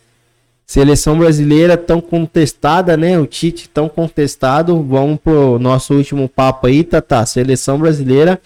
[0.66, 3.16] Seleção brasileira tão contestada, né?
[3.18, 4.82] O Tite tão contestado.
[4.82, 7.24] Vamos pro nosso último papo aí, Tata.
[7.24, 8.40] Seleção brasileira.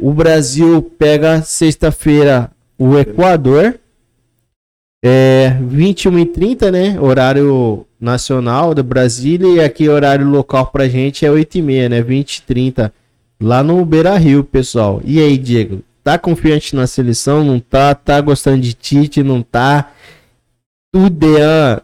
[0.00, 3.78] O Brasil pega sexta-feira o Equador.
[5.04, 6.98] É 21h30, né?
[6.98, 9.48] Horário nacional do Brasília.
[9.48, 12.02] E aqui horário local pra gente é 8h30, né?
[12.02, 12.90] 20h30.
[13.38, 15.02] Lá no Beira Rio, pessoal.
[15.04, 15.82] E aí, Diego?
[16.02, 17.44] Tá confiante na seleção?
[17.44, 17.94] Não tá?
[17.94, 19.22] Tá gostando de Tite?
[19.22, 19.92] Não tá?
[20.94, 21.82] O Dean,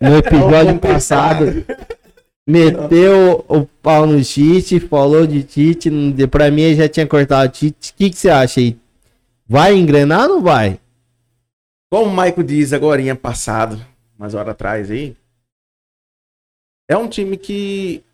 [0.00, 1.64] no episódio passado,
[2.46, 5.90] meteu o pau no Tite, falou de Tite.
[6.30, 7.92] Pra mim, já tinha cortado o Tite.
[7.92, 8.78] O que, que você acha aí?
[9.46, 10.80] Vai engrenar ou não vai?
[11.90, 13.82] Como o Maico diz agora passado,
[14.18, 15.16] umas horas atrás aí,
[16.88, 18.04] é um time que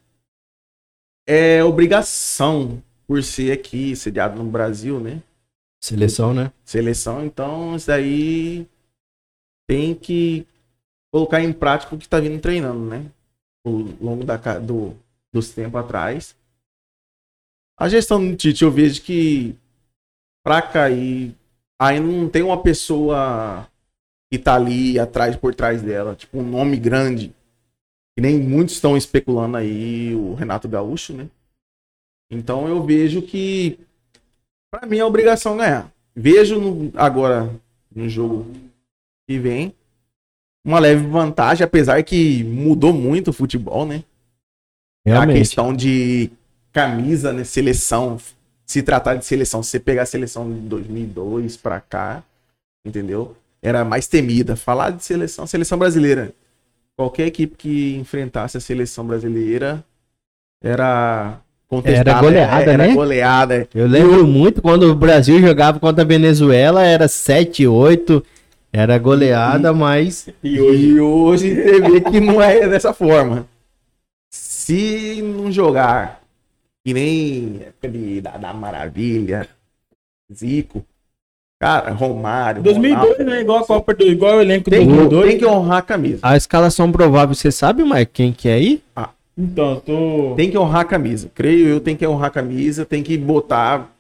[1.27, 5.23] é obrigação por ser aqui, sediado no Brasil, né?
[5.83, 6.53] Seleção, né?
[6.65, 8.67] Seleção, então isso daí
[9.67, 10.47] tem que
[11.13, 13.11] colocar em prática o que tá vindo treinando, né?
[13.65, 14.95] Ao longo da, do,
[15.33, 16.37] dos tempos atrás.
[17.79, 19.57] A gestão do Tite, eu vejo que
[20.45, 21.35] pra cair,
[21.81, 23.69] ainda não tem uma pessoa
[24.31, 27.35] que tá ali atrás, por trás dela, tipo um nome grande.
[28.17, 31.29] Que nem muitos estão especulando aí, o Renato Gaúcho, né?
[32.31, 33.79] Então eu vejo que,
[34.71, 35.93] pra mim, é obrigação ganhar.
[36.15, 37.53] Vejo no- agora,
[37.95, 38.47] no jogo
[39.27, 39.75] que vem,
[40.65, 44.03] uma leve vantagem, apesar que mudou muito o futebol, né?
[45.07, 45.39] A Realmente.
[45.39, 46.31] questão de
[46.73, 47.45] camisa, né?
[47.45, 48.19] Seleção.
[48.67, 52.23] Se tratar de seleção, se você pegar a seleção de 2002 pra cá,
[52.85, 53.37] entendeu?
[53.63, 54.57] Era mais temida.
[54.57, 56.33] Falar de seleção, seleção brasileira.
[56.97, 59.85] Qualquer equipe que enfrentasse a seleção brasileira
[60.63, 62.11] era contestada.
[62.11, 62.95] Era goleada, era né?
[62.95, 63.69] goleada.
[63.75, 68.25] Eu lembro muito quando o Brasil jogava contra a Venezuela, era 7, 8,
[68.77, 73.47] era goleada, mas E hoje E hoje você vê que não é dessa forma.
[74.33, 76.21] Se não jogar
[76.85, 79.49] que nem época de, da, da Maravilha,
[80.33, 80.85] Zico,
[81.59, 82.63] cara, Romário.
[82.63, 83.41] 2002, Ronaldo, né?
[83.41, 85.29] Igual a Copa do igual o elenco tem, que- 2002.
[85.29, 86.19] tem que honrar a camisa.
[86.23, 88.83] a escalação provável, você sabe, Mike, quem que é aí?
[89.37, 91.31] Então, eu tô Tem que honrar a camisa.
[91.35, 93.91] Creio eu, tem que honrar a camisa, tem que botar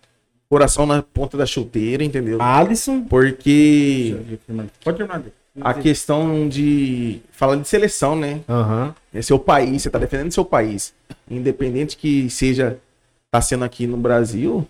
[0.55, 2.40] coração na ponta da chuteira, entendeu?
[2.40, 3.02] Alisson.
[3.02, 4.16] Porque
[4.85, 5.22] Pode terminar.
[5.60, 7.20] a questão de.
[7.32, 8.40] Fala de seleção, né?
[8.48, 8.94] Aham.
[9.12, 10.94] É seu país, você tá defendendo seu país.
[11.28, 12.78] Independente que seja,
[13.32, 14.64] tá sendo aqui no Brasil,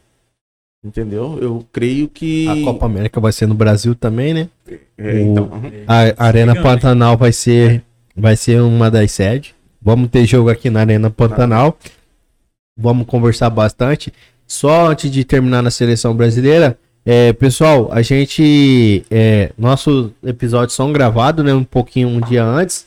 [0.82, 1.38] entendeu?
[1.38, 2.48] Eu creio que.
[2.48, 4.48] A Copa América vai ser no Brasil também, né?
[4.96, 5.84] É, então, uhum.
[5.86, 7.84] A Arena Chegando, Pantanal vai ser,
[8.16, 9.54] vai ser uma das sedes.
[9.82, 11.78] Vamos ter jogo aqui na Arena Pantanal.
[12.74, 14.10] Vamos conversar bastante.
[14.46, 19.04] Só antes de terminar na seleção brasileira, é, pessoal, a gente.
[19.10, 21.52] É, nossos episódios são gravados, né?
[21.52, 22.86] Um pouquinho um dia antes.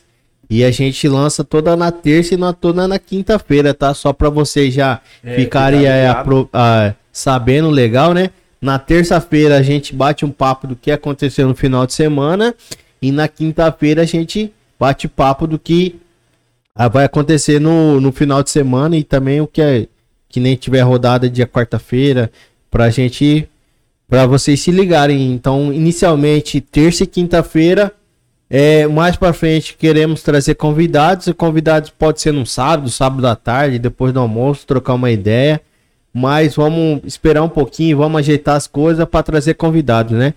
[0.50, 3.92] E a gente lança toda na terça e na, toda na quinta-feira, tá?
[3.92, 5.00] Só pra vocês já
[5.36, 8.30] ficarem ficar é, apro- ah, sabendo legal, né?
[8.60, 12.54] Na terça-feira a gente bate um papo do que aconteceu no final de semana.
[13.00, 15.96] E na quinta-feira a gente bate papo do que
[16.74, 19.86] ah, vai acontecer no, no final de semana e também o que é
[20.28, 22.30] que nem tiver rodada dia quarta-feira
[22.70, 23.48] pra gente
[24.08, 25.32] pra vocês se ligarem.
[25.32, 27.92] Então, inicialmente terça e quinta-feira
[28.50, 31.26] é, mais pra frente queremos trazer convidados.
[31.26, 35.60] E convidados pode ser no sábado, sábado à tarde, depois do almoço, trocar uma ideia.
[36.12, 40.34] Mas vamos esperar um pouquinho, vamos ajeitar as coisas pra trazer convidados, né?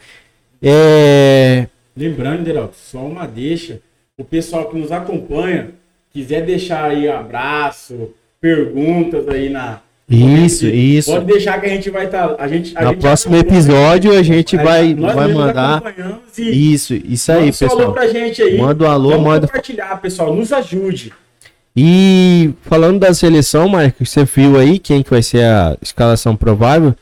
[0.62, 3.82] É, Lembrando, Deraldo, só uma deixa.
[4.18, 5.72] O pessoal que nos acompanha,
[6.12, 9.80] quiser deixar aí abraço, perguntas aí na.
[10.10, 11.10] Isso, isso.
[11.12, 12.36] Pode deixar que a gente vai estar.
[12.38, 15.82] a gente, a No gente próximo episódio a gente vai, vai mandar.
[16.38, 17.94] e Isso, isso aí, manda seu alô pessoal.
[17.94, 18.58] pra gente aí.
[18.58, 19.48] Manda um alô, Vamos manda.
[19.48, 20.36] compartilhar, pessoal.
[20.36, 21.14] Nos ajude.
[21.74, 26.94] E falando da seleção, Marcos, você viu aí quem que vai ser a escalação provável?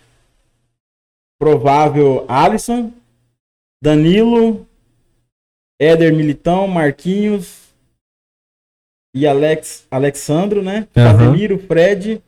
[1.39, 2.91] Provável Alisson,
[3.81, 4.67] Danilo,
[5.81, 7.68] Éder Militão, Marquinhos
[9.13, 10.87] e Alex, Alexandro, né?
[10.95, 11.17] Aham.
[11.17, 12.21] Casemiro, Fred,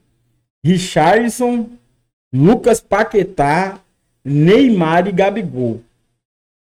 [0.65, 1.69] Richardson,
[2.33, 3.79] Lucas Paquetá,
[4.23, 5.81] Neymar e Gabigol.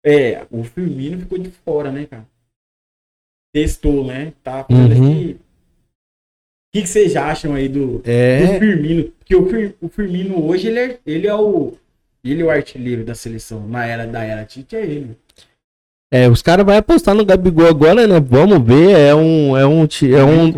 [0.05, 2.25] É, o Firmino ficou de fora, né, cara?
[3.53, 4.33] Testou, né?
[4.43, 5.11] Tá falando Uhum.
[5.19, 5.33] aqui.
[5.33, 9.11] O que, que vocês acham aí do, do É, Firmino?
[9.11, 11.73] Porque o, Fir- o Firmino hoje ele é, ele é o
[12.23, 13.65] ele é o artilheiro da seleção.
[13.67, 15.17] Na era da era Tite é ele.
[16.11, 18.19] É os caras vão apostar no Gabigol agora, né?
[18.19, 20.51] Vamos ver, é um é um é um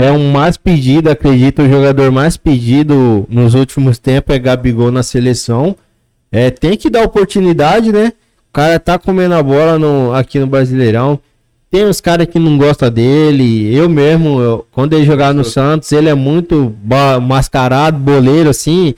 [0.00, 5.02] é um mais pedido, acredito, o jogador mais pedido nos últimos tempos é Gabigol na
[5.02, 5.76] seleção.
[6.32, 8.12] É, tem que dar oportunidade, né?
[8.56, 11.20] cara tá comendo a bola no, aqui no Brasileirão.
[11.70, 13.74] Tem uns caras que não gostam dele.
[13.74, 16.74] Eu mesmo, eu- quando ele jogava no Santos, ele é muito
[17.22, 18.94] mascarado, boleiro, assim.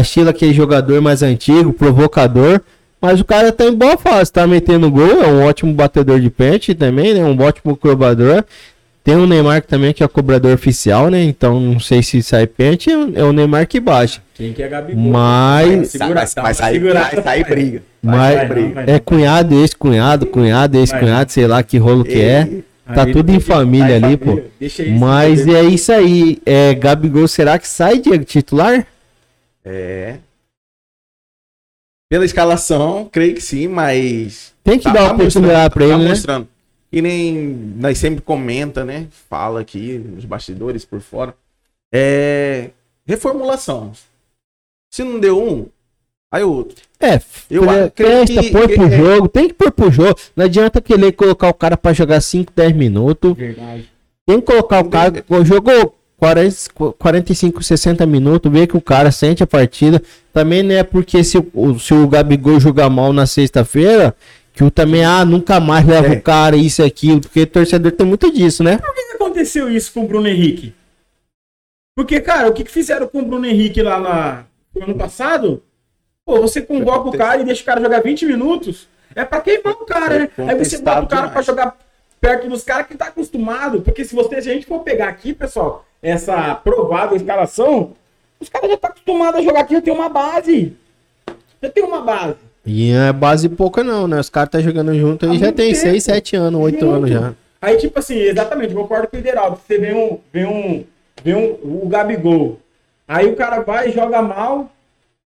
[0.00, 2.62] Estilo aquele jogador mais antigo, provocador.
[3.02, 6.30] Mas o cara tá em boa fase, tá metendo gol, é um ótimo batedor de
[6.30, 7.24] pênalti também, né?
[7.24, 8.44] Um ótimo cobrador.
[9.02, 11.20] Tem o Neymar que também, que é cobrador oficial, né?
[11.24, 14.20] Então não sei se sai pênalti, é o Neymar que baixa.
[14.32, 15.02] Quem que é Gabigol?
[15.02, 17.82] Mas- Segura, Mas, dá mas aí briga.
[18.00, 18.84] Mas vai, vai, vai.
[18.86, 22.48] é cunhado, ex-cunhado, cunhado, ex-cunhado, sei lá que rolo que é.
[22.94, 24.44] Tá Aí tudo em família tá ali, família.
[24.44, 24.98] pô.
[25.00, 26.38] Mas é isso aí.
[26.46, 28.86] É, Gabigol, será que sai de titular?
[29.64, 30.16] É.
[32.12, 34.52] Pela escalação, creio que sim, mas.
[34.62, 36.08] Tem que Tá- dar tá uma oportunidade mostrando, pra ele, tá né?
[36.10, 36.48] mostrando.
[36.92, 37.34] E nem
[37.78, 39.06] nós sempre comenta, né?
[39.30, 41.34] Fala aqui nos bastidores por fora.
[41.90, 42.68] É.
[43.06, 43.92] Reformulação.
[44.90, 45.66] Se não deu um,
[46.30, 46.76] aí outro.
[47.00, 47.18] É,
[47.50, 47.62] Eu
[47.94, 48.90] presta, que- põe que- pro é.
[48.98, 50.14] jogo, tem que pôr pro jogo.
[50.36, 53.32] Não adianta querer colocar o cara pra jogar 5, 10 minutos.
[53.34, 53.90] Verdade.
[54.26, 55.96] Tem que colocar o cara, o jogou
[56.26, 60.00] 40, 45, 60 minutos, ver que o cara sente a partida.
[60.32, 64.14] Também não é porque se, o- se o Gabigol jogar mal na sexta-feira,
[64.52, 66.16] que o também, ah, nunca mais leva É.
[66.16, 68.78] o cara, isso e aquilo, porque torcedor tem muito disso, né?
[68.78, 70.72] Por que que aconteceu isso com o Bruno Henrique?
[71.96, 74.44] Porque, cara, o que, que fizeram com o Bruno Henrique lá na,
[74.76, 75.60] no ano passado?
[76.24, 78.86] Pô, você convoca o cara e deixa o cara jogar 20 minutos.
[79.12, 80.30] É pra queimar o cara, né?
[80.38, 81.46] Aí você bota o cara pra demais.
[81.46, 81.76] jogar
[82.22, 83.82] perto dos caras que tá acostumado.
[83.82, 87.94] Porque se, você, se a gente for pegar aqui, pessoal, essa provável escalação,
[88.38, 90.76] os caras já estão acostumados a jogar aqui, já tem uma base.
[91.60, 92.36] Já tem uma base.
[92.64, 94.20] E é base pouca não, né?
[94.20, 95.80] Os caras tá jogando junto aí já tem tempo.
[95.80, 96.92] 6, 7 anos, 8 Junto.
[96.94, 97.34] anos já.
[97.60, 99.58] Aí, tipo assim, exatamente, concordo com o Ideraldo.
[99.58, 100.84] Você vê um, vê um,
[101.24, 102.60] vê um, o Gabigol.
[103.06, 104.70] Aí o cara vai e joga mal.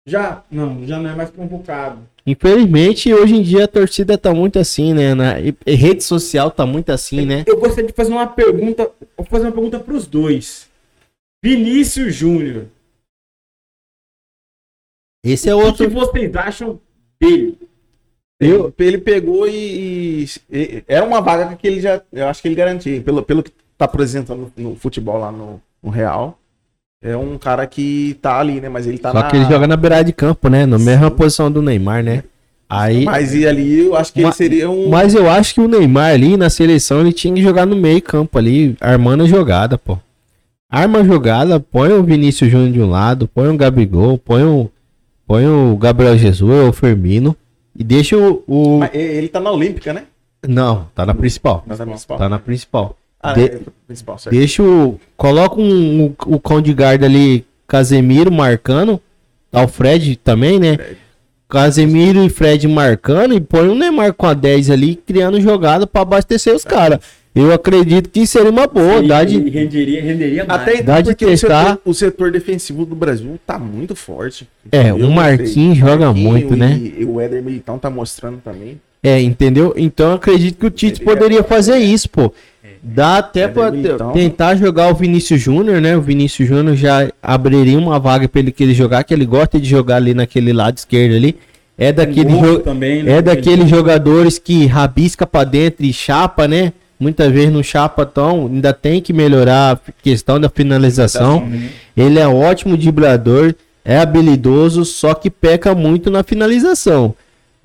[0.05, 1.99] Já, não, já não é mais convocado.
[2.27, 5.15] Infelizmente, hoje em dia a torcida tá muito assim, né?
[5.15, 7.45] Na e- e rede social tá muito assim, né?
[7.47, 10.67] Eu gostaria de fazer uma pergunta, vou fazer uma pergunta pros dois.
[11.41, 12.65] Vinícius Júnior,
[15.23, 15.89] Esse é o que outro.
[15.89, 16.79] vocês acham
[17.19, 17.57] dele?
[18.39, 22.01] Eu, ele pegou e, e- e- Era uma vaga que ele já.
[22.11, 23.01] Eu acho que ele garantia.
[23.01, 26.37] Pelo, pelo que tá apresentando no, futebol lá no, no Real.
[27.01, 28.69] É um cara que tá ali, né?
[28.69, 29.27] Mas ele tá Só na.
[29.29, 30.65] que ele joga na beirada de campo, né?
[30.65, 30.85] Na Sim.
[30.85, 32.23] mesma posição do Neymar, né?
[32.69, 34.89] Aí, Mas e ali eu acho que Ma- ele seria um.
[34.89, 38.01] mas eu acho que o Neymar ali na seleção ele tinha que jogar no meio
[38.01, 39.97] campo ali, armando a jogada, pô.
[40.69, 44.69] Arma a jogada, põe o Vinícius Júnior de um lado, põe o Gabigol, põe o,
[45.25, 47.33] põe o Gabriel Jesus ou o Firmino
[47.73, 50.03] e deixa o, o- Mas ele tá na Olímpica, né?
[50.45, 51.63] Não, tá na principal.
[51.65, 52.17] Tá na principal.
[52.17, 52.97] Tá na principal.
[53.21, 54.35] Ah, de- é, principal, certo.
[54.35, 54.99] Deixa o.
[55.15, 59.01] Coloca um, o, o cão de guarda ali, Casemiro marcando.
[59.51, 60.77] Tá o Fred também, né?
[61.49, 66.01] Casemiro e Fred marcando e põe o Neymar com a 10 ali, criando jogada pra
[66.01, 66.99] abastecer os caras.
[67.33, 68.95] Eu acredito que seria uma boa.
[69.01, 70.61] E- Dá de, renderia, renderia mais.
[70.61, 71.63] Até Dá então, de porque o testar.
[71.69, 74.47] setor, o setor defensivo do Brasil tá muito forte.
[74.71, 75.09] É, o.
[75.11, 76.77] Marquinhos joga muito, e- né?
[76.99, 78.81] E o Éder Militão tá mostrando também.
[79.03, 79.73] É, entendeu?
[79.77, 82.33] Então eu acredito que o Tite Ele poderia é- fazer isso, pô.
[82.81, 84.11] Dá até É pra então.
[84.11, 85.95] tentar jogar o Vinícius Júnior, né?
[85.97, 89.59] O Vinícius Júnior já abriria uma vaga pra ele que ele jogar, que ele gosta
[89.59, 91.35] de jogar ali naquele lado esquerdo ali.
[91.77, 93.17] É daquele jo- também, né?
[93.17, 96.73] é daqueles jogadores que rabisca pra dentro e chapa, né?
[96.99, 101.45] Muitas vezes não chapa tão, ainda tem que melhorar a questão da finalização.
[101.45, 101.69] né?
[101.95, 103.53] Ele é ótimo driblador,
[103.85, 107.13] é habilidoso, só que peca muito na finalização.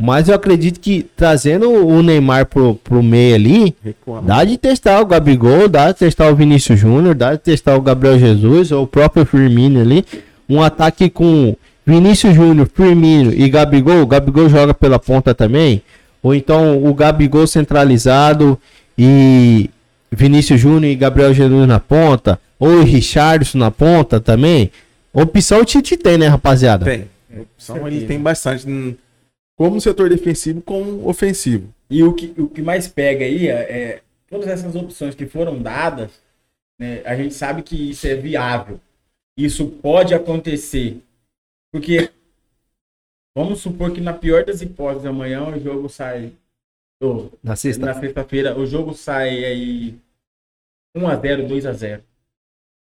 [0.03, 4.27] Mas eu acredito que trazendo o Neymar pro, pro meio ali, Recuando.
[4.27, 7.81] dá de testar o Gabigol, dá de testar o Vinícius Júnior, dá de testar o
[7.81, 10.05] Gabriel Jesus ou o próprio Firmino ali.
[10.49, 11.55] Um ataque com
[11.87, 14.03] Vinícius Júnior, Firmino e Gabigol.
[14.03, 15.81] O Gabigol joga pela ponta também.
[16.21, 18.59] Ou então o Gabigol centralizado
[18.99, 19.71] e
[20.11, 22.41] Vinícius Júnior e Gabriel Jesus na ponta.
[22.59, 24.73] Ou o Richardson na ponta também.
[25.13, 26.85] Opção o Tite tem, né, rapaziada?
[26.85, 27.05] Tem.
[27.57, 28.67] Opção ele tem bastante.
[29.57, 31.73] Como setor defensivo, como ofensivo.
[31.91, 35.61] E o que, o que mais pega aí é, é todas essas opções que foram
[35.61, 36.11] dadas,
[36.79, 38.81] né, a gente sabe que isso é viável.
[39.37, 41.03] Isso pode acontecer.
[41.71, 42.11] Porque
[43.37, 46.33] vamos supor que na pior das hipóteses, amanhã o jogo sai.
[47.01, 47.87] ou, Na sexta.
[47.87, 49.99] na sexta-feira, o jogo sai aí
[50.97, 52.01] 1x0, 2x0.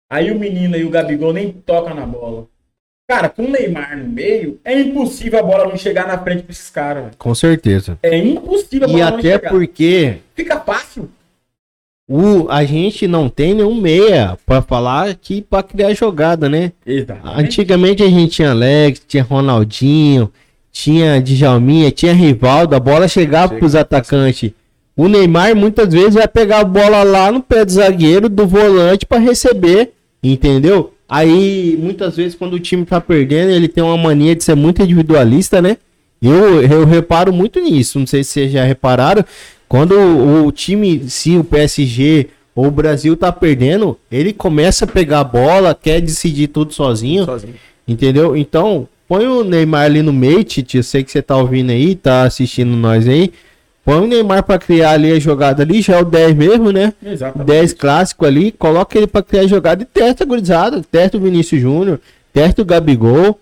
[0.09, 2.47] Aí o menino e o Gabigol nem toca na bola.
[3.09, 6.51] Cara, com o Neymar no meio, é impossível a bola não chegar na frente pra
[6.51, 7.03] esses caras.
[7.05, 7.15] velho.
[7.17, 7.97] Com certeza.
[8.03, 9.49] É impossível a E bola não até chegar.
[9.49, 11.09] porque Fica fácil.
[12.09, 16.73] o, a gente não tem nenhum meia pra falar que pra criar jogada, né?
[16.85, 17.21] Exato.
[17.23, 20.29] Antigamente a gente tinha Alex, tinha Ronaldinho,
[20.69, 23.59] tinha Djalminha, tinha Rivaldo, a bola chegava Chega.
[23.59, 24.51] pros atacantes.
[24.97, 29.05] O Neymar muitas vezes vai pegar a bola lá no pé do zagueiro, do volante
[29.05, 30.93] pra receber, entendeu?
[31.09, 34.81] Aí, muitas vezes, quando o time tá perdendo, ele tem uma mania de ser muito
[34.81, 35.77] individualista, né?
[36.21, 37.99] Eu, eu reparo muito nisso.
[37.99, 39.23] Não sei se vocês já repararam.
[39.69, 44.87] Quando o, o time, se o PSG ou o Brasil tá perdendo, ele começa a
[44.87, 47.23] pegar a bola, quer decidir tudo sozinho.
[47.25, 47.53] Sozinho.
[47.87, 48.35] Entendeu?
[48.35, 50.77] Então, põe o Neymar ali no meio, Titi.
[50.77, 53.31] Eu sei que você tá ouvindo aí, tá assistindo nós aí.
[53.87, 56.91] Põe o Neymar pra criar ali a jogada ali, já é o 10 mesmo, né?
[57.01, 57.47] Exatamente.
[57.47, 60.81] 10 clássico ali, coloca ele pra criar a jogada e testa a gurizada.
[60.91, 61.97] Testa o Vinícius Júnior,
[62.33, 63.39] testa o Gabigol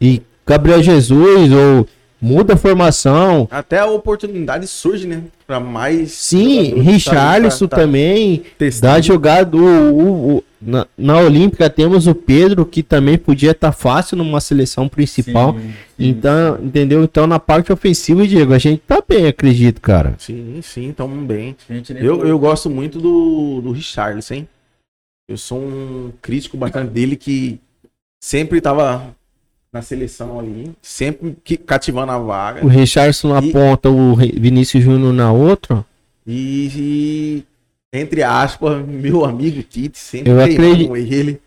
[0.00, 1.86] e Gabriel Jesus, ou
[2.18, 3.46] muda a formação.
[3.50, 5.20] Até a oportunidade surge, né?
[5.46, 6.12] Pra mais.
[6.12, 8.42] Sim, Richarlison tá- tá também.
[8.56, 8.94] testando.
[8.94, 9.54] Dá jogada.
[9.54, 14.40] O, o- o- na, na Olímpica temos o Pedro, que também podia estar fácil numa
[14.40, 15.54] seleção principal.
[15.54, 15.74] Sim, sim.
[15.98, 17.04] Então, entendeu?
[17.04, 20.14] Então, na parte ofensiva, Diego, a gente tá bem, acredito, cara.
[20.18, 21.56] Sim, sim, tamo bem.
[22.00, 24.48] Eu, eu gosto muito do, do Richarlison, hein?
[25.28, 27.58] Eu sou um crítico bastante dele que
[28.22, 29.14] sempre tava
[29.72, 32.64] na seleção ali, sempre que- cativando a vaga.
[32.64, 35.84] O Richardson na E- ponta, o Vinícius Júnior na outra.
[36.26, 37.44] E, e,
[37.94, 41.40] entre aspas, meu amigo Tite, sempre Eu acredito- ele.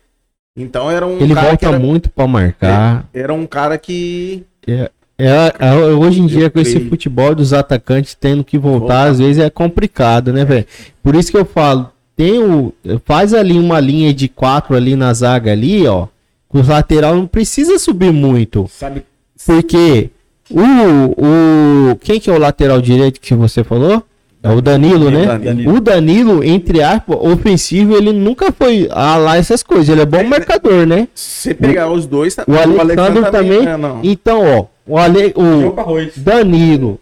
[0.56, 3.08] Então era um Ele cara volta era, muito pra marcar.
[3.14, 8.14] era um cara que É, é, hoje em dia, Eu com esse futebol dos atacantes
[8.18, 10.66] tendo que voltar, às vezes é complicado, né, velho?
[11.02, 12.72] Por isso que eu falo, tem o,
[13.04, 16.08] faz ali uma linha de quatro ali na zaga ali, ó.
[16.52, 18.66] O lateral não precisa subir muito.
[18.68, 19.04] Sabe,
[19.46, 20.10] Porque
[20.50, 21.96] o, o.
[22.00, 24.02] Quem que é o lateral direito que você falou?
[24.42, 25.26] É o Danilo, né?
[25.38, 25.74] Danilo.
[25.74, 29.88] O Danilo, entre aspas, ofensivo, ele nunca foi a lá essas coisas.
[29.88, 31.08] Ele é bom marcador, né?
[31.14, 33.66] se pegar os dois, tá- O Alexandre também.
[33.66, 34.00] é, não.
[34.02, 36.10] Então, ó, o, Ale, o.
[36.16, 37.00] Danilo,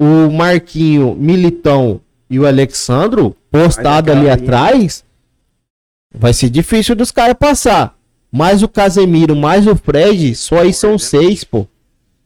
[0.00, 2.00] o Marquinho, Militão
[2.30, 5.04] e o Alexandro, postado Vai ali atrás,
[6.14, 7.94] vai ser difícil dos caras passar.
[8.32, 11.66] Mais o Casemiro, mais o Fred, só aí são seis, pô.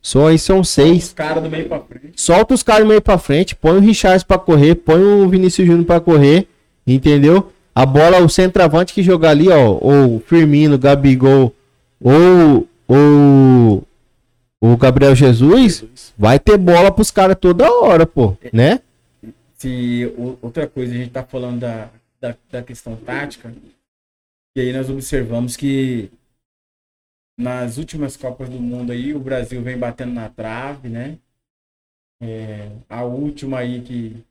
[0.04, 1.14] Só aí são Os seis.
[1.14, 2.12] caras do meio pra frente.
[2.14, 5.86] Solta os caras meio pra frente, põe o Richards pra correr, põe o Vinícius Júnior
[5.86, 6.46] pra correr,
[6.86, 7.50] entendeu?
[7.74, 11.54] A bola, o centroavante que jogar ali, ó, ou Firmino, Gabigol,
[11.98, 13.82] ou o
[14.60, 15.84] o Gabriel Jesus,
[16.16, 18.80] vai ter bola pros caras toda hora, pô, né?
[19.56, 20.10] Se
[20.42, 21.88] outra coisa, a gente tá falando da,
[22.20, 23.52] da, da questão tática,
[24.56, 26.10] e aí nós observamos que
[27.36, 31.18] nas últimas Copas do Mundo aí, o Brasil vem batendo na trave, né?
[32.22, 34.24] É, a última aí que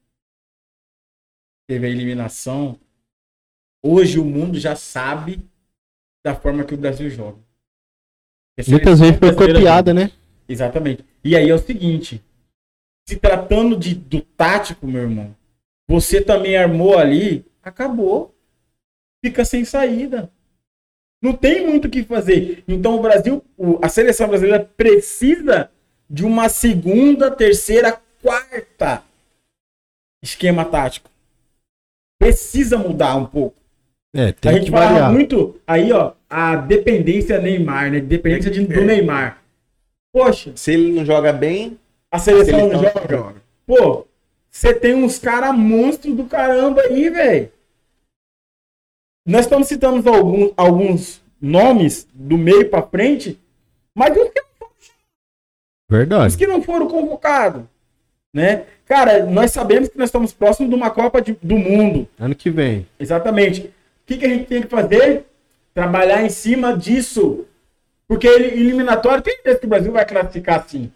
[1.67, 2.79] teve a eliminação.
[3.83, 5.39] Hoje o mundo já sabe
[6.25, 7.39] da forma que o Brasil joga.
[8.57, 10.11] A Muitas vezes foi copiada, né?
[10.47, 11.03] Exatamente.
[11.23, 12.23] E aí é o seguinte:
[13.07, 15.35] se tratando de, do tático, meu irmão,
[15.87, 18.33] você também armou ali, acabou.
[19.23, 20.31] Fica sem saída.
[21.23, 22.63] Não tem muito o que fazer.
[22.67, 25.69] Então o Brasil, o- a seleção brasileira precisa
[26.09, 29.01] de uma segunda, terceira, quarta
[30.21, 31.09] esquema tático.
[32.19, 33.55] Precisa mudar um pouco.
[34.15, 35.11] É, A tem gente que falava variar.
[35.13, 37.99] muito aí, ó, a dependência Neymar, né?
[37.99, 38.83] Dependência de- do É.
[38.83, 39.41] Neymar.
[40.13, 41.79] Poxa, Se ele não joga bem,
[42.11, 43.35] a seleção ele não não joga.
[43.65, 44.05] Pô,
[44.51, 47.49] você tem uns caras monstros do caramba aí, velho.
[49.25, 53.39] Nós estamos citando alguns, alguns nomes do meio pra frente,
[53.95, 54.91] mas os que, os
[55.89, 56.37] Verdade.
[56.37, 57.63] que não foram convocados,
[58.33, 58.65] né?
[58.85, 62.07] Cara, nós sabemos que nós estamos próximos de uma Copa de- do Mundo.
[62.19, 62.85] Ano que vem.
[62.99, 63.61] Exatamente.
[63.61, 63.71] O
[64.05, 65.25] que, que a gente tem que fazer?
[65.73, 67.45] Trabalhar em cima disso.
[68.07, 70.91] Porque ele, eliminatório, tem certeza que o Brasil vai classificar assim.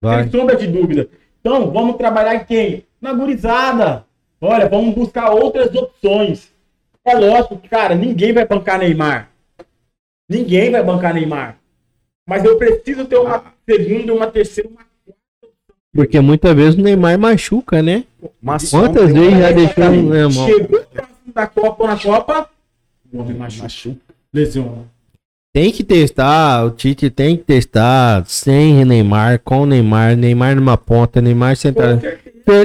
[0.00, 0.22] Vai.
[0.22, 1.08] Sem sombra de dúvida.
[1.40, 2.84] Então, vamos trabalhar em quem?
[3.00, 4.04] Na gurizada.
[4.40, 6.52] Olha, vamos buscar outras opções.
[7.06, 9.30] É lógico que, cara, ninguém vai bancar Neymar.
[10.28, 11.56] Ninguém vai bancar Neymar.
[12.28, 14.80] Mas eu preciso ter uma segunda, uma terceira, uma
[15.94, 18.02] Porque muitas vezes o Neymar machuca, né?
[18.42, 20.46] uma Quantas vezes já deixou né, irmão?
[20.46, 22.50] Chegou próximo da Copa ou na Copa,
[23.12, 23.62] o homem machuca.
[23.62, 24.00] machuca.
[24.34, 24.96] Lesiona.
[25.54, 31.20] Tem que testar, o Tite tem que testar sem Neymar, com Neymar, Neymar numa ponta,
[31.20, 32.18] Neymar certeza.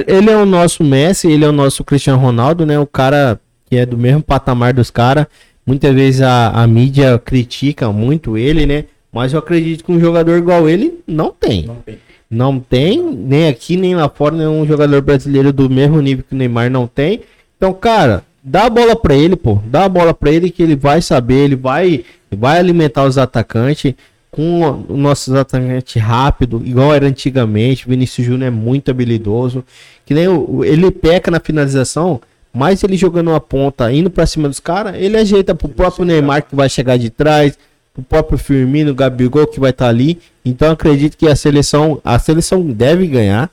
[0.06, 2.78] Ele é o nosso Messi, ele é o nosso Cristiano Ronaldo, né?
[2.78, 3.40] O cara
[3.72, 5.24] que é do mesmo patamar dos caras.
[5.64, 8.84] Muitas vezes a, a mídia critica muito ele, né?
[9.10, 11.64] Mas eu acredito que um jogador igual ele não tem.
[11.64, 11.98] Não tem.
[12.30, 16.36] Não tem, nem aqui, nem lá fora, nenhum jogador brasileiro do mesmo nível que o
[16.38, 17.20] Neymar não tem.
[17.56, 19.58] Então, cara, dá a bola pra ele, pô.
[19.64, 23.94] Dá a bola pra ele que ele vai saber, ele vai, vai alimentar os atacantes.
[24.30, 27.88] com os nossos atacantes rápido, igual era antigamente.
[27.88, 29.64] Vinícius Júnior é muito habilidoso.
[30.04, 32.20] Que nem o- ele peca na finalização,
[32.52, 36.42] mas ele jogando uma ponta, indo pra cima dos caras, ele ajeita pro próprio Neymar
[36.42, 37.58] que vai chegar de trás,
[37.94, 40.18] pro próprio Firmino, Gabigol que vai estar ali.
[40.44, 43.50] Então eu acredito que a seleção, a seleção deve ganhar.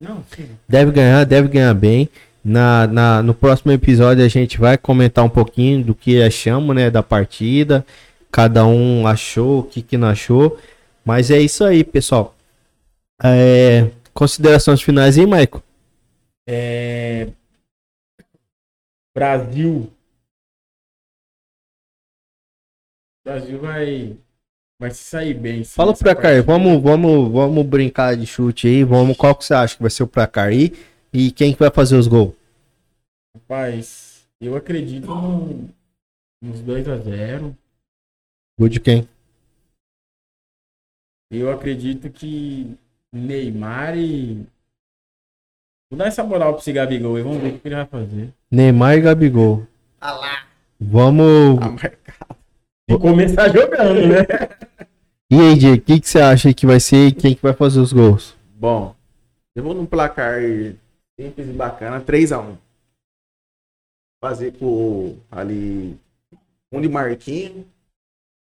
[0.00, 0.46] Não, sim.
[0.68, 2.08] Deve ganhar, deve ganhar bem.
[2.44, 6.90] Na, na- no próximo episódio a gente vai comentar um pouquinho do que achamos, né,
[6.90, 7.84] da partida.
[8.30, 10.58] Cada um achou, o que, que não achou.
[11.04, 12.34] Mas é isso aí, pessoal.
[13.22, 15.62] É, considerações finais aí, Maico?
[16.46, 17.28] É...
[19.14, 19.90] Brasil.
[23.24, 24.18] Brasil vai
[24.78, 25.62] vai se sair bem.
[25.64, 25.92] sim, Fala
[26.28, 26.42] aí, partida.
[26.42, 28.84] vamos, vamos, vamos brincar de chute aí.
[28.84, 30.72] Vamos, qual que você acha que vai ser o placar aí?
[31.12, 32.34] E quem que vai fazer os gols?
[33.36, 35.68] Rapaz, eu acredito num-
[36.42, 37.56] nos 2 a 0
[38.58, 39.08] Gol de quem?
[41.30, 42.76] Eu acredito que
[43.12, 44.46] Neymar e.
[45.94, 48.28] Vou dar essa moral pra esse Gabigol e vamos ver o que ele vai fazer.
[48.50, 49.64] Neymar e Gabigol.
[50.80, 51.58] Vamos.
[51.62, 51.92] Ah, mas-
[52.90, 54.26] E começar jogando, né?
[55.30, 57.52] E aí, Diego, o que, que você acha que vai ser e quem que vai
[57.52, 58.36] fazer os gols?
[58.56, 58.92] Bom,
[59.54, 60.40] eu vou num placar
[61.18, 62.56] simples e bacana, 3x1.
[64.20, 65.96] Fazer com ali
[66.72, 67.64] um de Marquinhos,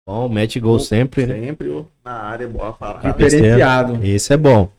[0.07, 1.47] Bom, mete gol sempre, né?
[1.47, 3.13] sempre na área, boa parada.
[3.13, 4.05] Diferenciado.
[4.05, 4.71] Esse é bom.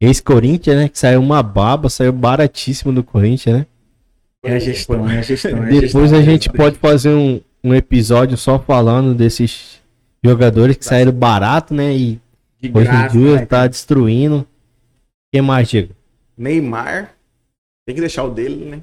[0.00, 0.88] Esse Corinthians, né?
[0.88, 3.66] Que saiu uma baba, saiu baratíssimo do Corinthians, né?
[4.44, 5.64] É a gestão, é a gestão.
[5.64, 6.18] É a Depois gestão.
[6.18, 9.80] a gente pode fazer um, um episódio só falando desses
[10.22, 11.94] jogadores que saíram barato, né?
[11.96, 12.20] E
[12.60, 14.46] De hoje em dia né, tá destruindo.
[15.32, 15.94] Quem mais, Diego?
[16.36, 17.14] Neymar,
[17.86, 18.82] tem que deixar o dele, né?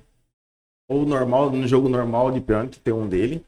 [0.89, 3.43] Ou normal, no jogo normal de pênalti, tem um dele.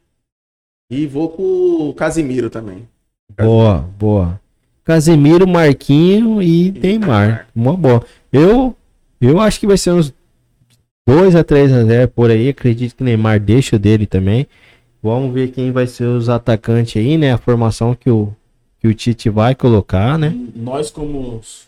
[0.89, 2.87] E vou com o Casimiro também.
[3.35, 4.39] Boa, boa.
[4.83, 7.47] Casemiro, Marquinho e Neymar.
[7.55, 8.03] Uma boa.
[8.31, 8.75] Eu,
[9.21, 10.13] eu acho que vai ser uns
[11.07, 12.49] 2 a 3 a 0 por aí.
[12.49, 14.47] Acredito que Neymar deixa o dele também.
[15.01, 17.33] Vamos ver quem vai ser os atacantes aí, né?
[17.33, 18.33] A formação que o,
[18.79, 20.33] que o Tite vai colocar, né?
[20.55, 21.67] Nós, como os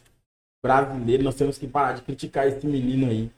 [0.63, 3.29] brasileiros, nós temos que parar de criticar esse menino aí.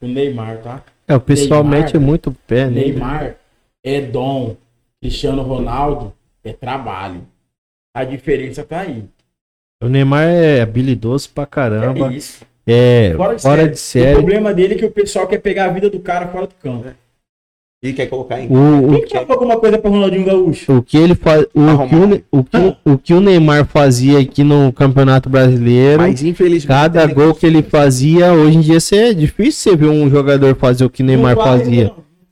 [0.00, 0.82] O Neymar, tá?
[1.06, 2.92] É, o pessoal Neymar, mete muito pé nele.
[2.92, 3.36] Neymar
[3.84, 4.56] é dom.
[5.00, 6.12] Cristiano Ronaldo
[6.44, 7.22] é trabalho.
[7.94, 9.04] A diferença tá aí.
[9.82, 12.10] O Neymar é habilidoso pra caramba.
[12.12, 12.44] É isso.
[12.66, 13.68] É, Fora de fora série.
[13.70, 14.14] de O série.
[14.14, 16.86] problema dele é que o pessoal quer pegar a vida do cara fora do campo.
[17.84, 20.72] E quer colocar em O, Quem que falou alguma coisa pra Ronaldinho Gaúcho?
[20.72, 21.44] o, o que ele faz.
[21.52, 21.88] O, Arrumar.
[21.88, 26.00] que o, Ne- o, que, o que o Neymar fazia aqui no Campeonato Brasileiro.
[26.00, 26.68] Mas infelizmente.
[26.68, 30.84] Cada gol que ele fazia, hoje em dia é difícil você ver um jogador fazer
[30.84, 31.84] o que Neymar Não vai, fazia.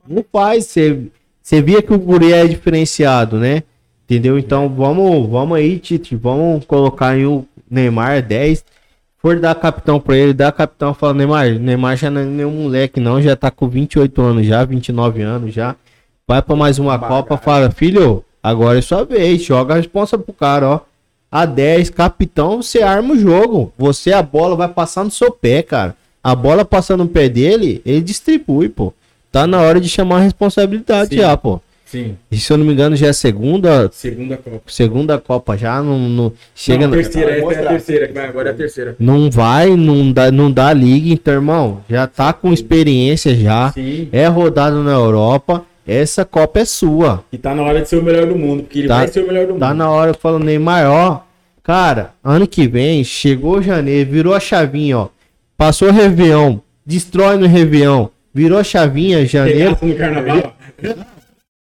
[0.08, 0.16] não.
[0.18, 1.00] Não faz, você,
[1.42, 3.64] você via que o Guri é diferenciado, né?
[4.10, 4.36] Entendeu?
[4.36, 8.64] Então vamos, vamos aí, Tite, vamos colocar aí o Neymar 10.
[9.18, 12.98] For dar capitão pra ele, dá capitão, fala Neymar, Neymar já não é nenhum moleque
[12.98, 15.76] não, já tá com 28 anos já, 29 anos já.
[16.26, 17.22] Vai pra mais uma Bagagem.
[17.22, 20.80] Copa, fala, filho, agora é sua vez, joga a responsa pro cara, ó.
[21.30, 23.72] A 10, capitão, você arma o jogo.
[23.78, 25.94] Você, a bola vai passar no seu pé, cara.
[26.24, 28.92] A bola passando no pé dele, ele distribui, pô.
[29.30, 31.20] Tá na hora de chamar a responsabilidade Sim.
[31.20, 31.60] já, pô.
[31.90, 34.60] Sim, E se eu não me engano, já é a segunda, segunda Copa.
[34.68, 38.26] segunda Copa já, não, não chega não, na- terceira, essa é a terceira, que vai
[38.28, 38.96] agora é a terceira.
[38.98, 44.08] não vai, não dá, não dá liga, então, irmão, já tá com experiência já, Sim.
[44.12, 47.24] é rodado na Europa, essa Copa é sua.
[47.32, 49.24] E tá na hora de ser o melhor do mundo, porque ele Tá- vai ser
[49.24, 49.60] o melhor do mundo.
[49.60, 51.20] Tá na hora falando Neymar, ó,
[51.64, 55.08] cara, ano que vem, chegou janeiro, virou a chavinha, ó,
[55.56, 60.54] passou o Réveillon, destrói no Réveillon, virou a chavinha, janeiro, no carnaval.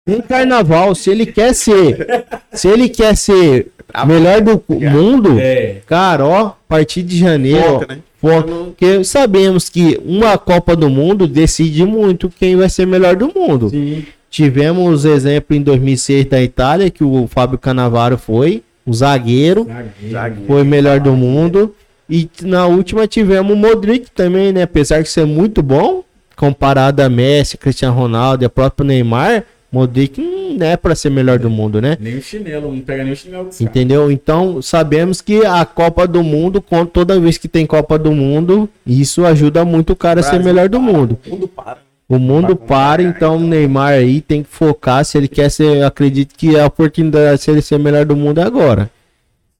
[0.07, 3.67] Tem carnaval, se ele quer ser, se ele quer ser
[4.07, 5.81] melhor do mundo, É.
[5.85, 7.99] cara, ó, a partir de janeiro, ó, Foca, né?
[8.21, 8.43] foca.
[8.47, 13.69] porque sabemos que uma Copa do Mundo decide muito quem vai ser melhor do mundo.
[13.69, 14.05] Sim.
[14.29, 19.67] Tivemos exemplo em 2006 da Itália, que o Fábio Canavaro foi, o zagueiro,
[20.09, 20.47] Zagueiro.
[20.47, 21.75] Foi melhor do mundo.
[22.09, 24.61] E na última tivemos o Modric também, né?
[24.63, 26.03] Apesar de ser muito bom,
[26.37, 29.43] comparado a Messi, Cristiano Ronaldo e a própria Neymar,
[29.77, 30.19] Modric
[30.57, 31.95] não é para ser melhor do mundo, né?
[31.99, 33.49] Nem o chinelo, não pega nem o chinelo.
[33.61, 34.11] Entendeu?
[34.11, 39.23] Então sabemos que a Copa do Mundo, toda vez que tem Copa do Mundo, isso
[39.23, 41.19] ajuda muito o cara a ser melhor do mundo.
[41.27, 41.77] O mundo para.
[42.09, 43.47] O mundo para, então o então.
[43.49, 45.05] Neymar aí tem que focar.
[45.05, 48.43] Se ele quer ser, acredito que a oportunidade de ele ser melhor do mundo é
[48.43, 48.89] agora.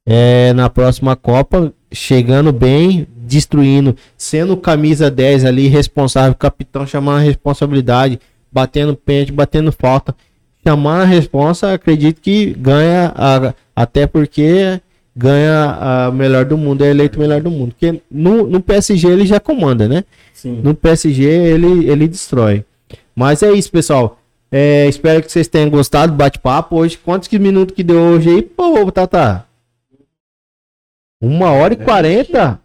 [0.03, 7.23] É, na próxima Copa, chegando bem, destruindo, sendo camisa 10 ali, responsável, capitão chamando a
[7.23, 8.19] responsabilidade,
[8.51, 10.15] batendo pênalti, batendo falta,
[10.65, 14.79] chamar a responsa, acredito que ganha, a- até porque
[15.15, 17.71] ganha a melhor do mundo, é eleito melhor do mundo.
[17.73, 20.03] Porque no, no PSG ele já comanda, né?
[20.33, 20.61] Sim.
[20.63, 22.63] No PSG ele, ele destrói.
[23.15, 24.19] Mas é isso, pessoal.
[24.51, 26.97] É, espero que vocês tenham gostado do bate-papo hoje.
[26.97, 28.41] Quantos que minutos que deu hoje aí?
[28.41, 29.45] Pô, Tata.
[31.21, 32.59] Uma hora e quarenta?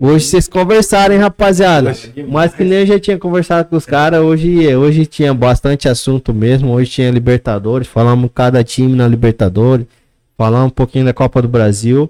[0.00, 1.92] Hoje vocês conversaram, hein, rapaziada?
[2.28, 6.32] Mas que nem eu já tinha conversado com os caras, hoje, hoje tinha bastante assunto
[6.32, 6.72] mesmo.
[6.72, 9.86] Hoje tinha Libertadores, falamos cada time na Libertadores,
[10.36, 12.08] falamos um pouquinho da Copa do Brasil.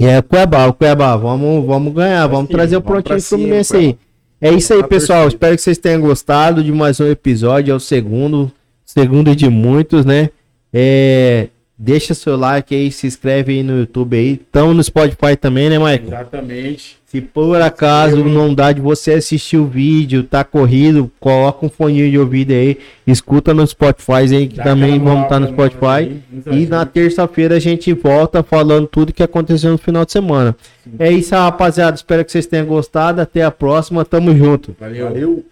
[0.00, 3.76] E é Cuiabá, o Cuiabá, vamos, vamos ganhar, vamos trazer o vamos prontinho cima, Fluminense
[3.76, 3.98] aí.
[4.40, 5.28] É isso aí, Tá pessoal.
[5.28, 7.72] Espero que vocês tenham gostado de mais um episódio.
[7.72, 8.50] É o segundo,
[8.86, 10.30] segundo de muitos, né?
[10.72, 14.32] É, deixa seu like aí, se inscreve aí no YouTube aí.
[14.34, 16.06] Estamos no Spotify também, né, Michael?
[16.06, 16.98] Exatamente.
[17.06, 22.10] Se por acaso não dá de você assistir o vídeo, tá corrido, coloca um fone
[22.10, 22.76] de ouvido aí,
[23.06, 26.20] escuta no Spotify aí, que Dá também vamos estar no pra nós Spotify.
[26.50, 30.56] E na terça-feira a gente volta falando tudo que aconteceu no final de semana.
[30.98, 31.94] É isso, rapaziada.
[31.94, 33.20] Espero que vocês tenham gostado.
[33.20, 34.04] Até a próxima.
[34.04, 34.74] Tamo junto.
[34.78, 35.04] Valeu.
[35.08, 35.44] Valeu.